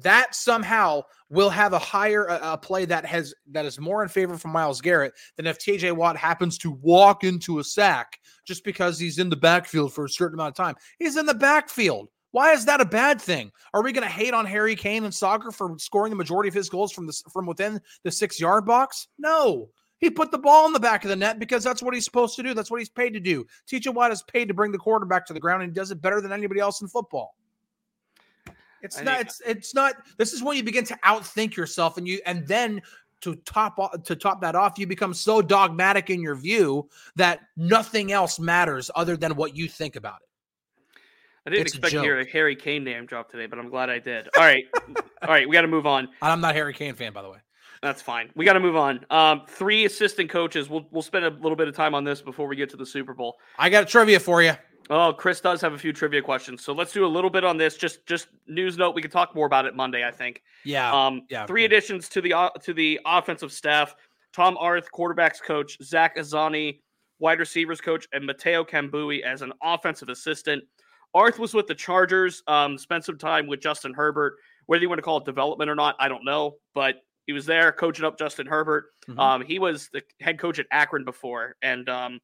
that 0.00 0.34
somehow 0.34 1.02
will 1.28 1.50
have 1.50 1.72
a 1.72 1.78
higher 1.78 2.24
a, 2.26 2.52
a 2.52 2.58
play 2.58 2.84
that 2.84 3.04
has 3.04 3.34
that 3.50 3.64
is 3.64 3.78
more 3.78 4.02
in 4.02 4.08
favor 4.08 4.36
for 4.38 4.48
Myles 4.48 4.80
Garrett 4.80 5.12
than 5.36 5.46
if 5.46 5.58
TJ 5.58 5.92
Watt 5.92 6.16
happens 6.16 6.58
to 6.58 6.70
walk 6.70 7.24
into 7.24 7.58
a 7.58 7.64
sack 7.64 8.18
just 8.46 8.64
because 8.64 8.98
he's 8.98 9.18
in 9.18 9.28
the 9.28 9.36
backfield 9.36 9.92
for 9.92 10.04
a 10.04 10.10
certain 10.10 10.34
amount 10.34 10.58
of 10.58 10.64
time. 10.64 10.74
He's 10.98 11.16
in 11.16 11.26
the 11.26 11.34
backfield. 11.34 12.08
Why 12.30 12.52
is 12.52 12.64
that 12.64 12.80
a 12.80 12.86
bad 12.86 13.20
thing? 13.20 13.52
Are 13.74 13.82
we 13.82 13.92
going 13.92 14.06
to 14.06 14.12
hate 14.12 14.32
on 14.32 14.46
Harry 14.46 14.74
Kane 14.74 15.04
and 15.04 15.14
soccer 15.14 15.50
for 15.50 15.76
scoring 15.78 16.08
the 16.08 16.16
majority 16.16 16.48
of 16.48 16.54
his 16.54 16.70
goals 16.70 16.90
from 16.90 17.06
the 17.06 17.12
from 17.32 17.46
within 17.46 17.80
the 18.04 18.10
six 18.10 18.40
yard 18.40 18.64
box? 18.64 19.08
No. 19.18 19.68
He 20.02 20.10
put 20.10 20.32
the 20.32 20.38
ball 20.38 20.66
in 20.66 20.72
the 20.72 20.80
back 20.80 21.04
of 21.04 21.10
the 21.10 21.16
net 21.16 21.38
because 21.38 21.62
that's 21.62 21.80
what 21.80 21.94
he's 21.94 22.04
supposed 22.04 22.34
to 22.34 22.42
do. 22.42 22.54
That's 22.54 22.72
what 22.72 22.80
he's 22.80 22.88
paid 22.88 23.14
to 23.14 23.20
do. 23.20 23.46
TJ 23.68 23.94
Watt 23.94 24.10
is 24.10 24.20
paid 24.24 24.48
to 24.48 24.54
bring 24.54 24.72
the 24.72 24.78
quarterback 24.78 25.24
to 25.26 25.32
the 25.32 25.38
ground, 25.38 25.62
and 25.62 25.70
he 25.70 25.74
does 25.74 25.92
it 25.92 26.02
better 26.02 26.20
than 26.20 26.32
anybody 26.32 26.58
else 26.58 26.82
in 26.82 26.88
football. 26.88 27.36
It's 28.82 28.98
I 28.98 29.04
not. 29.04 29.16
think- 29.18 29.26
It's 29.28 29.40
it's 29.46 29.74
not. 29.76 29.94
This 30.18 30.32
is 30.32 30.42
when 30.42 30.56
you 30.56 30.64
begin 30.64 30.84
to 30.86 30.98
outthink 31.06 31.54
yourself, 31.54 31.98
and 31.98 32.08
you 32.08 32.20
and 32.26 32.44
then 32.48 32.82
to 33.20 33.36
top 33.36 34.02
to 34.02 34.16
top 34.16 34.40
that 34.40 34.56
off, 34.56 34.76
you 34.76 34.88
become 34.88 35.14
so 35.14 35.40
dogmatic 35.40 36.10
in 36.10 36.20
your 36.20 36.34
view 36.34 36.88
that 37.14 37.38
nothing 37.56 38.10
else 38.10 38.40
matters 38.40 38.90
other 38.96 39.16
than 39.16 39.36
what 39.36 39.56
you 39.56 39.68
think 39.68 39.94
about 39.94 40.18
it. 40.20 40.98
I 41.46 41.50
didn't 41.50 41.66
It's 41.66 41.74
expect 41.76 41.92
to 41.92 42.00
hear 42.02 42.18
a. 42.18 42.26
Harry 42.26 42.56
Kane 42.56 42.82
name 42.82 43.06
drop 43.06 43.30
today, 43.30 43.46
but 43.46 43.60
I'm 43.60 43.68
glad 43.68 43.88
I 43.88 44.00
did. 44.00 44.28
All 44.36 44.42
right. 44.42 44.64
All 45.22 45.28
right. 45.28 45.48
We 45.48 45.52
got 45.54 45.62
to 45.62 45.68
move 45.68 45.86
on. 45.86 46.08
I'm 46.20 46.40
not 46.40 46.50
a 46.50 46.54
Harry 46.54 46.74
Kane 46.74 46.96
fan, 46.96 47.12
by 47.12 47.22
the 47.22 47.30
way. 47.30 47.38
That's 47.82 48.00
fine. 48.00 48.30
We 48.36 48.44
got 48.44 48.52
to 48.52 48.60
move 48.60 48.76
on. 48.76 49.04
Um, 49.10 49.42
three 49.48 49.84
assistant 49.84 50.30
coaches. 50.30 50.70
We'll, 50.70 50.86
we'll 50.92 51.02
spend 51.02 51.24
a 51.24 51.30
little 51.30 51.56
bit 51.56 51.66
of 51.66 51.74
time 51.74 51.94
on 51.94 52.04
this 52.04 52.22
before 52.22 52.46
we 52.46 52.54
get 52.54 52.70
to 52.70 52.76
the 52.76 52.86
Super 52.86 53.12
Bowl. 53.12 53.38
I 53.58 53.68
got 53.70 53.82
a 53.82 53.86
trivia 53.86 54.20
for 54.20 54.40
you. 54.40 54.52
Oh, 54.88 55.12
Chris 55.12 55.40
does 55.40 55.60
have 55.60 55.72
a 55.72 55.78
few 55.78 55.92
trivia 55.92 56.22
questions. 56.22 56.62
So 56.62 56.72
let's 56.72 56.92
do 56.92 57.04
a 57.04 57.08
little 57.08 57.30
bit 57.30 57.44
on 57.44 57.56
this. 57.56 57.76
Just 57.76 58.06
just 58.06 58.28
news 58.46 58.76
note. 58.76 58.94
We 58.94 59.02
can 59.02 59.10
talk 59.10 59.34
more 59.34 59.46
about 59.46 59.66
it 59.66 59.74
Monday, 59.74 60.06
I 60.06 60.10
think. 60.10 60.42
Yeah. 60.64 60.92
Um, 60.92 61.22
yeah, 61.28 61.46
three 61.46 61.64
additions 61.64 62.08
to 62.10 62.20
the 62.20 62.32
uh, 62.32 62.50
to 62.62 62.72
the 62.74 63.00
offensive 63.06 63.52
staff: 63.52 63.94
Tom 64.32 64.56
Arth, 64.58 64.88
quarterbacks 64.92 65.40
coach; 65.40 65.78
Zach 65.82 66.16
Azzanni, 66.16 66.80
wide 67.20 67.38
receivers 67.38 67.80
coach; 67.80 68.06
and 68.12 68.26
Mateo 68.26 68.64
Kambui 68.64 69.22
as 69.22 69.42
an 69.42 69.52
offensive 69.62 70.08
assistant. 70.08 70.62
Arth 71.14 71.38
was 71.38 71.54
with 71.54 71.66
the 71.66 71.74
Chargers. 71.74 72.42
Um, 72.46 72.76
spent 72.76 73.04
some 73.04 73.18
time 73.18 73.46
with 73.46 73.60
Justin 73.60 73.94
Herbert. 73.94 74.34
Whether 74.66 74.82
you 74.82 74.88
want 74.88 74.98
to 74.98 75.02
call 75.02 75.18
it 75.18 75.24
development 75.24 75.70
or 75.70 75.74
not, 75.74 75.96
I 75.98 76.08
don't 76.08 76.24
know, 76.24 76.56
but 76.74 76.96
he 77.26 77.32
was 77.32 77.46
there 77.46 77.72
coaching 77.72 78.04
up 78.04 78.18
Justin 78.18 78.46
Herbert. 78.46 78.86
Mhm. 79.08 79.18
Um, 79.18 79.42
he 79.42 79.58
was 79.58 79.88
the 79.92 80.02
head 80.20 80.38
coach 80.38 80.58
at 80.58 80.66
Akron 80.70 81.04
before, 81.04 81.56
and 81.62 81.88
um, 81.88 82.20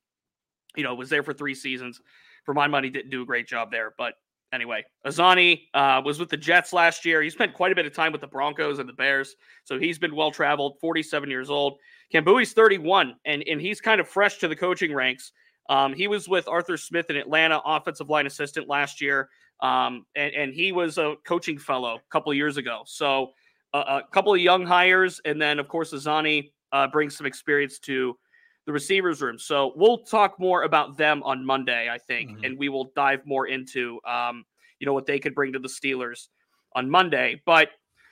you 0.76 0.82
know 0.82 0.94
was 0.94 1.10
there 1.10 1.22
for 1.22 1.32
three 1.32 1.54
seasons. 1.54 2.00
For 2.44 2.54
my 2.54 2.66
money, 2.66 2.88
didn't 2.90 3.10
do 3.10 3.22
a 3.22 3.26
great 3.26 3.46
job 3.46 3.70
there, 3.70 3.94
but 3.98 4.14
anyway, 4.52 4.82
Azzanni 5.06 5.68
uh, 5.74 6.00
was 6.02 6.18
with 6.18 6.30
the 6.30 6.36
Jets 6.36 6.72
last 6.72 7.04
year. 7.04 7.20
He 7.20 7.28
spent 7.28 7.52
quite 7.52 7.72
a 7.72 7.74
bit 7.74 7.84
of 7.84 7.92
time 7.92 8.10
with 8.10 8.22
the 8.22 8.26
Broncos 8.26 8.78
and 8.78 8.88
the 8.88 8.94
Bears, 8.94 9.36
so 9.64 9.78
he's 9.78 9.98
been 9.98 10.14
well 10.16 10.30
traveled. 10.30 10.78
Forty-seven 10.80 11.28
years 11.28 11.50
old. 11.50 11.78
Kambui's 12.12 12.52
thirty-one, 12.52 13.16
and 13.24 13.42
and 13.46 13.60
he's 13.60 13.80
kind 13.80 14.00
of 14.00 14.08
fresh 14.08 14.38
to 14.38 14.48
the 14.48 14.56
coaching 14.56 14.94
ranks. 14.94 15.32
Um, 15.68 15.92
he 15.92 16.08
was 16.08 16.28
with 16.28 16.48
Arthur 16.48 16.78
Smith 16.78 17.10
in 17.10 17.16
Atlanta, 17.16 17.60
offensive 17.64 18.08
line 18.08 18.26
assistant 18.26 18.68
last 18.68 19.02
year, 19.02 19.28
um, 19.60 20.06
and 20.16 20.32
and 20.34 20.54
he 20.54 20.72
was 20.72 20.96
a 20.96 21.16
coaching 21.26 21.58
fellow 21.58 21.96
a 21.96 22.10
couple 22.10 22.32
of 22.32 22.36
years 22.36 22.56
ago. 22.56 22.82
So 22.86 23.32
uh, 23.74 24.00
a 24.02 24.12
couple 24.12 24.32
of 24.34 24.40
young 24.40 24.64
hires, 24.66 25.20
and 25.24 25.40
then 25.40 25.58
of 25.58 25.68
course 25.68 25.92
Azzanni 25.92 26.50
uh, 26.72 26.86
brings 26.88 27.16
some 27.16 27.26
experience 27.26 27.78
to 27.80 28.16
the 28.66 28.72
receivers 28.72 29.22
room. 29.22 29.38
So 29.38 29.72
we'll 29.76 29.98
talk 29.98 30.38
more 30.38 30.64
about 30.64 30.98
them 30.98 31.22
on 31.22 31.44
Monday, 31.44 31.88
I 31.90 31.96
think, 31.98 32.30
Mhm. 32.38 32.44
and 32.46 32.58
we 32.58 32.68
will 32.68 32.90
dive 32.94 33.24
more 33.24 33.46
into 33.46 34.00
um, 34.06 34.44
you 34.78 34.86
know 34.86 34.92
what 34.92 35.06
they 35.06 35.18
could 35.18 35.34
bring 35.34 35.52
to 35.54 35.58
the 35.58 35.68
Steelers 35.68 36.28
on 36.74 36.88
Monday. 36.90 37.40
But 37.46 37.70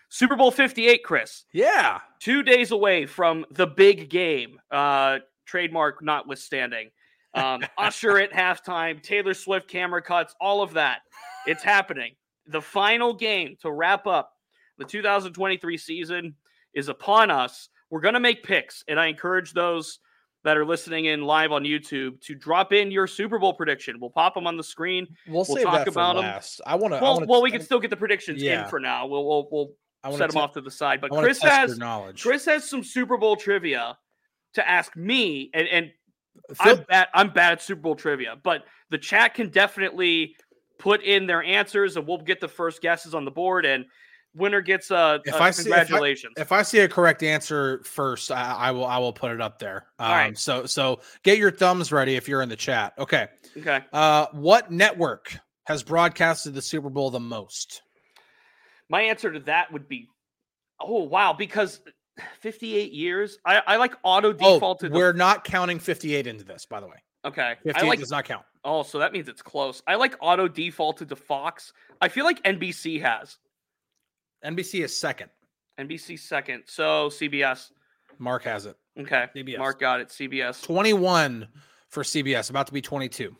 Super 0.08 0.36
Bowl 0.36 0.50
Fifty 0.50 0.86
Eight, 0.88 1.02
Chris, 1.04 1.44
Yeah. 1.52 2.00
two 2.20 2.42
days 2.42 2.70
away 2.70 3.06
from 3.06 3.44
the 3.50 3.66
big 3.66 4.08
game, 4.08 4.60
uh, 4.70 5.18
trademark 5.46 6.02
notwithstanding. 6.02 6.90
Um, 7.34 7.60
Usher 7.78 8.18
at 8.18 8.32
halftime, 8.32 9.02
Taylor 9.02 9.34
Swift 9.34 9.68
camera 9.68 10.00
cuts, 10.00 10.34
all 10.40 10.62
of 10.62 10.72
that. 10.74 11.02
It's 11.46 11.62
happening. 11.62 12.14
The 12.46 12.62
final 12.62 13.12
game 13.14 13.56
to 13.60 13.70
wrap 13.70 14.06
up 14.06 14.32
the 14.78 14.84
2023 14.84 15.76
season 15.78 16.34
is 16.74 16.88
upon 16.88 17.30
us. 17.30 17.68
We're 17.90 18.00
going 18.00 18.14
to 18.14 18.20
make 18.20 18.42
picks, 18.42 18.82
and 18.88 18.98
I 18.98 19.06
encourage 19.06 19.52
those 19.52 20.00
that 20.44 20.56
are 20.56 20.64
listening 20.64 21.06
in 21.06 21.22
live 21.22 21.50
on 21.52 21.64
YouTube 21.64 22.20
to 22.22 22.34
drop 22.34 22.72
in 22.72 22.90
your 22.90 23.06
Super 23.06 23.38
Bowl 23.38 23.52
prediction. 23.54 23.96
We'll 24.00 24.10
pop 24.10 24.34
them 24.34 24.46
on 24.46 24.56
the 24.56 24.62
screen. 24.64 25.06
We'll, 25.26 25.44
We'll 25.48 25.62
talk 25.62 25.86
about 25.86 26.14
them. 26.16 26.24
last. 26.24 26.60
I 26.66 26.74
want 26.76 26.94
to. 26.94 27.00
Well, 27.00 27.24
well, 27.26 27.42
we 27.42 27.50
can 27.50 27.62
still 27.62 27.80
get 27.80 27.90
the 27.90 27.96
predictions 27.96 28.42
Yeah. 28.42 28.64
in 28.64 28.68
for 28.68 28.78
now. 28.80 29.06
We'll 29.06 29.24
we'll, 29.24 29.48
we'll 30.04 30.16
set 30.16 30.30
them 30.30 30.40
off 30.42 30.52
to 30.52 30.60
the 30.60 30.70
side. 30.70 31.00
But 31.00 31.10
Chris 31.10 31.42
has 31.42 31.78
knowledge. 31.78 32.22
Chris 32.22 32.44
has 32.44 32.68
some 32.68 32.84
Super 32.84 33.16
Bowl 33.16 33.36
trivia 33.36 33.98
to 34.54 34.68
ask 34.68 34.96
me, 34.96 35.50
and 35.54 35.66
and 35.68 35.90
Phil- 36.54 36.78
I'm 36.78 36.84
bad. 36.88 37.08
I'm 37.14 37.30
bad 37.30 37.52
at 37.52 37.62
Super 37.62 37.80
Bowl 37.80 37.96
trivia, 37.96 38.36
but 38.42 38.64
the 38.90 38.98
chat 38.98 39.34
can 39.34 39.48
definitely 39.48 40.36
put 40.78 41.02
in 41.02 41.26
their 41.26 41.42
answers, 41.42 41.96
and 41.96 42.06
we'll 42.06 42.18
get 42.18 42.40
the 42.40 42.48
first 42.48 42.82
guesses 42.82 43.14
on 43.14 43.24
the 43.24 43.30
board. 43.30 43.64
And 43.64 43.86
winner 44.36 44.60
gets 44.60 44.90
a, 44.90 45.20
If 45.24 45.34
uh, 45.34 45.38
I 45.38 45.50
see- 45.50 45.68
if 45.68 45.74
I- 45.74 45.78
congratulations. 45.80 46.34
If 46.36 46.52
I 46.52 46.62
see 46.62 46.78
a 46.80 46.88
correct 46.88 47.22
answer 47.22 47.82
first, 47.84 48.30
I, 48.30 48.52
I 48.54 48.70
will 48.70 48.86
I 48.86 48.98
will 48.98 49.12
put 49.12 49.32
it 49.32 49.40
up 49.40 49.58
there. 49.58 49.86
Um, 49.98 50.06
All 50.10 50.14
right. 50.16 50.38
So 50.38 50.66
so 50.66 51.00
get 51.22 51.38
your 51.38 51.50
thumbs 51.50 51.90
ready 51.92 52.16
if 52.16 52.28
you're 52.28 52.42
in 52.42 52.48
the 52.48 52.56
chat. 52.56 52.92
Okay. 52.98 53.28
okay, 53.56 53.80
Uh, 53.92 54.26
what 54.32 54.70
network 54.70 55.36
has 55.64 55.82
broadcasted 55.82 56.54
the 56.54 56.62
Super 56.62 56.90
Bowl 56.90 57.10
the 57.10 57.20
most? 57.20 57.82
my 58.88 59.02
answer 59.02 59.32
to 59.32 59.40
that 59.40 59.72
would 59.72 59.88
be 59.88 60.08
Oh 60.80 61.02
wow, 61.04 61.32
because 61.32 61.80
58 62.40 62.92
years. 62.92 63.38
I, 63.44 63.62
I 63.66 63.76
like 63.76 63.94
auto 64.02 64.28
Oh, 64.40 64.54
defaulted. 64.54 64.92
to- 64.92 64.96
we're 64.96 65.12
not 65.12 65.44
counting 65.44 65.78
58 65.78 66.26
into 66.26 66.44
this, 66.44 66.66
by 66.66 66.80
the 66.80 66.86
way. 66.86 66.96
okay. 67.24 67.54
58 67.64 67.76
I 67.84 67.88
like. 67.88 67.98
does 67.98 68.10
not 68.10 68.24
count. 68.24 68.44
Oh, 68.64 68.82
so 68.82 68.98
that 69.00 69.12
means 69.12 69.28
it's 69.28 69.42
close. 69.42 69.82
I 69.86 69.94
like 69.96 70.16
auto 70.20 70.48
defaulted 70.48 71.08
to 71.10 71.16
Fox. 71.16 71.72
I 72.00 72.08
feel 72.08 72.24
like 72.24 72.42
NBC 72.42 73.00
has 73.02 73.38
NBC 74.44 74.84
is 74.84 74.96
second. 74.96 75.30
NBC 75.78 76.18
second. 76.18 76.64
So 76.66 77.08
CBS. 77.08 77.70
Mark 78.18 78.44
has 78.44 78.66
it. 78.66 78.76
Okay. 78.98 79.26
CBS. 79.34 79.58
Mark 79.58 79.78
got 79.80 80.00
it. 80.00 80.08
CBS. 80.08 80.62
21 80.62 81.48
for 81.88 82.02
CBS, 82.02 82.50
about 82.50 82.66
to 82.66 82.72
be 82.72 82.80
22. 82.80 83.34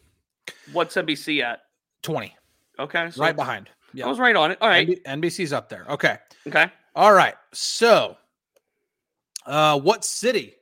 What's 0.72 0.94
NBC 0.94 1.42
at? 1.42 1.60
20, 2.02 2.34
Okay. 2.78 3.10
So 3.10 3.20
right 3.22 3.34
behind. 3.34 3.70
Yeah. 3.94 4.06
I 4.06 4.08
was 4.08 4.18
right 4.18 4.36
on 4.36 4.50
it. 4.50 4.58
All 4.60 4.68
right. 4.68 4.86
NB- 4.86 5.02
NBC's 5.02 5.52
up 5.52 5.68
there. 5.68 5.84
Okay. 5.88 6.18
Okay. 6.46 6.70
All 6.94 7.12
right. 7.12 7.34
So, 7.52 8.16
uh, 9.46 9.78
what 9.80 10.04
city, 10.04 10.54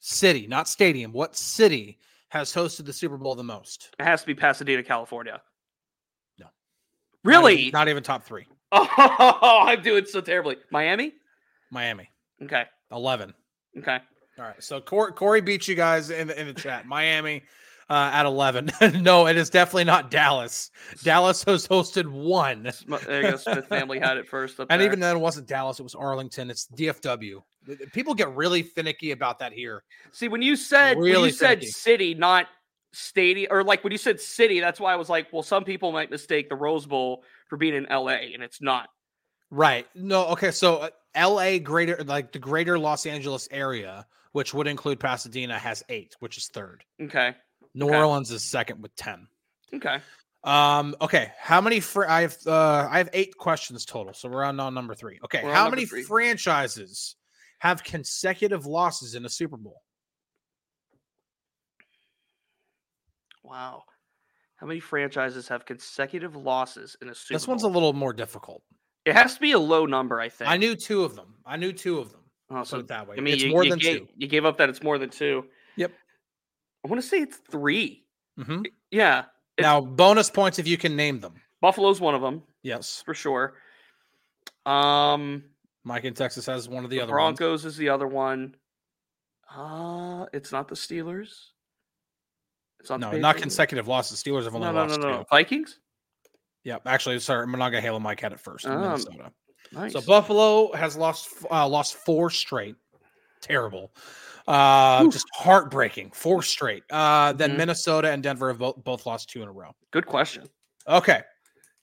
city, 0.00 0.46
not 0.46 0.68
stadium, 0.68 1.12
what 1.12 1.36
city 1.36 1.98
has 2.28 2.52
hosted 2.52 2.84
the 2.86 2.92
Super 2.92 3.16
Bowl 3.16 3.34
the 3.34 3.44
most? 3.44 3.94
It 3.98 4.04
has 4.04 4.20
to 4.22 4.26
be 4.26 4.34
Pasadena, 4.34 4.82
California. 4.82 5.40
No. 6.38 6.46
Not 6.46 6.52
Really? 7.24 7.56
even- 7.62 7.72
Not 7.72 7.88
even 7.88 8.02
top 8.02 8.24
three. 8.24 8.46
Oh, 8.72 9.64
I'm 9.66 9.82
doing 9.82 10.04
so 10.06 10.20
terribly. 10.20 10.56
Miami? 10.70 11.12
Miami, 11.70 12.10
Okay. 12.42 12.64
11. 12.92 13.32
Okay. 13.78 13.98
All 14.38 14.44
right. 14.44 14.62
So 14.62 14.80
Corey, 14.80 15.12
Corey 15.12 15.40
beat 15.40 15.68
you 15.68 15.74
guys 15.74 16.10
in 16.10 16.28
the, 16.28 16.40
in 16.40 16.46
the 16.48 16.54
chat. 16.54 16.86
Miami 16.86 17.42
uh, 17.88 18.10
at 18.12 18.26
11. 18.26 18.70
no, 19.02 19.26
it 19.26 19.36
is 19.36 19.50
definitely 19.50 19.84
not 19.84 20.10
Dallas. 20.10 20.70
Dallas 21.02 21.44
has 21.44 21.66
hosted 21.68 22.06
one. 22.06 22.70
You 22.88 22.98
go. 23.22 23.36
Smith 23.36 23.66
family 23.66 23.98
had 23.98 24.16
it 24.16 24.28
first. 24.28 24.58
Up 24.58 24.66
And 24.70 24.80
there. 24.80 24.86
even 24.86 24.98
then, 25.00 25.16
it 25.16 25.20
wasn't 25.20 25.46
Dallas. 25.46 25.78
It 25.78 25.82
was 25.84 25.94
Arlington. 25.94 26.50
It's 26.50 26.66
DFW. 26.76 27.42
People 27.92 28.14
get 28.14 28.34
really 28.34 28.62
finicky 28.62 29.10
about 29.12 29.38
that 29.40 29.52
here. 29.52 29.82
See, 30.12 30.28
when 30.28 30.42
you 30.42 30.56
said 30.56 30.96
when 30.96 31.04
Really 31.04 31.28
you 31.28 31.34
said 31.34 31.62
city, 31.64 32.14
not 32.14 32.46
stadium, 32.92 33.48
or 33.52 33.62
like 33.62 33.84
when 33.84 33.92
you 33.92 33.98
said 33.98 34.20
city, 34.20 34.58
that's 34.60 34.80
why 34.80 34.92
I 34.92 34.96
was 34.96 35.08
like, 35.08 35.28
well, 35.32 35.42
some 35.42 35.64
people 35.64 35.92
might 35.92 36.10
mistake 36.10 36.48
the 36.48 36.56
Rose 36.56 36.86
Bowl 36.86 37.22
for 37.50 37.58
being 37.58 37.74
in 37.74 37.86
LA, 37.90 38.32
and 38.32 38.42
it's 38.42 38.62
not. 38.62 38.88
Right. 39.50 39.86
No. 39.94 40.28
Okay. 40.28 40.52
So 40.52 40.76
uh, 40.76 40.88
L.A. 41.14 41.58
greater, 41.58 42.02
like 42.04 42.32
the 42.32 42.38
greater 42.38 42.78
Los 42.78 43.04
Angeles 43.04 43.48
area, 43.50 44.06
which 44.32 44.54
would 44.54 44.66
include 44.68 44.98
Pasadena, 45.00 45.58
has 45.58 45.82
eight, 45.90 46.14
which 46.20 46.38
is 46.38 46.48
third. 46.48 46.84
Okay. 47.02 47.34
New 47.74 47.86
Okay. 47.88 47.96
Orleans 47.98 48.30
is 48.30 48.42
second 48.44 48.80
with 48.80 48.94
ten. 48.96 49.26
Okay. 49.74 49.98
Um. 50.44 50.94
Okay. 51.02 51.32
How 51.38 51.60
many? 51.60 51.80
Fr- 51.80 52.06
I 52.06 52.22
have. 52.22 52.36
Uh. 52.46 52.88
I 52.90 52.98
have 52.98 53.10
eight 53.12 53.36
questions 53.36 53.84
total. 53.84 54.14
So 54.14 54.28
we're 54.28 54.44
on, 54.44 54.58
on 54.60 54.72
number 54.72 54.94
three. 54.94 55.18
Okay. 55.24 55.42
We're 55.44 55.52
How 55.52 55.68
many 55.68 55.84
three. 55.84 56.02
franchises 56.04 57.16
have 57.58 57.82
consecutive 57.84 58.64
losses 58.66 59.14
in 59.16 59.24
a 59.26 59.28
Super 59.28 59.56
Bowl? 59.58 59.82
Wow. 63.42 63.82
How 64.60 64.66
many 64.66 64.78
franchises 64.80 65.48
have 65.48 65.64
consecutive 65.64 66.36
losses 66.36 66.94
in 67.00 67.08
a 67.08 67.14
Super 67.14 67.34
this 67.38 67.48
one's 67.48 67.62
a 67.62 67.68
little 67.68 67.94
more 67.94 68.12
difficult. 68.12 68.62
It 69.06 69.14
has 69.14 69.34
to 69.34 69.40
be 69.40 69.52
a 69.52 69.58
low 69.58 69.86
number, 69.86 70.20
I 70.20 70.28
think. 70.28 70.50
I 70.50 70.58
knew 70.58 70.76
two 70.76 71.02
of 71.02 71.16
them. 71.16 71.36
I 71.46 71.56
knew 71.56 71.72
two 71.72 71.98
of 71.98 72.12
them. 72.12 72.20
Oh, 72.50 72.62
so 72.64 72.76
put 72.76 72.84
it 72.84 72.88
that 72.88 73.08
way. 73.08 73.16
I 73.16 73.20
mean, 73.20 73.34
it's 73.34 73.42
you, 73.44 73.50
more 73.50 73.64
you 73.64 73.70
than 73.70 73.78
gave, 73.78 73.98
two. 74.00 74.08
You 74.16 74.28
gave 74.28 74.44
up 74.44 74.58
that 74.58 74.68
it's 74.68 74.82
more 74.82 74.98
than 74.98 75.08
two. 75.08 75.46
Yep. 75.76 75.92
I 76.84 76.88
want 76.88 77.00
to 77.02 77.08
say 77.08 77.20
it's 77.20 77.38
three. 77.50 78.04
hmm 78.36 78.62
Yeah. 78.90 79.24
It's, 79.56 79.64
Now, 79.64 79.80
bonus 79.80 80.28
points 80.30 80.58
if 80.58 80.66
you 80.68 80.76
can 80.76 80.94
name 80.94 81.20
them. 81.20 81.34
Buffalo's 81.62 82.00
one 82.00 82.14
of 82.14 82.20
them 82.20 82.42
Yes. 82.62 83.02
for 83.04 83.14
sure. 83.14 83.54
Um, 84.66 85.44
Mike 85.84 86.04
in 86.04 86.12
Texas 86.12 86.44
has 86.46 86.68
one 86.68 86.84
of 86.84 86.90
the, 86.90 86.96
the 86.98 87.02
other 87.02 87.16
ones. 87.16 87.38
Broncos 87.38 87.64
is 87.64 87.78
the 87.78 87.88
other 87.88 88.06
one. 88.06 88.54
Uh, 89.54 90.26
it's 90.34 90.52
not 90.52 90.68
the 90.68 90.74
Steelers. 90.74 91.48
It's 92.80 92.88
the 92.88 92.96
No, 92.96 93.12
not 93.12 93.36
consecutive 93.36 93.86
losses. 93.88 94.22
Steelers 94.22 94.44
have 94.44 94.54
only 94.54 94.66
No, 94.68 94.72
no, 94.72 94.80
lost 94.86 95.00
no, 95.00 95.06
no, 95.06 95.12
two. 95.12 95.18
no. 95.18 95.24
Vikings. 95.30 95.78
Yep. 96.64 96.82
Actually, 96.86 97.18
sorry, 97.20 97.46
Monaga 97.46 97.80
Halo 97.80 97.98
Mike 97.98 98.20
had 98.20 98.32
it 98.32 98.40
first. 98.40 98.66
Um, 98.66 98.80
Minnesota. 98.80 99.32
Nice. 99.72 99.92
So 99.92 100.00
Buffalo 100.00 100.72
has 100.72 100.96
lost 100.96 101.28
uh, 101.50 101.66
lost 101.68 101.94
four 101.94 102.28
straight. 102.30 102.74
Terrible. 103.40 103.92
Uh, 104.48 105.06
just 105.08 105.26
heartbreaking. 105.34 106.10
Four 106.10 106.42
straight. 106.42 106.82
Uh, 106.90 107.32
then 107.32 107.52
Mhm. 107.52 107.56
Minnesota 107.58 108.10
and 108.10 108.22
Denver 108.22 108.48
have 108.48 108.58
both, 108.58 108.82
both 108.84 109.06
lost 109.06 109.30
two 109.30 109.42
in 109.42 109.48
a 109.48 109.52
row. 109.52 109.74
Good 109.92 110.06
question. 110.06 110.48
Okay. 110.88 111.22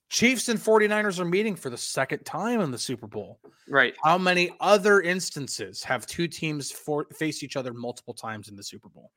Chiefs 0.09 0.49
and 0.49 0.59
49ers 0.59 1.19
are 1.19 1.25
meeting 1.25 1.55
for 1.55 1.69
the 1.69 1.77
second 1.77 2.23
time 2.25 2.61
in 2.61 2.71
the 2.71 2.77
Super 2.77 3.07
Bowl. 3.07 3.39
Right. 3.67 3.93
How 4.03 4.17
many 4.17 4.51
other 4.61 5.01
instances 5.01 5.83
have 5.83 6.05
two 6.07 6.27
teams 6.27 6.71
for, 6.71 7.05
faced 7.13 7.43
each 7.43 7.55
other 7.57 7.73
multiple 7.73 8.13
times 8.13 8.47
in 8.49 8.55
the 8.55 8.63
Super 8.63 8.87
Bowl? 8.89 9.11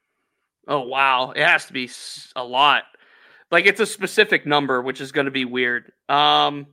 Oh 0.69 0.81
wow, 0.81 1.33
it 1.33 1.45
has 1.45 1.67
to 1.67 1.73
be 1.73 1.91
a 2.37 2.45
lot. 2.45 2.85
Like 3.51 3.67
it's 3.67 3.81
a 3.81 3.87
specific 3.87 4.47
number, 4.47 4.81
which 4.83 5.01
is 5.01 5.13
going 5.13 5.25
to 5.25 5.31
be 5.31 5.45
weird. 5.45 5.93
Um, 6.09 6.67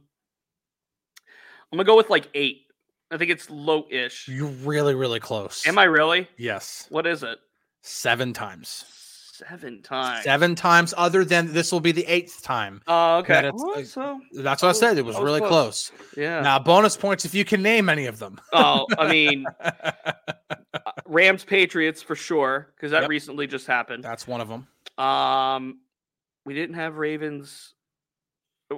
I'm 1.71 1.78
gonna 1.78 1.84
go 1.86 1.97
with 1.97 2.10
like 2.10 2.30
eight. 2.34 2.62
I 3.10 3.17
think 3.17 3.32
it's 3.32 3.50
low-ish. 3.50 4.28
You're 4.28 4.47
really, 4.50 4.93
really 4.93 5.19
close. 5.21 5.65
Am 5.65 5.78
I 5.80 5.86
really? 5.86 6.28
Yes. 6.38 6.88
What 6.89 7.08
is 7.08 7.23
it? 7.23 7.38
Seven 7.82 8.34
times. 8.34 8.84
Seven 9.32 9.82
times. 9.82 10.23
Seven 10.23 10.56
times, 10.56 10.93
other 10.97 11.23
than 11.23 11.54
this 11.54 11.71
will 11.71 11.80
be 11.80 11.91
the 11.93 12.06
eighth 12.06 12.41
time. 12.43 12.82
Oh, 12.88 13.19
okay. 13.19 13.43
that 13.43 13.54
Oh, 13.56 13.84
so 13.84 14.19
That's 14.34 14.62
what 14.63 14.69
I 14.69 14.71
said. 14.73 14.97
It 14.97 15.06
was 15.06 15.15
was 15.15 15.23
really 15.23 15.39
close. 15.39 15.91
close. 15.95 16.17
yeah. 16.17 16.41
Now, 16.41 16.60
bonus 16.60 16.97
points 16.97 17.23
if 17.23 17.34
you 17.36 17.45
can 17.45 17.62
name 17.62 17.88
any 17.88 18.08
of 18.08 18.19
them. 18.19 18.41
Oh, 18.52 18.88
I 18.97 19.10
mean, 19.10 19.45
Rams 21.05 21.43
Patriots 21.43 22.01
for 22.01 22.15
sure 22.15 22.73
because 22.75 22.91
that 22.91 23.01
Yep. 23.03 23.10
recently 23.10 23.47
just 23.47 23.67
happened. 23.67 24.03
That's 24.03 24.27
one 24.27 24.41
of 24.41 24.47
them. 24.47 24.67
Um, 24.97 25.79
we 26.45 26.53
didn't 26.53 26.75
have 26.75 26.97
Ravens. 26.97 27.73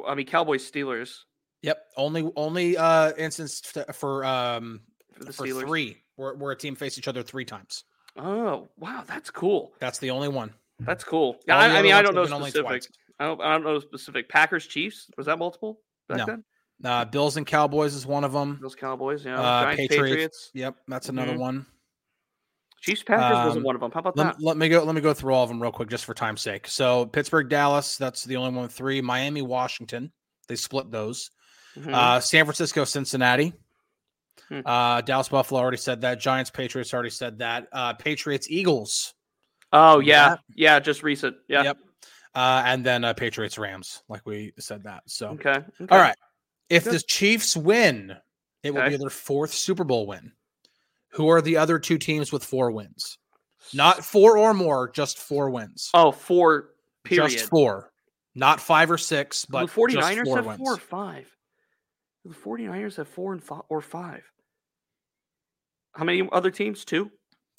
I 0.08 0.16
mean, 0.16 0.26
Cowboys 0.28 0.70
Steelers 0.70 1.20
Yep. 1.62 1.84
Only 1.98 2.32
only 2.36 2.78
uh 2.78 3.12
instance 3.18 3.62
for 3.94 4.24
um 4.24 4.82
for 5.14 5.26
the 5.26 5.34
for 5.34 5.46
Steelers. 5.46 5.62
three 5.62 5.98
where, 6.16 6.34
where 6.36 6.52
a 6.52 6.56
team 6.58 6.76
faced 6.76 6.98
each 6.98 7.08
other 7.08 7.24
three 7.24 7.46
times. 7.46 7.84
Oh, 8.18 8.70
wow, 8.78 9.04
that's 9.08 9.30
cool. 9.30 9.74
That's 9.80 10.00
the 10.00 10.10
only 10.12 10.28
one. 10.28 10.54
That's 10.80 11.04
cool. 11.04 11.38
Yeah, 11.48 11.58
I, 11.58 11.80
I 11.80 11.82
mean, 11.82 11.94
I 11.94 12.02
don't 12.02 12.14
know 12.16 12.22
have 12.22 12.30
been 12.30 12.34
only 12.36 12.52
specific. 12.52 12.84
I 13.20 13.26
don't, 13.26 13.42
I 13.42 13.52
don't 13.54 13.64
know 13.64 13.80
specific. 13.80 14.30
Packers 14.30 14.66
Chiefs 14.68 15.10
was 15.18 15.26
that 15.28 15.38
multiple 15.38 15.82
back 16.08 16.20
No. 16.20 16.26
then? 16.26 16.44
Uh, 16.84 17.04
Bills 17.06 17.36
and 17.36 17.46
Cowboys 17.46 17.94
is 17.94 18.06
one 18.08 18.24
of 18.24 18.32
them. 18.32 18.58
Those 18.62 18.76
Cowboys, 18.76 19.26
yeah. 19.26 19.40
Uh, 19.40 19.64
Giants, 19.64 19.82
Patriots. 19.82 20.02
Patriots. 20.10 20.52
Yep, 20.54 20.76
that's 20.88 21.10
another 21.10 21.34
Mhm. 21.34 21.40
one. 21.40 21.66
Chiefs 22.82 23.04
Packers 23.04 23.38
wasn't 23.46 23.58
Um, 23.58 23.64
one 23.64 23.76
of 23.76 23.82
them. 23.82 23.92
How 23.92 24.00
about 24.00 24.16
Let, 24.18 24.38
that? 24.38 24.42
let 24.44 24.58
me 24.58 24.70
go. 24.70 24.84
Let 24.84 24.96
me 24.96 25.02
go 25.02 25.14
through 25.14 25.34
all 25.34 25.44
of 25.44 25.50
them 25.50 25.62
real 25.62 25.72
quick, 25.72 25.90
just 25.90 26.06
for 26.06 26.14
time's 26.14 26.42
sake. 26.42 26.68
So 26.68 27.06
Pittsburgh, 27.06 27.50
Dallas. 27.50 27.98
That's 27.98 28.24
the 28.24 28.36
only 28.38 28.52
one 28.52 28.64
with 28.64 28.72
three. 28.74 29.02
Miami, 29.02 29.42
Washington. 29.42 30.12
They 30.48 30.56
split 30.56 30.90
those. 30.92 31.30
Mhm. 31.78 31.94
Uh, 31.94 32.20
San 32.20 32.46
Francisco, 32.46 32.84
Cincinnati. 32.86 33.54
Hmm. 34.48 34.62
Uh, 34.66 35.02
Dallas, 35.02 35.30
Buffalo 35.30 35.60
already 35.60 35.78
said 35.78 36.02
that. 36.02 36.20
Giants, 36.20 36.50
Patriots 36.50 36.94
already 36.94 37.10
said 37.12 37.38
that. 37.40 37.68
Uh, 37.72 37.94
Patriots, 37.94 38.48
Eagles. 38.50 39.14
oh 39.74 40.00
yeah, 40.00 40.30
that? 40.30 40.40
yeah, 40.56 40.80
just 40.80 41.04
recent. 41.04 41.36
Yeah. 41.48 41.64
Yep. 41.64 41.78
Uh, 42.34 42.64
and 42.66 42.86
then 42.86 43.04
uh, 43.04 43.14
Patriots, 43.14 43.58
Rams, 43.58 44.02
like 44.08 44.26
we 44.26 44.54
said 44.60 44.84
that. 44.84 45.04
So 45.08 45.30
Okay. 45.32 45.50
okay. 45.50 45.66
all 45.92 46.00
right. 46.00 46.16
If 46.70 46.86
Good. 46.86 46.94
the 46.94 47.00
Chiefs 47.00 47.58
win, 47.58 48.16
it 48.64 48.72
will 48.72 48.82
Okay. 48.82 48.90
be 48.92 48.98
their 48.98 49.10
fourth 49.10 49.54
Super 49.54 49.84
Bowl 49.84 50.08
win. 50.08 50.32
Who 51.14 51.30
are 51.30 51.42
the 51.42 51.58
other 51.58 51.80
two 51.80 51.98
teams 51.98 52.32
with 52.32 52.44
four 52.44 52.72
wins? 52.72 53.18
Not 53.74 54.04
four 54.04 54.38
or 54.38 54.54
more, 54.54 54.90
just 54.92 55.18
four 55.18 55.50
wins. 55.50 55.90
Oh, 55.94 56.12
four. 56.12 56.70
Period. 57.04 57.30
Just 57.32 57.50
four. 57.50 57.92
Not 58.36 58.60
five 58.62 58.90
or 58.92 58.98
six, 58.98 59.46
but 59.46 59.66
the 59.68 59.72
49ers 59.82 60.16
just 60.16 60.26
four 60.26 60.36
have 60.38 60.46
wins. 60.46 60.60
four 60.60 60.74
or 60.74 60.78
five. 60.78 61.36
The 62.26 62.34
49ers 62.36 62.96
have 62.98 63.08
four 63.08 63.34
and 63.34 63.44
five 63.44 63.62
or 63.70 63.82
five. 63.82 64.24
How 65.94 66.04
many 66.04 66.28
other 66.32 66.52
teams? 66.52 66.86
Two. 66.86 67.12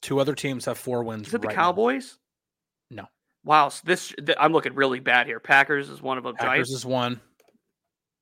Two 0.02 0.20
other 0.20 0.34
teams 0.34 0.64
have 0.64 0.78
four 0.78 1.02
wins. 1.02 1.28
Is 1.28 1.34
it 1.34 1.42
the 1.42 1.48
right 1.48 1.56
now. 1.56 1.62
Cowboys? 1.64 2.18
No. 2.90 3.06
Wow, 3.44 3.68
so 3.70 3.82
this 3.84 4.14
th- 4.24 4.36
I'm 4.40 4.52
looking 4.52 4.74
really 4.74 5.00
bad 5.00 5.26
here. 5.26 5.40
Packers 5.40 5.88
is 5.90 6.00
one 6.00 6.18
of 6.18 6.24
them. 6.24 6.34
Packers 6.36 6.68
Giants. 6.68 6.70
is 6.70 6.86
one. 6.86 7.20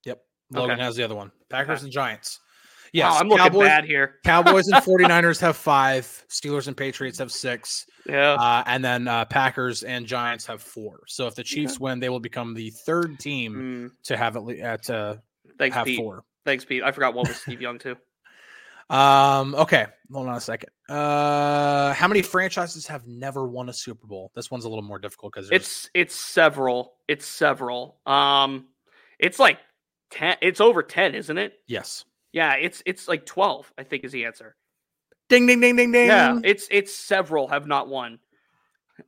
Yep. 0.05 0.21
Logan 0.53 0.71
Okay. 0.73 0.83
has 0.83 0.97
the 0.97 1.03
other 1.05 1.15
one. 1.15 1.31
Packers 1.51 1.79
Okay. 1.81 1.85
and 1.85 1.93
Giants. 1.93 2.41
Wow, 2.95 3.17
I'm 3.19 3.29
looking 3.29 3.45
Cowboys, 3.45 3.67
bad 3.67 3.85
here. 3.85 4.15
Cowboys 4.25 4.69
and 4.69 4.83
49ers 4.83 5.41
have 5.41 5.57
five. 5.57 6.05
Steelers 6.29 6.67
and 6.69 6.77
Patriots 6.77 7.19
have 7.19 7.31
six. 7.33 7.87
Yeah. 8.09 8.35
Uh, 8.35 8.63
and 8.67 8.85
then 8.85 9.07
uh, 9.09 9.25
Packers 9.27 9.83
and 9.83 10.07
Giants 10.07 10.47
have 10.47 10.63
four. 10.63 11.01
So 11.07 11.27
if 11.27 11.35
the 11.35 11.45
Chiefs 11.45 11.79
win, 11.79 12.01
they 12.01 12.09
will 12.09 12.21
become 12.21 12.55
the 12.55 12.71
third 12.71 13.19
team 13.19 13.55
Mm, 13.55 14.05
to 14.05 14.17
have 14.17 14.37
at 14.37 14.45
least 14.45 14.63
uh, 14.63 14.77
to 14.79 15.23
thanks, 15.59 15.77
have 15.77 15.87
Pete. 15.87 15.99
four. 15.99 16.25
Thanks, 16.45 16.65
Pete. 16.65 16.83
I 16.83 16.93
forgot 16.93 17.15
one 17.15 17.27
was 17.29 17.37
Steve 17.41 17.61
Young 17.61 17.79
too. 17.79 17.97
Um, 18.91 19.55
okay, 19.55 19.85
hold 20.11 20.29
on 20.29 20.37
a 20.37 20.41
second. 20.41 20.71
Uh, 20.89 21.93
how 21.93 22.09
many 22.09 22.23
franchises 22.23 22.87
have 22.87 23.07
never 23.07 23.47
won 23.47 23.69
a 23.69 23.73
Super 23.75 24.07
Bowl? 24.07 24.33
This 24.35 24.51
one's 24.51 24.65
a 24.65 24.69
little 24.71 24.83
more 24.83 24.99
difficult 24.99 25.35
because 25.35 25.51
It's 25.51 25.91
it's 25.93 26.15
several. 26.15 26.95
It's 27.07 27.27
several. 27.27 27.99
Um, 28.07 28.69
it's 29.19 29.39
like 29.39 29.59
ten. 30.11 30.37
It's 30.41 30.59
over 30.63 30.83
ten, 30.83 31.15
isn't 31.15 31.37
it? 31.37 31.53
yes, 31.67 32.07
Yeah, 32.33 32.55
it's 32.55 32.83
it's 32.87 33.09
like 33.09 33.25
12, 33.27 33.73
I 33.79 33.83
think 33.85 34.05
is 34.05 34.13
the 34.13 34.25
answer. 34.25 34.55
Ding 35.29 35.47
ding 35.47 35.61
ding 35.61 35.77
ding 35.77 35.93
ding. 35.93 36.07
Yeah, 36.07 36.39
it's 36.45 36.69
it's 36.71 36.95
several 36.95 37.49
have 37.49 37.67
not 37.67 37.89
won. 37.89 38.19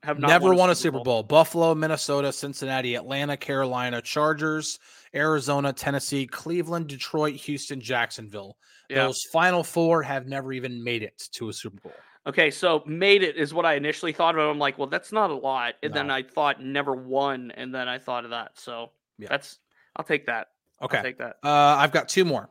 Have 0.04 0.18
not 0.20 0.28
Never 0.28 0.54
won, 0.54 0.70
a 0.70 0.74
Super 0.74 1.00
Bowl. 1.00 1.24
Buffalo, 1.24 1.74
Minnesota, 1.74 2.32
Cincinnati, 2.32 2.94
Atlanta, 2.94 3.36
Carolina, 3.36 4.00
Chargers, 4.00 4.78
Arizona, 5.14 5.72
Tennessee, 5.72 6.26
Cleveland, 6.28 6.86
Detroit, 6.86 7.34
Houston, 7.34 7.80
Jacksonville. 7.80 8.56
Yeah. 8.88 9.06
Those 9.06 9.24
final 9.32 9.64
four 9.64 10.02
have 10.04 10.26
never 10.28 10.52
even 10.52 10.84
made 10.84 11.02
it 11.02 11.20
to 11.32 11.48
a 11.48 11.52
Super 11.52 11.80
Bowl. 11.80 11.92
Okay, 12.26 12.50
so 12.50 12.84
made 12.86 13.22
it 13.24 13.36
is 13.36 13.52
what 13.52 13.66
I 13.66 13.74
initially 13.74 14.12
thought 14.12 14.38
of. 14.38 14.48
I'm 14.48 14.58
like, 14.58 14.78
well, 14.78 14.86
that's 14.86 15.10
not 15.10 15.30
a 15.30 15.34
lot. 15.34 15.74
And 15.82 15.92
then 15.92 16.10
I 16.10 16.22
thought 16.22 16.62
never 16.62 16.94
won, 16.94 17.50
and 17.56 17.74
then 17.74 17.88
I 17.88 17.98
thought 17.98 18.24
of 18.24 18.30
that. 18.30 18.52
So 18.58 18.92
Yeah. 19.18 19.28
that's 19.30 19.58
I'll 19.96 20.04
take 20.04 20.26
that. 20.26 20.48
Okay. 20.82 20.98
I'll 20.98 21.02
take 21.02 21.18
that. 21.18 21.36
Uh, 21.42 21.48
I've 21.78 21.92
got 21.92 22.08
two 22.08 22.24
more. 22.24 22.48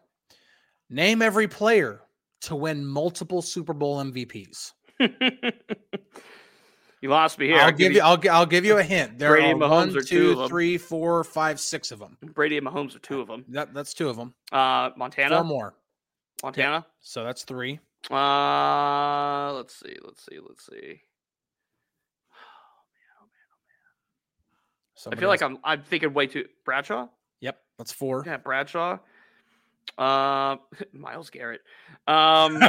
Name 0.90 1.22
every 1.22 1.48
player 1.48 2.02
to 2.42 2.56
win 2.56 2.86
multiple 2.86 3.42
Super 3.42 3.74
Bowl 3.74 4.04
MVPs. 4.04 4.74
you 5.00 5.10
lost 7.10 7.38
me 7.38 7.48
here. 7.48 7.60
I'll 7.60 7.72
give 7.72 7.94
you. 7.94 8.02
I'll, 8.02 8.20
I'll 8.32 8.46
give 8.46 8.66
you 8.66 8.78
a 8.78 8.84
hint. 8.84 9.20
There 9.20 9.32
Brady 9.32 9.52
are 9.52 9.56
Mahomes 9.56 9.70
one, 9.70 9.90
are 9.98 10.02
two 10.02 10.02
two, 10.02 10.32
of 10.32 10.38
them. 10.40 10.50
three, 10.50 10.78
four, 10.78 11.24
five, 11.24 11.60
six 11.60 11.92
of 11.92 12.00
them. 12.00 12.18
Brady 12.34 12.58
and 12.58 12.66
Mahomes 12.66 12.96
are 12.96 13.00
two 13.00 13.22
of 13.22 13.28
them. 13.28 13.46
That, 13.50 13.74
that's 13.74 13.94
two 13.94 14.10
of 14.10 14.18
them. 14.18 14.34
Uh, 14.52 14.90
Montana, 14.98 15.36
Four 15.38 15.44
more. 15.44 15.76
Montana. 16.44 16.86
So 17.02 17.24
that's 17.24 17.44
three. 17.44 17.80
Uh, 18.10 19.54
let's 19.54 19.76
see, 19.80 19.96
let's 20.04 20.26
see, 20.26 20.40
let's 20.40 20.66
see. 20.66 21.02
Oh 22.32 22.80
man, 22.96 23.12
oh 23.20 23.28
man, 23.28 23.48
oh 23.52 23.62
man. 23.68 23.84
I 24.96 24.96
Somebody 24.96 25.20
feel 25.20 25.30
like 25.30 25.42
I'm 25.42 25.60
I'm 25.64 25.84
thinking 25.84 26.14
way 26.14 26.28
too 26.28 26.46
Bradshaw. 26.66 27.08
Yep, 27.42 27.58
that's 27.78 27.92
four. 27.92 28.24
Yeah, 28.26 28.38
Bradshaw. 28.38 28.98
Uh, 29.98 30.58
Myles 30.94 31.30
Garrett. 31.30 31.62
Um, 32.08 32.58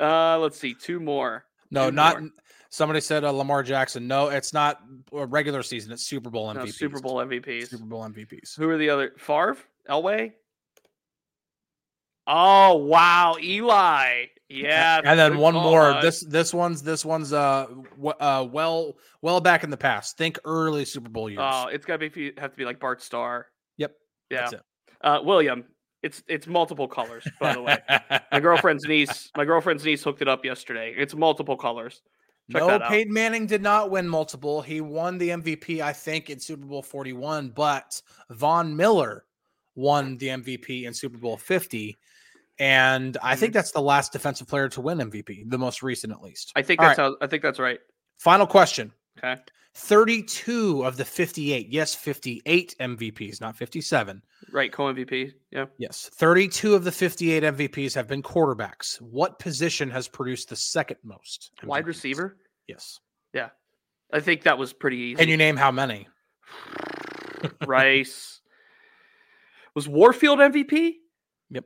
uh, 0.00 0.38
let's 0.38 0.58
see, 0.58 0.74
two 0.74 1.00
more. 1.00 1.44
no, 1.70 1.90
Two 1.90 1.96
not. 1.96 2.20
more. 2.20 2.30
Somebody 2.70 3.00
said 3.02 3.22
uh, 3.22 3.30
Lamar 3.30 3.62
Jackson. 3.62 4.08
No, 4.08 4.28
it's 4.28 4.54
not 4.54 4.80
a 5.12 5.26
regular 5.26 5.62
season. 5.62 5.92
It's 5.92 6.04
Super 6.06 6.30
Bowl 6.30 6.52
No, 6.54 6.60
MVPs. 6.60 6.72
Super 6.74 7.00
Bowl 7.00 7.16
MVPs. 7.16 7.68
Super 7.68 7.84
Bowl 7.84 8.02
MVPs. 8.02 8.56
Who 8.56 8.66
are 8.70 8.78
the 8.78 8.88
other? 8.88 9.12
Favre, 9.18 9.58
Elway. 9.90 10.32
Oh 12.26 12.76
wow, 12.76 13.36
Eli. 13.42 14.26
Yeah, 14.48 15.00
and 15.04 15.18
then 15.18 15.38
one 15.38 15.54
call, 15.54 15.70
more. 15.70 16.00
This 16.00 16.20
this 16.20 16.54
one's 16.54 16.82
this 16.82 17.04
one's 17.04 17.32
uh 17.32 17.66
w- 17.96 18.14
uh 18.20 18.46
well 18.50 18.96
well 19.22 19.40
back 19.40 19.64
in 19.64 19.70
the 19.70 19.76
past. 19.76 20.16
Think 20.16 20.38
early 20.44 20.84
Super 20.84 21.08
Bowl 21.08 21.28
years. 21.28 21.40
Oh, 21.42 21.66
it's 21.66 21.84
gotta 21.84 22.08
be 22.08 22.32
have 22.38 22.52
to 22.52 22.56
be 22.56 22.64
like 22.64 22.78
Bart 22.78 23.02
Starr. 23.02 23.46
Yep. 24.32 24.40
Yeah, 24.40 24.40
That's 24.50 24.52
it. 24.54 24.62
Uh, 25.02 25.20
William. 25.22 25.64
It's 26.02 26.20
it's 26.26 26.48
multiple 26.48 26.88
colors, 26.88 27.24
by 27.40 27.54
the 27.54 27.62
way. 27.62 27.78
my 28.32 28.40
girlfriend's 28.40 28.84
niece, 28.88 29.30
my 29.36 29.44
girlfriend's 29.44 29.84
niece 29.84 30.02
hooked 30.02 30.20
it 30.20 30.26
up 30.26 30.44
yesterday. 30.44 30.92
It's 30.96 31.14
multiple 31.14 31.56
colors. 31.56 32.02
Check 32.50 32.60
no, 32.60 32.66
that. 32.66 32.88
Peyton 32.88 33.12
Manning 33.12 33.46
did 33.46 33.62
not 33.62 33.88
win 33.92 34.08
multiple. 34.08 34.60
He 34.62 34.80
won 34.80 35.16
the 35.16 35.28
MVP, 35.28 35.80
I 35.80 35.92
think, 35.92 36.28
in 36.28 36.40
Super 36.40 36.66
Bowl 36.66 36.82
41, 36.82 37.50
but 37.50 38.02
Von 38.30 38.74
Miller 38.76 39.26
won 39.76 40.16
the 40.18 40.26
MVP 40.26 40.84
in 40.86 40.92
Super 40.92 41.18
Bowl 41.18 41.36
50. 41.36 41.96
And 42.58 43.16
I 43.22 43.30
Mm-hmm. 43.32 43.40
think 43.40 43.52
that's 43.52 43.70
the 43.70 43.80
last 43.80 44.12
defensive 44.12 44.48
player 44.48 44.68
to 44.70 44.80
win 44.80 44.98
MVP, 44.98 45.48
the 45.48 45.56
most 45.58 45.84
recent 45.84 46.12
at 46.12 46.20
least. 46.20 46.52
I 46.56 46.62
think 46.62 46.80
All 46.80 46.88
that's 46.88 46.98
right, 46.98 47.04
how. 47.04 47.16
I 47.20 47.28
think 47.28 47.44
that's 47.44 47.60
right. 47.60 47.78
final 48.18 48.46
question. 48.48 48.92
Okay. 49.18 49.40
32 49.74 50.84
of 50.84 50.96
the 50.96 51.04
58, 51.04 51.68
yes, 51.70 51.94
58 51.94 52.76
MVPs, 52.78 53.40
not 53.40 53.56
57. 53.56 54.22
Right, 54.52 54.72
co 54.72 54.84
MVP. 54.84 55.32
Yeah. 55.50 55.66
Yes, 55.78 56.10
32 56.14 56.74
of 56.74 56.84
the 56.84 56.92
58 56.92 57.42
MVPs 57.42 57.94
have 57.94 58.06
been 58.06 58.22
quarterbacks. 58.22 59.00
What 59.00 59.38
position 59.38 59.90
has 59.90 60.08
produced 60.08 60.50
the 60.50 60.56
second 60.56 60.98
most? 61.02 61.52
Wide 61.64 61.86
receiver. 61.86 62.36
Yes. 62.66 63.00
Yeah. 63.32 63.48
I 64.12 64.20
think 64.20 64.42
that 64.42 64.58
was 64.58 64.72
pretty 64.72 64.98
easy. 64.98 65.16
Can 65.16 65.28
you 65.28 65.38
name 65.38 65.56
how 65.56 65.70
many? 65.70 66.06
Rice. 67.66 68.40
Was 69.74 69.88
Warfield 69.88 70.38
MVP? 70.38 70.96
Yep. 71.50 71.64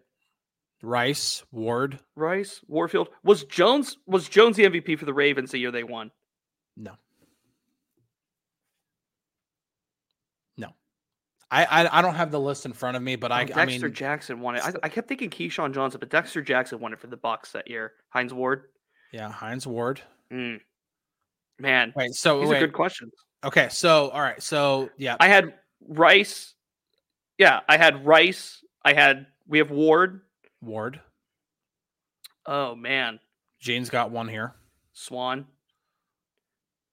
Rice, 0.81 1.43
Ward. 1.51 1.99
Rice, 2.15 2.61
Warfield. 2.69 3.09
Was 3.25 3.43
Jones 3.45 3.97
was 4.07 4.29
Jones 4.29 4.57
the 4.57 4.65
MVP 4.65 4.97
for 4.97 5.07
the 5.07 5.15
Ravens 5.15 5.51
the 5.51 5.59
year 5.59 5.73
they 5.73 5.83
won? 5.83 6.13
No. 6.77 6.93
I, 11.51 11.65
I 11.65 11.99
I 11.99 12.03
don't 12.03 12.15
have 12.17 12.31
the 12.33 12.41
list 12.41 12.67
in 12.67 12.73
front 12.73 12.97
of 12.97 13.03
me, 13.03 13.15
but 13.17 13.31
I, 13.31 13.41
Oh, 13.41 13.43
I 13.43 13.45
Dexter 13.67 13.87
mean 13.87 13.95
Jackson 13.95 14.41
won 14.41 14.57
it. 14.57 14.65
I, 14.65 14.73
I 14.83 14.89
kept 14.89 15.07
thinking 15.09 15.31
Keyshawn 15.31 15.73
Johnson, 15.73 16.01
but 16.01 16.11
Dexter 16.11 16.43
Jackson 16.43 16.81
won 16.81 16.93
it 16.93 16.99
for 16.99 17.07
the 17.07 17.17
Bucs 17.17 17.53
that 17.53 17.69
year. 17.69 17.93
Hines 18.09 18.35
Ward. 18.35 18.65
yeah, 19.13 19.31
Hines 19.31 19.67
Ward. 19.67 20.01
Mm. 20.33 20.61
Man, 21.59 21.93
Wait, 21.97 22.13
so 22.15 22.41
these 22.41 22.49
wait. 22.51 22.57
are 22.57 22.67
good 22.67 22.73
questions. 22.75 23.13
Okay, 23.45 23.69
so 23.71 24.09
all 24.11 24.21
right, 24.21 24.43
so 24.43 24.91
yeah, 24.99 25.17
I 25.21 25.29
had 25.29 25.55
Rice. 25.87 26.55
Yeah, 27.39 27.61
I 27.69 27.77
had 27.77 28.05
Rice. 28.05 28.65
I 28.85 28.93
had 28.93 29.27
we 29.47 29.59
have 29.59 29.71
Ward. 29.71 30.23
Ward. 30.61 31.01
Oh 32.45 32.75
man, 32.75 33.21
Jane's 33.61 33.89
got 33.89 34.11
one 34.11 34.29
here. 34.29 34.55
Swann. 34.95 35.47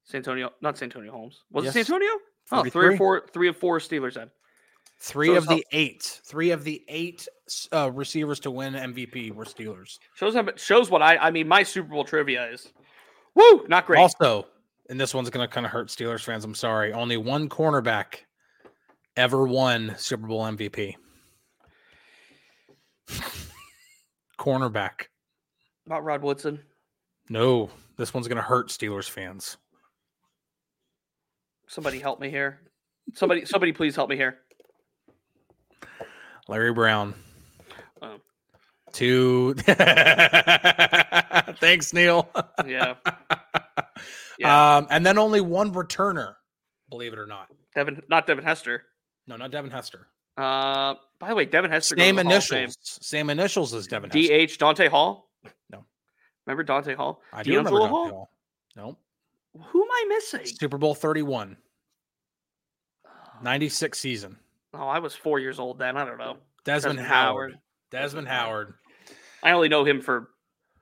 Santonio, 0.05 0.51
not 0.61 0.77
Santonio 0.77 1.11
Holmes. 1.11 1.41
Was 1.51 1.65
Yes. 1.65 1.75
it 1.75 1.85
Santonio? 1.87 2.11
Oh, 2.51 2.63
three 2.65 2.87
or 2.93 2.97
four, 2.97 3.25
three 3.33 3.47
of 3.47 3.55
four 3.57 3.79
Steelers 3.79 4.15
then. 4.15 4.29
Three 5.03 5.27
So 5.27 5.35
of 5.35 5.43
it's 5.43 5.53
the 5.53 5.65
eight, 5.73 6.21
three 6.23 6.51
of 6.51 6.63
the 6.63 6.81
eight 6.87 7.27
uh, 7.73 7.91
receivers 7.91 8.39
to 8.39 8.51
win 8.51 8.73
MVP 8.73 9.33
were 9.33 9.43
Steelers. 9.43 9.99
Shows 10.15 10.33
how 10.33 10.47
shows 10.55 10.89
what 10.89 11.01
I 11.01 11.17
I 11.17 11.29
mean. 11.29 11.45
My 11.45 11.61
Super 11.63 11.89
Bowl 11.89 12.05
trivia 12.05 12.49
is, 12.49 12.71
woo, 13.35 13.65
not 13.67 13.85
great. 13.85 13.99
Also, 13.99 14.47
and 14.89 14.97
this 14.97 15.13
one's 15.13 15.29
going 15.29 15.45
to 15.45 15.53
kind 15.53 15.65
of 15.65 15.73
hurt 15.73 15.89
Steelers 15.89 16.23
fans. 16.23 16.45
I'm 16.45 16.55
sorry. 16.55 16.93
Only 16.93 17.17
one 17.17 17.49
cornerback 17.49 18.19
ever 19.17 19.45
won 19.45 19.93
Super 19.97 20.25
Bowl 20.25 20.43
MVP. 20.43 20.95
cornerback. 24.39 25.07
About 25.85 26.05
Rod 26.05 26.21
Woodson. 26.21 26.61
No, 27.29 27.69
this 27.97 28.13
one's 28.13 28.29
going 28.29 28.37
to 28.37 28.41
hurt 28.41 28.69
Steelers 28.69 29.09
fans. 29.09 29.57
Somebody 31.67 31.99
help 31.99 32.21
me 32.21 32.29
here. 32.29 32.61
Somebody, 33.13 33.43
somebody, 33.43 33.73
please 33.73 33.97
help 33.97 34.09
me 34.09 34.15
here. 34.15 34.37
Larry 36.53 36.71
Brown. 36.71 37.15
Oh. 37.99 38.17
Two. 38.91 39.55
Thanks, 41.59 41.93
Neil. 41.93 42.29
Yeah, 42.63 42.93
yeah. 44.37 44.75
Um, 44.75 44.85
and 44.91 45.03
then 45.03 45.17
only 45.17 45.41
one 45.41 45.73
returner, 45.73 46.35
believe 46.91 47.11
it 47.11 47.17
or 47.17 47.25
not. 47.25 47.47
Devin, 47.73 48.03
not 48.07 48.27
Devin 48.27 48.43
Hester. 48.43 48.83
No, 49.25 49.35
not 49.35 49.49
Devin 49.49 49.71
Hester. 49.71 50.05
Uh, 50.37 50.93
by 51.17 51.29
the 51.29 51.35
way, 51.35 51.45
Devin 51.45 51.71
Hester. 51.71 51.95
Same 51.97 52.17
to 52.17 52.23
the 52.23 52.29
Hall 52.29 52.37
of 52.37 52.43
Fame. 52.43 52.57
initials. 52.59 52.77
Same 53.01 53.31
initials 53.31 53.73
as 53.73 53.87
Devin 53.87 54.11
Hester. 54.11 54.45
DH 54.45 54.59
Dante 54.59 54.87
Hall. 54.89 55.31
No. 55.71 55.83
Remember 56.45 56.61
Dante 56.61 56.93
Hall? 56.93 57.19
I 57.33 57.41
do 57.41 57.49
remember 57.49 57.71
Dante 57.79 57.89
Hall? 57.89 58.09
Hall. 58.09 58.29
No. 58.75 58.97
Who 59.59 59.81
am 59.81 59.89
I 59.91 60.05
missing? 60.07 60.45
Super 60.45 60.77
Bowl 60.77 60.93
31. 60.93 61.57
96 63.41 63.97
season. 63.97 64.37
Oh, 64.73 64.87
I 64.87 64.99
was 64.99 65.13
four 65.13 65.39
years 65.39 65.59
old 65.59 65.79
then. 65.79 65.97
I 65.97 66.05
don't 66.05 66.17
know. 66.17 66.37
Desmond, 66.63 66.97
Desmond 66.97 66.99
Howard. 66.99 67.51
Howard. 67.51 67.61
Desmond 67.91 68.27
Howard. 68.27 68.73
I 69.43 69.51
only 69.51 69.69
know 69.69 69.83
him 69.83 70.01
for 70.01 70.29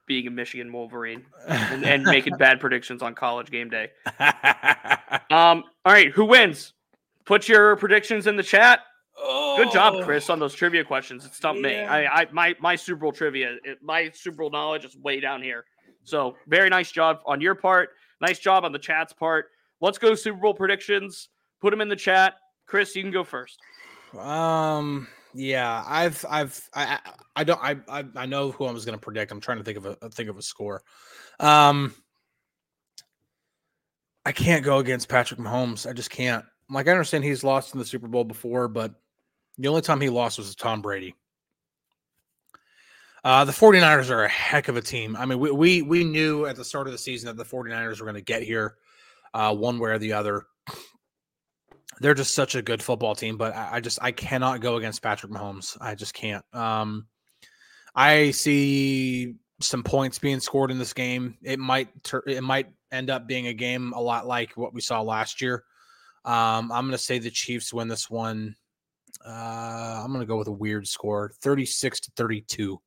being 0.06 0.28
a 0.28 0.32
Michigan 0.32 0.72
Wolverine 0.72 1.26
and, 1.48 1.86
and 1.86 2.04
making 2.06 2.38
bad 2.38 2.60
predictions 2.60 3.02
on 3.02 3.16
college 3.16 3.52
game 3.52 3.70
day. 3.70 3.90
Um, 5.30 5.64
all 5.86 5.94
right, 5.94 6.12
who 6.12 6.26
wins? 6.26 6.74
Put 7.26 7.48
your 7.48 7.78
predictions 7.78 8.28
in 8.28 8.36
the 8.36 8.44
chat. 8.44 8.82
Good 9.56 9.72
job, 9.72 10.04
Chris, 10.04 10.30
on 10.30 10.39
those 10.39 10.54
trivia 10.54 10.84
questions. 10.84 11.26
It 11.26 11.34
stumped 11.34 11.62
me. 11.62 11.76
Oh. 11.78 11.86
I, 11.86 12.22
I 12.22 12.28
my 12.32 12.56
my 12.60 12.76
Super 12.76 13.00
Bowl 13.00 13.12
trivia, 13.14 13.56
it, 13.64 13.78
my 13.82 14.10
Super 14.14 14.38
Bowl 14.38 14.50
knowledge 14.50 14.84
is 14.84 14.98
way 14.98 15.22
down 15.22 15.42
here. 15.42 15.66
So 16.04 16.36
very 16.48 16.70
nice 16.70 16.92
job 16.92 17.20
on 17.26 17.39
your 17.39 17.56
part. 17.56 17.92
Nice 18.20 18.39
job 18.39 18.66
on 18.66 18.72
the 18.72 18.80
chat's 18.80 19.14
part. 19.14 19.48
Let's 19.80 19.98
go 19.98 20.16
Super 20.16 20.39
Bowl 20.39 20.54
predictions. 20.54 21.30
Put 21.62 21.72
them 21.72 21.82
in 21.82 21.88
the 21.88 21.96
chat. 21.96 22.36
Chris, 22.66 22.96
you 22.96 23.04
can 23.04 23.12
go 23.12 23.24
first. 23.24 23.60
Um. 24.18 25.07
Yeah, 25.34 25.84
I've, 25.88 26.26
I've, 26.30 26.70
I, 26.74 26.99
I 27.38 27.45
don't, 27.45 27.62
I, 27.64 27.78
I, 27.88 28.03
I 28.18 28.26
know 28.26 28.51
who 28.51 28.66
I 28.66 28.72
was 28.72 28.84
going 28.84 28.97
to 28.97 29.01
predict. 29.01 29.32
I'm 29.32 29.39
trying 29.39 29.59
to 29.59 29.64
think 29.64 29.78
of 29.78 29.86
a, 29.86 30.09
think 30.09 30.30
of 30.30 30.38
a 30.38 30.41
score. 30.41 30.84
Um. 31.39 31.93
I 34.24 34.32
can't 34.32 34.64
go 34.64 34.78
against 34.78 35.09
Patrick 35.09 35.39
Mahomes. 35.39 35.89
I 35.89 35.93
just 35.93 36.12
can't. 36.12 36.45
Like, 36.70 36.88
I 36.88 36.91
understand 36.91 37.24
he's 37.24 37.43
lost 37.43 37.74
in 37.74 37.80
the 37.80 37.86
Super 37.86 38.07
Bowl 38.07 38.24
before, 38.24 38.68
but 38.68 38.93
the 39.57 39.68
only 39.68 39.82
time 39.82 39.99
he 39.99 40.09
lost 40.09 40.38
was 40.38 40.51
to 40.51 40.55
Tom 40.55 40.80
Brady. 40.82 41.16
Uh, 43.24 43.45
the 43.45 43.51
49ers 43.51 44.12
are 44.12 44.24
a 44.24 44.30
heck 44.30 44.68
of 44.68 44.78
a 44.78 44.82
team. 44.82 45.16
I 45.16 45.26
mean, 45.26 45.39
we, 45.39 45.49
we, 45.49 45.82
we 45.82 46.03
knew 46.03 46.45
at 46.45 46.55
the 46.55 46.64
start 46.64 46.86
of 46.86 46.93
the 46.93 46.99
season 46.99 47.28
that 47.28 47.38
the 47.38 47.49
49ers 47.49 47.99
were 47.99 48.05
going 48.05 48.14
to 48.14 48.22
get 48.22 48.43
here 48.43 48.76
uh, 49.34 49.55
one 49.55 49.80
way 49.80 49.89
or 49.89 49.97
the 49.97 50.14
other. 50.14 50.45
They're 52.02 52.16
just 52.16 52.34
such 52.34 52.56
a 52.56 52.62
good 52.62 52.82
football 52.82 53.16
team. 53.16 53.38
But 53.38 53.56
I, 53.56 53.74
I 53.74 53.80
just 53.80 53.99
I 54.02 54.12
cannot 54.12 54.60
go 54.60 54.76
against 54.76 55.02
Patrick 55.02 55.32
Mahomes. 55.32 55.78
I 55.80 55.95
just 55.95 56.14
can't. 56.14 56.43
Um, 56.54 57.08
I 57.95 58.32
see 58.32 59.36
some 59.60 59.84
points 59.84 60.18
being 60.18 60.39
scored 60.39 60.72
in 60.72 60.80
this 60.80 60.93
game. 60.93 61.38
It 61.43 61.60
might 61.60 62.04
tur- 62.04 62.24
it 62.26 62.41
might 62.41 62.68
end 62.91 63.10
up 63.10 63.28
being 63.28 63.47
a 63.47 63.54
game 63.54 63.93
a 63.95 64.02
lot 64.02 64.28
like 64.28 64.58
what 64.58 64.74
we 64.74 64.82
saw 64.82 65.02
last 65.02 65.41
year. 65.41 65.64
Um, 66.26 66.72
I'm 66.72 66.86
going 66.86 66.91
to 66.91 66.97
say 66.97 67.20
the 67.20 67.32
Chiefs 67.32 67.74
win 67.74 67.88
this 67.88 68.10
one. 68.10 68.56
Uh, 69.26 70.02
I'm 70.04 70.08
going 70.08 70.22
to 70.22 70.28
go 70.28 70.38
with 70.38 70.47
a 70.47 70.54
weird 70.54 70.88
score, 70.88 71.32
36 71.41 71.99
to 72.02 72.12
32. 72.16 72.82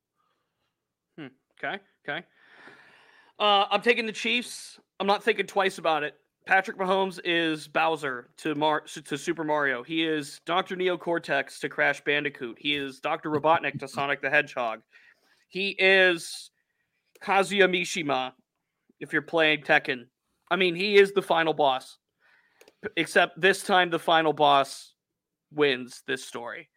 Hmm. 1.17 1.27
Okay. 1.57 1.79
Okay. 2.07 2.25
Uh, 3.39 3.65
I'm 3.69 3.81
taking 3.81 4.05
the 4.05 4.11
Chiefs. 4.11 4.79
I'm 4.99 5.07
not 5.07 5.23
thinking 5.23 5.47
twice 5.47 5.77
about 5.77 6.03
it. 6.03 6.15
Patrick 6.45 6.77
Mahomes 6.77 7.19
is 7.23 7.67
Bowser 7.67 8.29
to 8.37 8.53
Mar- 8.53 8.81
to 8.81 9.17
Super 9.17 9.43
Mario. 9.43 9.81
He 9.83 10.03
is 10.03 10.39
Dr. 10.45 10.75
Neo 10.75 10.97
Cortex 10.97 11.59
to 11.59 11.69
Crash 11.69 12.03
Bandicoot. 12.03 12.57
He 12.59 12.75
is 12.75 12.99
Dr. 12.99 13.31
Robotnik 13.31 13.79
to 13.79 13.87
Sonic 13.87 14.21
the 14.21 14.29
Hedgehog. 14.29 14.81
He 15.47 15.69
is 15.69 16.51
Kazuya 17.23 17.67
Mishima 17.67 18.33
if 18.99 19.11
you're 19.11 19.23
playing 19.23 19.63
Tekken. 19.63 20.05
I 20.51 20.55
mean, 20.55 20.75
he 20.75 20.97
is 20.97 21.13
the 21.13 21.21
final 21.21 21.53
boss. 21.53 21.97
Except 22.95 23.39
this 23.41 23.63
time 23.63 23.89
the 23.89 23.97
final 23.97 24.31
boss 24.31 24.93
wins 25.51 26.03
this 26.05 26.23
story. 26.23 26.69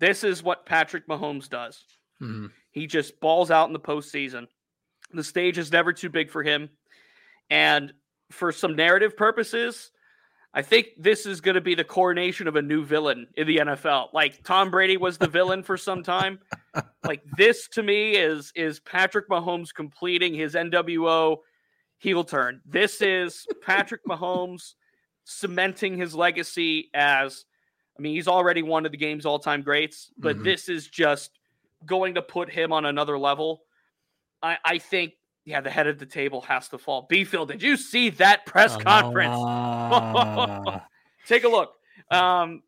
This 0.00 0.24
is 0.24 0.42
what 0.42 0.64
Patrick 0.64 1.06
Mahomes 1.06 1.48
does. 1.48 1.84
Mm-hmm. 2.22 2.46
He 2.70 2.86
just 2.86 3.20
balls 3.20 3.50
out 3.50 3.68
in 3.68 3.74
the 3.74 3.80
postseason. 3.80 4.46
The 5.12 5.22
stage 5.22 5.58
is 5.58 5.70
never 5.70 5.92
too 5.92 6.08
big 6.08 6.30
for 6.30 6.42
him. 6.42 6.70
And 7.50 7.92
for 8.32 8.50
some 8.52 8.74
narrative 8.74 9.16
purposes, 9.16 9.90
I 10.54 10.62
think 10.62 10.88
this 10.98 11.24
is 11.24 11.40
going 11.40 11.54
to 11.54 11.60
be 11.60 11.74
the 11.74 11.84
coronation 11.84 12.46
of 12.46 12.56
a 12.56 12.62
new 12.62 12.84
villain 12.84 13.26
in 13.36 13.46
the 13.46 13.56
NFL. 13.58 14.12
Like 14.12 14.42
Tom 14.44 14.70
Brady 14.70 14.96
was 14.96 15.16
the 15.18 15.28
villain 15.28 15.62
for 15.62 15.76
some 15.76 16.02
time. 16.02 16.38
Like 17.04 17.22
this 17.36 17.66
to 17.72 17.82
me 17.82 18.12
is 18.12 18.52
is 18.54 18.78
Patrick 18.80 19.28
Mahomes 19.28 19.74
completing 19.74 20.32
his 20.34 20.54
NWO 20.54 21.38
heel 21.98 22.22
turn. 22.24 22.60
This 22.64 23.02
is 23.02 23.44
Patrick 23.60 24.04
Mahomes 24.06 24.74
cementing 25.24 25.98
his 25.98 26.14
legacy 26.14 26.90
as 26.94 27.44
I 27.98 28.02
mean, 28.02 28.14
he's 28.14 28.28
already 28.28 28.62
one 28.62 28.86
of 28.86 28.92
the 28.92 28.96
game's 28.98 29.26
all-time 29.26 29.62
greats, 29.62 30.12
but 30.16 30.38
Mhm. 30.38 30.44
this 30.44 30.68
is 30.68 30.86
just 30.86 31.32
going 31.84 32.14
to 32.14 32.22
put 32.22 32.48
him 32.48 32.72
on 32.72 32.86
another 32.86 33.18
level. 33.18 33.64
I, 34.42 34.56
I 34.64 34.78
think, 34.78 35.12
yeah, 35.44 35.60
the 35.60 35.70
head 35.70 35.86
of 35.86 35.98
the 35.98 36.06
table 36.06 36.40
has 36.42 36.68
to 36.68 36.78
fall. 36.78 37.06
Beefield, 37.10 37.48
did 37.48 37.62
you 37.62 37.76
see 37.76 38.10
that 38.10 38.46
press 38.46 38.76
conference? 38.76 39.36
Take 41.26 41.44
a 41.44 41.48
look. 41.48 41.74
Um, 42.10 42.62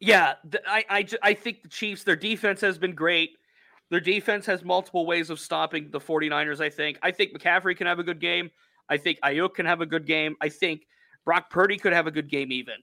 yeah, 0.00 0.34
th- 0.50 0.64
I, 0.66 0.84
I, 0.88 1.06
I 1.22 1.34
think 1.34 1.62
the 1.62 1.68
Chiefs, 1.68 2.04
their 2.04 2.16
defense 2.16 2.60
has 2.60 2.78
been 2.78 2.94
great. 2.94 3.30
Their 3.90 4.00
defense 4.00 4.46
has 4.46 4.64
multiple 4.64 5.06
ways 5.06 5.30
of 5.30 5.38
stopping 5.38 5.90
the 5.90 6.00
49ers, 6.00 6.60
I 6.60 6.70
think. 6.70 6.98
I 7.02 7.12
think 7.12 7.32
McCaffrey 7.38 7.76
can 7.76 7.86
have 7.86 7.98
a 7.98 8.04
good 8.04 8.20
game. 8.20 8.50
I 8.88 8.96
think 8.96 9.18
Aiyuk 9.24 9.54
can 9.54 9.66
have 9.66 9.80
a 9.80 9.86
good 9.86 10.06
game. 10.06 10.36
I 10.40 10.48
think 10.48 10.86
Brock 11.24 11.50
Purdy 11.50 11.76
could 11.76 11.92
have 11.92 12.06
a 12.06 12.10
good 12.10 12.28
game 12.28 12.52
even. 12.52 12.76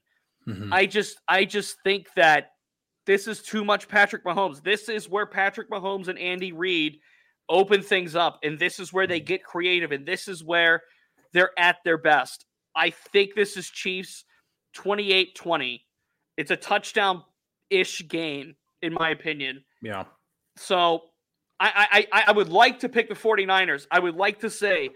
Mhm. 0.46 0.68
I 0.72 0.84
just 0.84 1.18
I 1.26 1.44
just 1.46 1.76
think 1.82 2.08
that 2.16 2.52
this 3.06 3.26
is 3.26 3.40
too 3.42 3.64
much 3.64 3.88
Patrick 3.88 4.24
Mahomes. 4.24 4.62
This 4.62 4.88
is 4.90 5.08
where 5.08 5.24
Patrick 5.26 5.70
Mahomes 5.70 6.08
and 6.08 6.18
Andy 6.18 6.52
Reid 6.52 7.00
open 7.48 7.82
things 7.82 8.16
up 8.16 8.38
and 8.42 8.58
this 8.58 8.78
is 8.80 8.92
where 8.92 9.06
they 9.06 9.20
mm. 9.20 9.26
get 9.26 9.44
creative 9.44 9.92
and 9.92 10.06
this 10.06 10.28
is 10.28 10.42
where 10.42 10.82
they're 11.32 11.58
at 11.58 11.76
their 11.84 11.98
best. 11.98 12.46
I 12.76 12.90
think 12.90 13.34
this 13.34 13.56
is 13.56 13.68
Chiefs 13.68 14.24
28-20. 14.76 15.80
It's 16.36 16.50
a 16.50 16.56
touchdown 16.56 17.22
ish 17.70 18.06
game 18.08 18.56
in 18.82 18.92
my 18.92 19.10
opinion. 19.10 19.64
yeah. 19.82 20.04
So 20.56 21.02
I, 21.58 21.88
I 21.90 22.06
I 22.12 22.24
I 22.28 22.32
would 22.32 22.48
like 22.48 22.80
to 22.80 22.88
pick 22.88 23.08
the 23.08 23.14
49ers. 23.14 23.86
I 23.90 23.98
would 23.98 24.14
like 24.14 24.40
to 24.40 24.50
say 24.50 24.90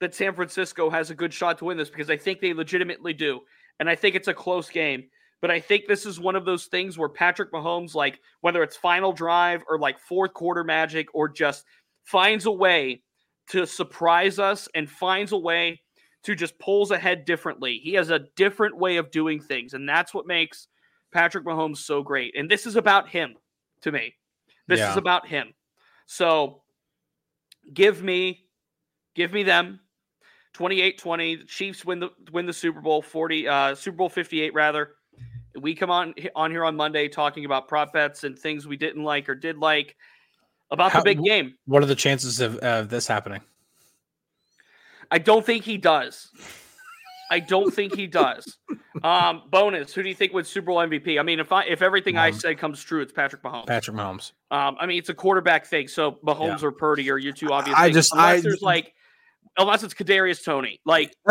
that 0.00 0.14
San 0.14 0.34
Francisco 0.34 0.90
has 0.90 1.10
a 1.10 1.14
good 1.14 1.32
shot 1.32 1.58
to 1.58 1.66
win 1.66 1.76
this 1.76 1.90
because 1.90 2.10
I 2.10 2.16
think 2.16 2.40
they 2.40 2.52
legitimately 2.52 3.12
do. 3.12 3.40
And 3.80 3.88
I 3.88 3.94
think 3.94 4.14
it's 4.14 4.28
a 4.28 4.34
close 4.34 4.70
game. 4.70 5.04
But 5.40 5.50
I 5.50 5.60
think 5.60 5.86
this 5.86 6.04
is 6.04 6.18
one 6.18 6.34
of 6.34 6.44
those 6.44 6.66
things 6.66 6.98
where 6.98 7.08
Patrick 7.08 7.52
Mahomes, 7.52 7.94
like 7.94 8.20
whether 8.40 8.62
it's 8.62 8.76
final 8.76 9.12
drive 9.12 9.62
or 9.68 9.78
like 9.78 9.98
fourth 9.98 10.34
quarter 10.34 10.64
magic 10.64 11.08
or 11.14 11.28
just 11.28 11.64
finds 12.08 12.46
a 12.46 12.50
way 12.50 13.02
to 13.48 13.66
surprise 13.66 14.38
us 14.38 14.66
and 14.74 14.88
finds 14.90 15.32
a 15.32 15.36
way 15.36 15.78
to 16.22 16.34
just 16.34 16.58
pulls 16.58 16.90
ahead 16.90 17.26
differently. 17.26 17.78
He 17.82 17.92
has 17.94 18.08
a 18.10 18.20
different 18.34 18.76
way 18.78 18.96
of 18.96 19.10
doing 19.10 19.40
things. 19.40 19.74
And 19.74 19.86
that's 19.86 20.14
what 20.14 20.26
makes 20.26 20.68
Patrick 21.12 21.44
Mahomes 21.44 21.78
so 21.78 22.02
great. 22.02 22.34
And 22.34 22.50
this 22.50 22.66
is 22.66 22.76
about 22.76 23.10
him 23.10 23.34
to 23.82 23.92
me. 23.92 24.14
This 24.66 24.80
Yeah. 24.80 24.90
is 24.90 24.96
about 24.96 25.26
him. 25.26 25.52
So 26.06 26.62
give 27.74 28.02
me 28.02 28.46
give 29.14 29.32
me 29.32 29.42
them 29.42 29.80
28-20 30.54 31.40
the 31.40 31.44
chiefs 31.44 31.84
win 31.84 32.00
the 32.00 32.08
win 32.32 32.46
the 32.46 32.52
super 32.52 32.80
bowl 32.80 33.02
40 33.02 33.46
uh 33.46 33.74
super 33.74 33.96
bowl 33.96 34.08
58 34.08 34.54
rather 34.54 34.94
we 35.60 35.74
come 35.74 35.90
on 35.90 36.14
on 36.34 36.50
here 36.50 36.64
on 36.64 36.74
monday 36.76 37.08
talking 37.08 37.44
about 37.44 37.68
prop 37.68 37.92
bets 37.92 38.24
and 38.24 38.38
things 38.38 38.66
we 38.66 38.76
didn't 38.76 39.02
like 39.04 39.28
or 39.28 39.34
did 39.34 39.58
like 39.58 39.96
about 40.70 40.92
How- 40.92 41.00
the 41.00 41.04
big 41.04 41.22
game 41.22 41.54
What 41.66 41.82
are 41.82 41.86
the 41.86 41.94
chances 41.94 42.40
of, 42.40 42.56
of 42.58 42.88
this 42.88 43.06
happening? 43.06 43.40
i 45.10 45.18
don't 45.18 45.44
think 45.46 45.64
he 45.64 45.78
does 45.78 46.28
i 47.30 47.40
don't 47.40 47.72
think 47.72 47.94
he 47.96 48.06
does 48.06 48.58
um 49.02 49.42
bonus 49.50 49.94
who 49.94 50.02
do 50.02 50.08
you 50.10 50.14
think 50.14 50.32
wins 50.34 50.48
super 50.48 50.66
bowl 50.66 50.76
mvp 50.78 51.18
i 51.18 51.22
mean 51.22 51.40
if 51.40 51.50
i 51.50 51.64
if 51.64 51.80
everything 51.80 52.18
i 52.18 52.30
said 52.30 52.58
comes 52.58 52.82
true 52.82 53.00
it's 53.00 53.12
patrick 53.12 53.42
mahomes 53.42 53.66
Patrick 53.66 53.96
Mahomes. 53.96 54.32
Um, 54.50 54.76
I 54.80 54.86
mean, 54.86 54.98
it's 54.98 55.08
a 55.10 55.14
quarterback 55.14 55.66
thing. 55.66 55.88
So 55.88 56.12
Mahomes 56.24 56.62
or 56.62 56.72
Purdy 56.72 57.10
are 57.10 57.18
your 57.18 57.32
two 57.34 57.52
obvious. 57.52 57.76
I 57.78 57.84
things, 57.84 57.96
just- 57.96 58.12
unless 58.14 58.38
I- 58.38 58.40
there's 58.40 58.62
like, 58.62 58.94
unless 59.58 59.82
it's 59.82 59.92
Kadarius 59.92 60.42
Toney. 60.42 60.80
Like, 60.86 61.12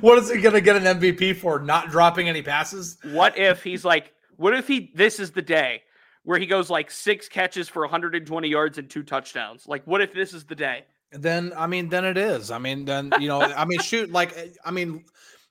what 0.00 0.18
is 0.18 0.30
he 0.30 0.40
going 0.40 0.54
to 0.54 0.60
get 0.60 0.76
an 0.76 0.84
MVP 1.00 1.36
for? 1.36 1.58
Not 1.58 1.90
dropping 1.90 2.28
any 2.28 2.42
passes? 2.42 2.98
what 3.10 3.36
if 3.36 3.62
he's 3.64 3.84
like, 3.84 4.12
what 4.36 4.54
if 4.54 4.68
he? 4.68 4.92
This 4.94 5.18
is 5.18 5.32
the 5.32 5.42
day 5.42 5.82
where 6.26 6.40
he 6.40 6.46
goes 6.46 6.68
like 6.68 6.90
six 6.90 7.28
catches 7.28 7.68
for 7.68 7.82
120 7.82 8.48
yards 8.48 8.78
and 8.78 8.90
two 8.90 9.04
touchdowns. 9.04 9.68
Like, 9.68 9.86
what 9.86 10.00
if 10.00 10.12
this 10.12 10.34
is 10.34 10.44
the 10.44 10.56
day? 10.56 10.84
Then 11.12 11.52
I 11.56 11.68
mean, 11.68 11.88
then 11.88 12.04
it 12.04 12.18
is. 12.18 12.50
I 12.50 12.58
mean, 12.58 12.84
then 12.84 13.12
you 13.20 13.28
know, 13.28 13.40
I 13.40 13.64
mean, 13.64 13.78
shoot, 13.82 14.10
like 14.10 14.36
eh, 14.36 14.48
I 14.64 14.72
mean, 14.72 15.04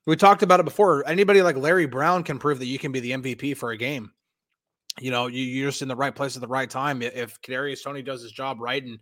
we 0.05 0.17
talked 0.17 0.43
about 0.43 0.59
it 0.59 0.63
before. 0.63 1.07
Anybody 1.07 1.41
like 1.41 1.55
Larry 1.55 1.85
Brown 1.85 2.23
can 2.23 2.39
prove 2.39 2.59
that 2.59 2.65
you 2.65 2.77
can 2.77 2.91
be 2.91 2.99
the 2.99 3.11
MVP 3.11 3.55
for 3.55 3.71
a 3.71 3.77
game. 3.77 4.11
You 4.99 5.11
know, 5.11 5.27
you, 5.27 5.43
you're 5.43 5.69
just 5.69 5.81
in 5.81 5.87
the 5.87 5.95
right 5.95 6.13
place 6.13 6.35
at 6.35 6.41
the 6.41 6.47
right 6.47 6.69
time. 6.69 7.01
If 7.01 7.41
Kadarius 7.41 7.81
Toney 7.81 8.01
does 8.01 8.21
his 8.21 8.33
job 8.33 8.59
right 8.59 8.83
and 8.83 8.99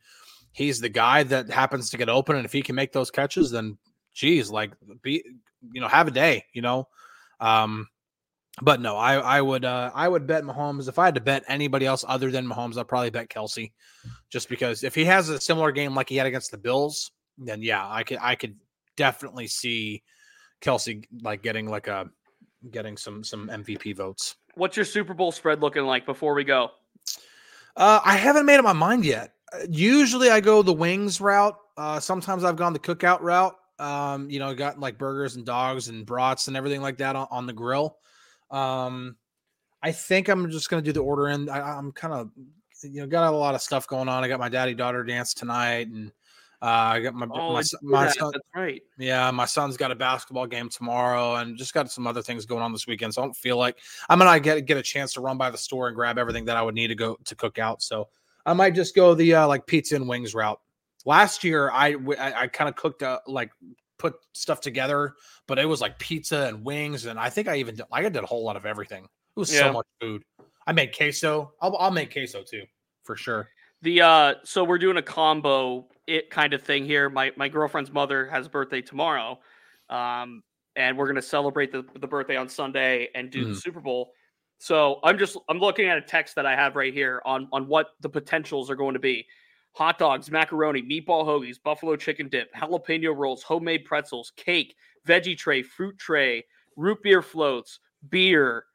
he's 0.52 0.80
the 0.80 0.90
guy 0.90 1.24
that 1.24 1.50
happens 1.50 1.90
to 1.90 1.98
get 1.98 2.08
open, 2.08 2.36
and 2.36 2.46
if 2.46 2.54
he 2.54 2.62
can 2.62 2.76
make 2.76 2.92
those 2.92 3.10
catches, 3.10 3.50
then 3.50 3.80
geez, 4.14 4.52
like 4.52 4.74
be 5.02 5.24
you 5.72 5.82
know, 5.82 5.88
have 5.88 6.08
a 6.08 6.12
day. 6.12 6.46
You 6.54 6.62
know, 6.62 6.88
um, 7.40 7.88
but 8.62 8.82
no, 8.82 8.96
I 8.96 9.16
I 9.16 9.42
would 9.42 9.66
uh 9.66 9.92
I 9.94 10.08
would 10.08 10.28
bet 10.28 10.44
Mahomes. 10.44 10.88
If 10.88 11.00
I 11.00 11.06
had 11.06 11.16
to 11.16 11.22
bet 11.22 11.44
anybody 11.48 11.86
else 11.86 12.06
other 12.08 12.32
than 12.32 12.48
Mahomes, 12.48 12.78
I'd 12.78 12.88
probably 12.88 13.10
bet 13.10 13.30
Kelce, 13.30 13.72
just 14.30 14.50
because 14.50 14.84
if 14.84 14.94
he 14.94 15.06
has 15.06 15.30
a 15.30 15.40
similar 15.40 15.72
game 15.72 15.96
like 15.96 16.10
he 16.10 16.18
had 16.18 16.28
against 16.28 16.52
the 16.52 16.58
Bills, 16.58 17.12
then 17.38 17.62
yeah, 17.62 17.88
I 17.90 18.04
could 18.04 18.20
I 18.22 18.36
could 18.36 18.56
definitely 18.96 19.48
see 19.48 20.04
Kelce 20.62 21.04
like 21.22 21.42
getting 21.42 21.68
like 21.68 21.88
a 21.88 22.10
getting 22.72 22.96
some 22.98 23.24
some 23.24 23.50
MVP 23.50 23.96
votes. 23.96 24.36
What's 24.56 24.78
your 24.78 24.86
Super 24.86 25.14
Bowl 25.14 25.32
spread 25.32 25.62
looking 25.62 25.84
like 25.84 26.06
before 26.06 26.36
we 26.36 26.44
go? 26.44 26.70
Uh, 27.76 28.00
I 28.06 28.16
haven't 28.16 28.46
made 28.46 28.58
up 28.58 28.64
my 28.64 28.74
mind 28.74 29.04
yet. 29.04 29.34
Uh, 29.52 29.66
Usually 29.68 30.30
I 30.30 30.42
go 30.42 30.62
the 30.62 30.74
wings 30.74 31.20
route. 31.20 31.58
Uh, 31.76 32.00
sometimes 32.00 32.44
I've 32.44 32.56
gone 32.56 32.74
the 32.74 32.80
cookout 32.80 33.22
route. 33.22 33.56
Um, 33.80 34.30
you 34.30 34.38
know, 34.38 34.54
got 34.54 34.80
like 34.80 35.00
burgers 35.00 35.36
and 35.36 35.46
dogs 35.46 35.88
and 35.88 36.06
brats 36.06 36.48
and 36.48 36.56
everything 36.56 36.82
like 36.82 36.98
that 36.98 37.16
on, 37.16 37.28
on 37.32 37.48
the 37.48 37.54
grill. 37.54 37.98
Um, 38.54 39.18
I 39.82 39.92
think 39.92 40.30
I'm 40.30 40.50
just 40.50 40.70
gonna 40.70 40.82
do 40.82 40.94
the 40.94 41.02
order 41.02 41.28
in. 41.30 41.50
I, 41.50 41.60
I'm 41.60 41.92
kind 41.92 42.14
of, 42.14 42.30
you 42.84 43.02
know, 43.02 43.08
got 43.08 43.34
a 43.34 43.36
lot 43.36 43.56
of 43.56 43.62
stuff 43.62 43.88
going 43.88 44.08
on. 44.08 44.24
I 44.24 44.28
got 44.28 44.40
my 44.40 44.50
daddy 44.50 44.74
daughter 44.74 45.04
dance 45.04 45.34
tonight, 45.34 45.88
and 45.88 46.10
uh, 46.62 46.66
I 46.96 47.00
got 47.02 47.14
my 47.14 47.28
Oh, 47.30 47.54
my, 47.54 47.60
I 47.60 47.62
son- 47.64 47.80
my 47.84 48.06
that. 48.06 48.16
son. 48.16 48.32
That's 48.32 48.46
right. 48.56 48.82
Yeah, 48.98 49.30
my 49.32 49.46
son's 49.46 49.76
got 49.76 49.92
a 49.92 49.96
basketball 49.96 50.48
game 50.48 50.70
tomorrow, 50.70 51.36
and 51.36 51.58
just 51.58 51.74
got 51.74 51.92
some 51.92 52.08
other 52.08 52.22
things 52.22 52.46
going 52.46 52.62
on 52.62 52.72
this 52.72 52.88
weekend. 52.88 53.14
So 53.14 53.22
I 53.22 53.26
don't 53.26 53.36
feel 53.36 53.58
like 53.58 53.80
I'm 54.08 54.20
gonna 54.20 54.40
get 54.40 54.66
get 54.66 54.78
a 54.78 54.84
chance 54.84 55.12
to 55.14 55.22
run 55.22 55.38
by 55.38 55.50
the 55.50 55.58
store 55.58 55.88
and 55.88 55.96
grab 55.96 56.18
everything 56.18 56.46
that 56.46 56.56
I 56.56 56.62
would 56.62 56.76
need 56.76 56.88
to 56.88 56.96
go 56.96 57.18
to 57.26 57.36
cook 57.36 57.60
out. 57.60 57.82
So 57.82 58.08
I 58.46 58.54
might 58.54 58.76
just 58.76 58.96
go 58.96 59.14
the 59.16 59.36
uh, 59.36 59.48
like 59.48 59.66
pizza 59.66 59.96
and 59.96 60.08
wings 60.08 60.34
route. 60.34 60.60
Last 61.06 61.44
year, 61.44 61.70
I 61.72 61.96
I 62.18 62.48
kind 62.48 62.70
of 62.70 62.76
cooked 62.78 63.04
uh, 63.04 63.20
like 63.28 63.52
put 64.00 64.16
stuff 64.34 64.62
together, 64.62 65.14
but 65.48 65.60
it 65.60 65.66
was 65.66 65.82
like 65.82 65.98
pizza 66.00 66.48
and 66.48 66.64
wings, 66.64 67.06
and 67.06 67.20
I 67.20 67.30
think 67.30 67.48
I 67.48 67.58
even 67.58 67.76
did, 67.76 67.86
I 67.92 68.02
did 68.02 68.16
a 68.18 68.26
whole 68.26 68.44
lot 68.44 68.56
of 68.56 68.66
everything. 68.66 69.04
It 69.04 69.40
was 69.40 69.54
Yeah. 69.54 69.62
so 69.62 69.74
much 69.74 69.88
food. 70.02 70.24
I 70.68 70.72
made 70.74 70.96
queso. 70.96 71.54
I'll 71.62 71.76
I'll 71.78 71.92
make 71.92 72.12
queso 72.12 72.44
too 72.44 72.64
for 73.04 73.16
sure. 73.16 73.50
The 73.82 74.02
uh, 74.02 74.34
so 74.44 74.64
we're 74.64 74.78
doing 74.78 74.98
a 74.98 75.02
combo 75.02 75.88
it 76.08 76.30
kind 76.30 76.54
of 76.54 76.62
thing 76.62 76.86
here. 76.86 77.10
My 77.10 77.32
my 77.36 77.50
girlfriend's 77.50 77.92
mother 77.92 78.28
has 78.28 78.48
a 78.48 78.50
birthday 78.50 78.82
tomorrow. 78.82 79.40
Um, 79.90 80.44
and 80.76 80.98
we're 80.98 81.06
going 81.06 81.18
to 81.18 81.22
celebrate 81.22 81.72
the, 81.72 81.86
the 82.00 82.08
birthday 82.08 82.36
on 82.36 82.50
Sunday 82.50 83.10
and 83.14 83.30
do 83.30 83.44
the 83.46 83.52
Mhm. 83.52 83.62
Super 83.62 83.80
Bowl. 83.80 84.12
So 84.58 85.00
I'm 85.04 85.18
just 85.20 85.38
I'm 85.50 85.60
looking 85.60 85.88
at 85.88 85.98
a 85.98 86.02
text 86.02 86.36
that 86.36 86.46
I 86.46 86.56
have 86.56 86.76
right 86.76 86.94
here 86.94 87.22
on 87.26 87.48
on 87.52 87.68
what 87.68 87.90
the 88.00 88.10
potentials 88.10 88.70
are 88.72 88.76
going 88.76 88.94
to 88.94 89.00
be. 89.00 89.28
Hot 89.74 89.98
dogs, 89.98 90.30
macaroni, 90.30 90.82
meatball 90.84 91.26
hoagies, 91.26 91.58
buffalo 91.62 91.96
chicken 91.96 92.30
dip, 92.30 92.54
jalapeno 92.54 93.16
rolls, 93.16 93.42
homemade 93.44 93.86
pretzels, 93.86 94.32
cake, 94.36 94.76
veggie 95.08 95.38
tray, 95.38 95.64
fruit 95.64 95.98
tray, 95.98 96.44
root 96.76 97.02
beer 97.02 97.22
floats, 97.22 97.80
beer, 98.10 98.66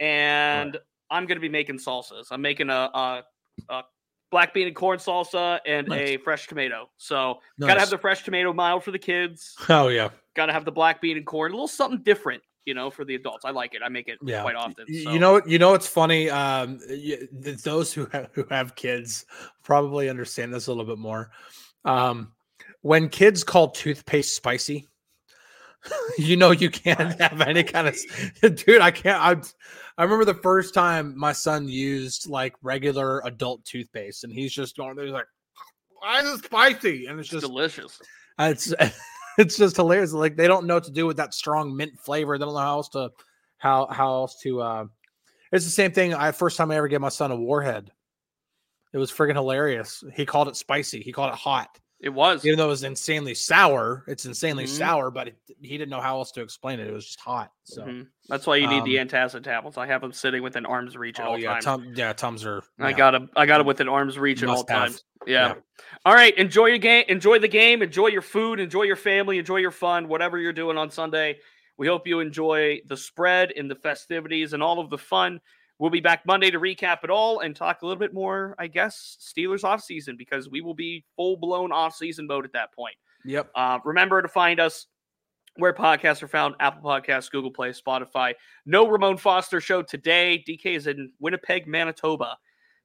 and 0.00 0.76
I'm 1.10 1.26
going 1.26 1.36
to 1.36 1.40
be 1.40 1.48
making 1.48 1.78
salsas. 1.78 2.26
I'm 2.30 2.40
making 2.42 2.70
a, 2.70 2.90
a, 2.94 3.22
a 3.68 3.82
black 4.30 4.54
bean 4.54 4.66
and 4.66 4.74
corn 4.76 4.98
salsa 4.98 5.60
and 5.66 5.88
Nice. 5.88 6.08
a 6.08 6.16
fresh 6.18 6.48
tomato. 6.48 6.88
So 6.96 7.38
got 7.60 7.74
to 7.74 7.80
have 7.80 7.90
the 7.90 7.98
fresh 7.98 8.24
tomato 8.24 8.52
mild 8.52 8.82
for 8.82 8.90
the 8.90 8.98
kids. 8.98 9.54
Oh 9.68 9.88
yeah, 9.88 10.08
Got 10.34 10.46
to 10.46 10.52
have 10.52 10.64
the 10.64 10.72
black 10.72 11.00
bean 11.00 11.16
and 11.16 11.26
corn. 11.26 11.52
A 11.52 11.54
little 11.54 11.68
something 11.68 12.02
different, 12.02 12.42
you 12.66 12.74
know, 12.74 12.90
for 12.90 13.04
the 13.04 13.14
adults. 13.14 13.44
I 13.44 13.50
like 13.50 13.74
it. 13.74 13.80
I 13.82 13.88
make 13.88 14.08
it 14.08 14.18
yeah. 14.22 14.42
quite 14.42 14.56
often. 14.56 14.86
So. 14.86 15.12
You 15.12 15.18
know, 15.18 15.40
you 15.46 15.58
know, 15.58 15.72
it's 15.72 15.86
funny. 15.86 16.28
Um, 16.28 16.78
y- 16.88 17.20
th- 17.42 17.62
those 17.62 17.92
who 17.92 18.06
have, 18.12 18.28
who 18.32 18.44
have 18.50 18.74
kids 18.74 19.24
probably 19.62 20.10
understand 20.10 20.52
this 20.52 20.66
a 20.66 20.70
little 20.70 20.84
bit 20.84 20.98
more. 20.98 21.30
Um, 21.84 22.32
when 22.82 23.08
kids 23.08 23.44
call 23.44 23.70
toothpaste 23.70 24.34
spicy, 24.34 24.88
you 26.18 26.36
know 26.36 26.50
you 26.50 26.68
can't 26.70 27.18
have 27.20 27.40
any 27.40 27.62
kind 27.62 27.88
of 27.88 27.96
dude. 28.56 28.80
I 28.80 28.90
can't. 28.90 29.20
I 29.20 30.00
I 30.00 30.04
remember 30.04 30.24
the 30.24 30.34
first 30.34 30.74
time 30.74 31.16
my 31.16 31.32
son 31.32 31.68
used 31.68 32.28
like 32.28 32.54
regular 32.62 33.20
adult 33.24 33.64
toothpaste, 33.64 34.24
and 34.24 34.32
he's 34.32 34.52
just 34.52 34.76
going. 34.76 34.98
He's 34.98 35.10
like, 35.10 35.26
"Why 36.00 36.20
is 36.20 36.40
it 36.40 36.44
spicy?" 36.44 37.06
And 37.06 37.20
it's 37.20 37.32
it's 37.32 37.42
just 37.42 37.46
delicious. 37.46 38.00
it's 38.38 38.74
it's 39.38 39.56
just 39.56 39.76
hilarious. 39.76 40.12
Like 40.12 40.36
they 40.36 40.46
don't 40.46 40.66
know 40.66 40.74
what 40.74 40.84
to 40.84 40.92
do 40.92 41.06
with 41.06 41.16
that 41.18 41.34
strong 41.34 41.76
mint 41.76 41.98
flavor. 42.00 42.38
They 42.38 42.44
don't 42.44 42.54
know 42.54 42.60
how 42.60 42.76
else 42.76 42.88
to 42.90 43.10
how 43.58 43.86
how 43.90 44.12
else 44.14 44.40
to. 44.42 44.60
uh 44.60 44.84
It's 45.52 45.64
the 45.64 45.70
same 45.70 45.92
thing. 45.92 46.14
I 46.14 46.32
first 46.32 46.56
time 46.56 46.70
I 46.70 46.76
ever 46.76 46.88
gave 46.88 47.00
my 47.00 47.08
son 47.08 47.30
a 47.30 47.36
warhead. 47.36 47.90
It 48.92 48.98
was 48.98 49.10
friggin' 49.10 49.34
hilarious. 49.34 50.02
He 50.14 50.24
called 50.24 50.48
it 50.48 50.56
spicy. 50.56 51.00
He 51.02 51.12
called 51.12 51.32
it 51.32 51.38
hot. 51.38 51.78
It 51.98 52.10
was. 52.10 52.44
Even 52.44 52.58
though 52.58 52.66
it 52.66 52.68
was 52.68 52.82
insanely 52.84 53.34
sour, 53.34 54.04
it's 54.06 54.26
insanely 54.26 54.64
Mhm. 54.64 54.68
sour, 54.68 55.10
but 55.10 55.28
it, 55.28 55.38
he 55.62 55.78
didn't 55.78 55.88
know 55.88 56.00
how 56.00 56.18
else 56.18 56.30
to 56.32 56.42
explain 56.42 56.78
it. 56.78 56.88
It 56.88 56.92
was 56.92 57.06
just 57.06 57.20
hot. 57.20 57.50
So, 57.64 57.82
Mhm. 57.82 58.08
That's 58.28 58.46
why 58.46 58.56
you 58.56 58.66
need 58.66 58.84
the 58.84 58.98
um, 58.98 59.08
antacid 59.08 59.44
tablets. 59.44 59.78
I 59.78 59.86
have 59.86 60.02
them 60.02 60.12
sitting 60.12 60.42
within 60.42 60.66
arm's 60.66 60.96
reach 60.96 61.18
at 61.18 61.26
oh 61.26 61.30
all 61.30 61.38
yeah, 61.38 61.52
times. 61.52 61.64
Tom, 61.64 61.92
yeah, 61.94 62.12
Tums 62.12 62.44
are. 62.44 62.62
I 62.78 62.92
got 62.92 63.12
them. 63.12 63.30
I 63.34 63.46
got 63.46 63.58
them 63.58 63.66
within 63.66 63.88
arm's 63.88 64.18
reach 64.18 64.42
at 64.42 64.48
all 64.50 64.64
times. 64.64 65.04
Yeah. 65.26 65.54
Yeah. 65.54 65.54
All 66.04 66.14
right. 66.14 66.36
Enjoy 66.36 66.66
your 66.66 66.78
game. 66.78 67.04
Enjoy 67.08 67.38
the 67.38 67.48
game. 67.48 67.82
Enjoy 67.82 68.08
your 68.08 68.22
food. 68.22 68.60
Enjoy 68.60 68.82
your 68.82 68.96
family. 68.96 69.38
Enjoy 69.38 69.56
your 69.56 69.70
fun. 69.70 70.08
Whatever 70.08 70.38
you're 70.38 70.52
doing 70.52 70.76
on 70.76 70.90
Sunday. 70.90 71.38
We 71.78 71.86
hope 71.86 72.06
you 72.06 72.20
enjoy 72.20 72.80
the 72.86 72.96
spread 72.96 73.52
and 73.56 73.70
the 73.70 73.74
festivities 73.74 74.52
and 74.52 74.62
all 74.62 74.80
of 74.80 74.90
the 74.90 74.98
fun. 74.98 75.40
We'll 75.78 75.90
be 75.90 76.00
back 76.00 76.24
Monday 76.24 76.50
to 76.50 76.58
recap 76.58 77.04
it 77.04 77.10
all 77.10 77.40
and 77.40 77.54
talk 77.54 77.82
a 77.82 77.86
little 77.86 77.98
bit 77.98 78.14
more, 78.14 78.54
I 78.58 78.66
guess, 78.66 79.18
Steelers 79.20 79.62
off 79.62 79.82
season 79.82 80.16
because 80.16 80.48
we 80.48 80.62
will 80.62 80.74
be 80.74 81.04
full 81.16 81.36
blown 81.36 81.70
off 81.70 81.94
season 81.94 82.26
mode 82.26 82.46
at 82.46 82.52
that 82.54 82.72
point. 82.72 82.94
Yep. 83.26 83.50
Uh, 83.54 83.78
remember 83.84 84.22
to 84.22 84.28
find 84.28 84.58
us 84.58 84.86
where 85.56 85.74
podcasts 85.74 86.22
are 86.22 86.28
found 86.28 86.54
Apple 86.60 86.82
Podcasts, 86.82 87.30
Google 87.30 87.50
Play, 87.50 87.70
Spotify. 87.70 88.34
No 88.64 88.88
Ramon 88.88 89.18
Foster 89.18 89.60
show 89.60 89.82
today. 89.82 90.42
DK 90.48 90.76
is 90.76 90.86
in 90.86 91.12
Winnipeg, 91.20 91.66
Manitoba 91.66 92.38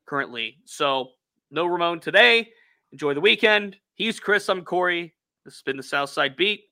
currently. 0.06 0.58
So, 0.66 1.12
no 1.50 1.66
Ramon 1.66 2.00
today. 2.00 2.50
Enjoy 2.92 3.14
the 3.14 3.22
weekend. 3.22 3.78
He's 3.96 4.20
Chris. 4.20 4.50
I'm 4.50 4.64
Corey. 4.64 5.14
This 5.46 5.56
has 5.56 5.62
been 5.62 5.78
the 5.78 5.84
Southside 5.84 6.36
Beat. 6.36 6.66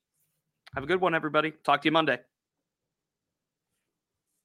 Have 0.76 0.84
a 0.84 0.88
good 0.88 1.02
one, 1.02 1.16
everybody. 1.16 1.52
Talk 1.64 1.82
to 1.82 1.88
you 1.88 1.92
Monday. 1.92 2.20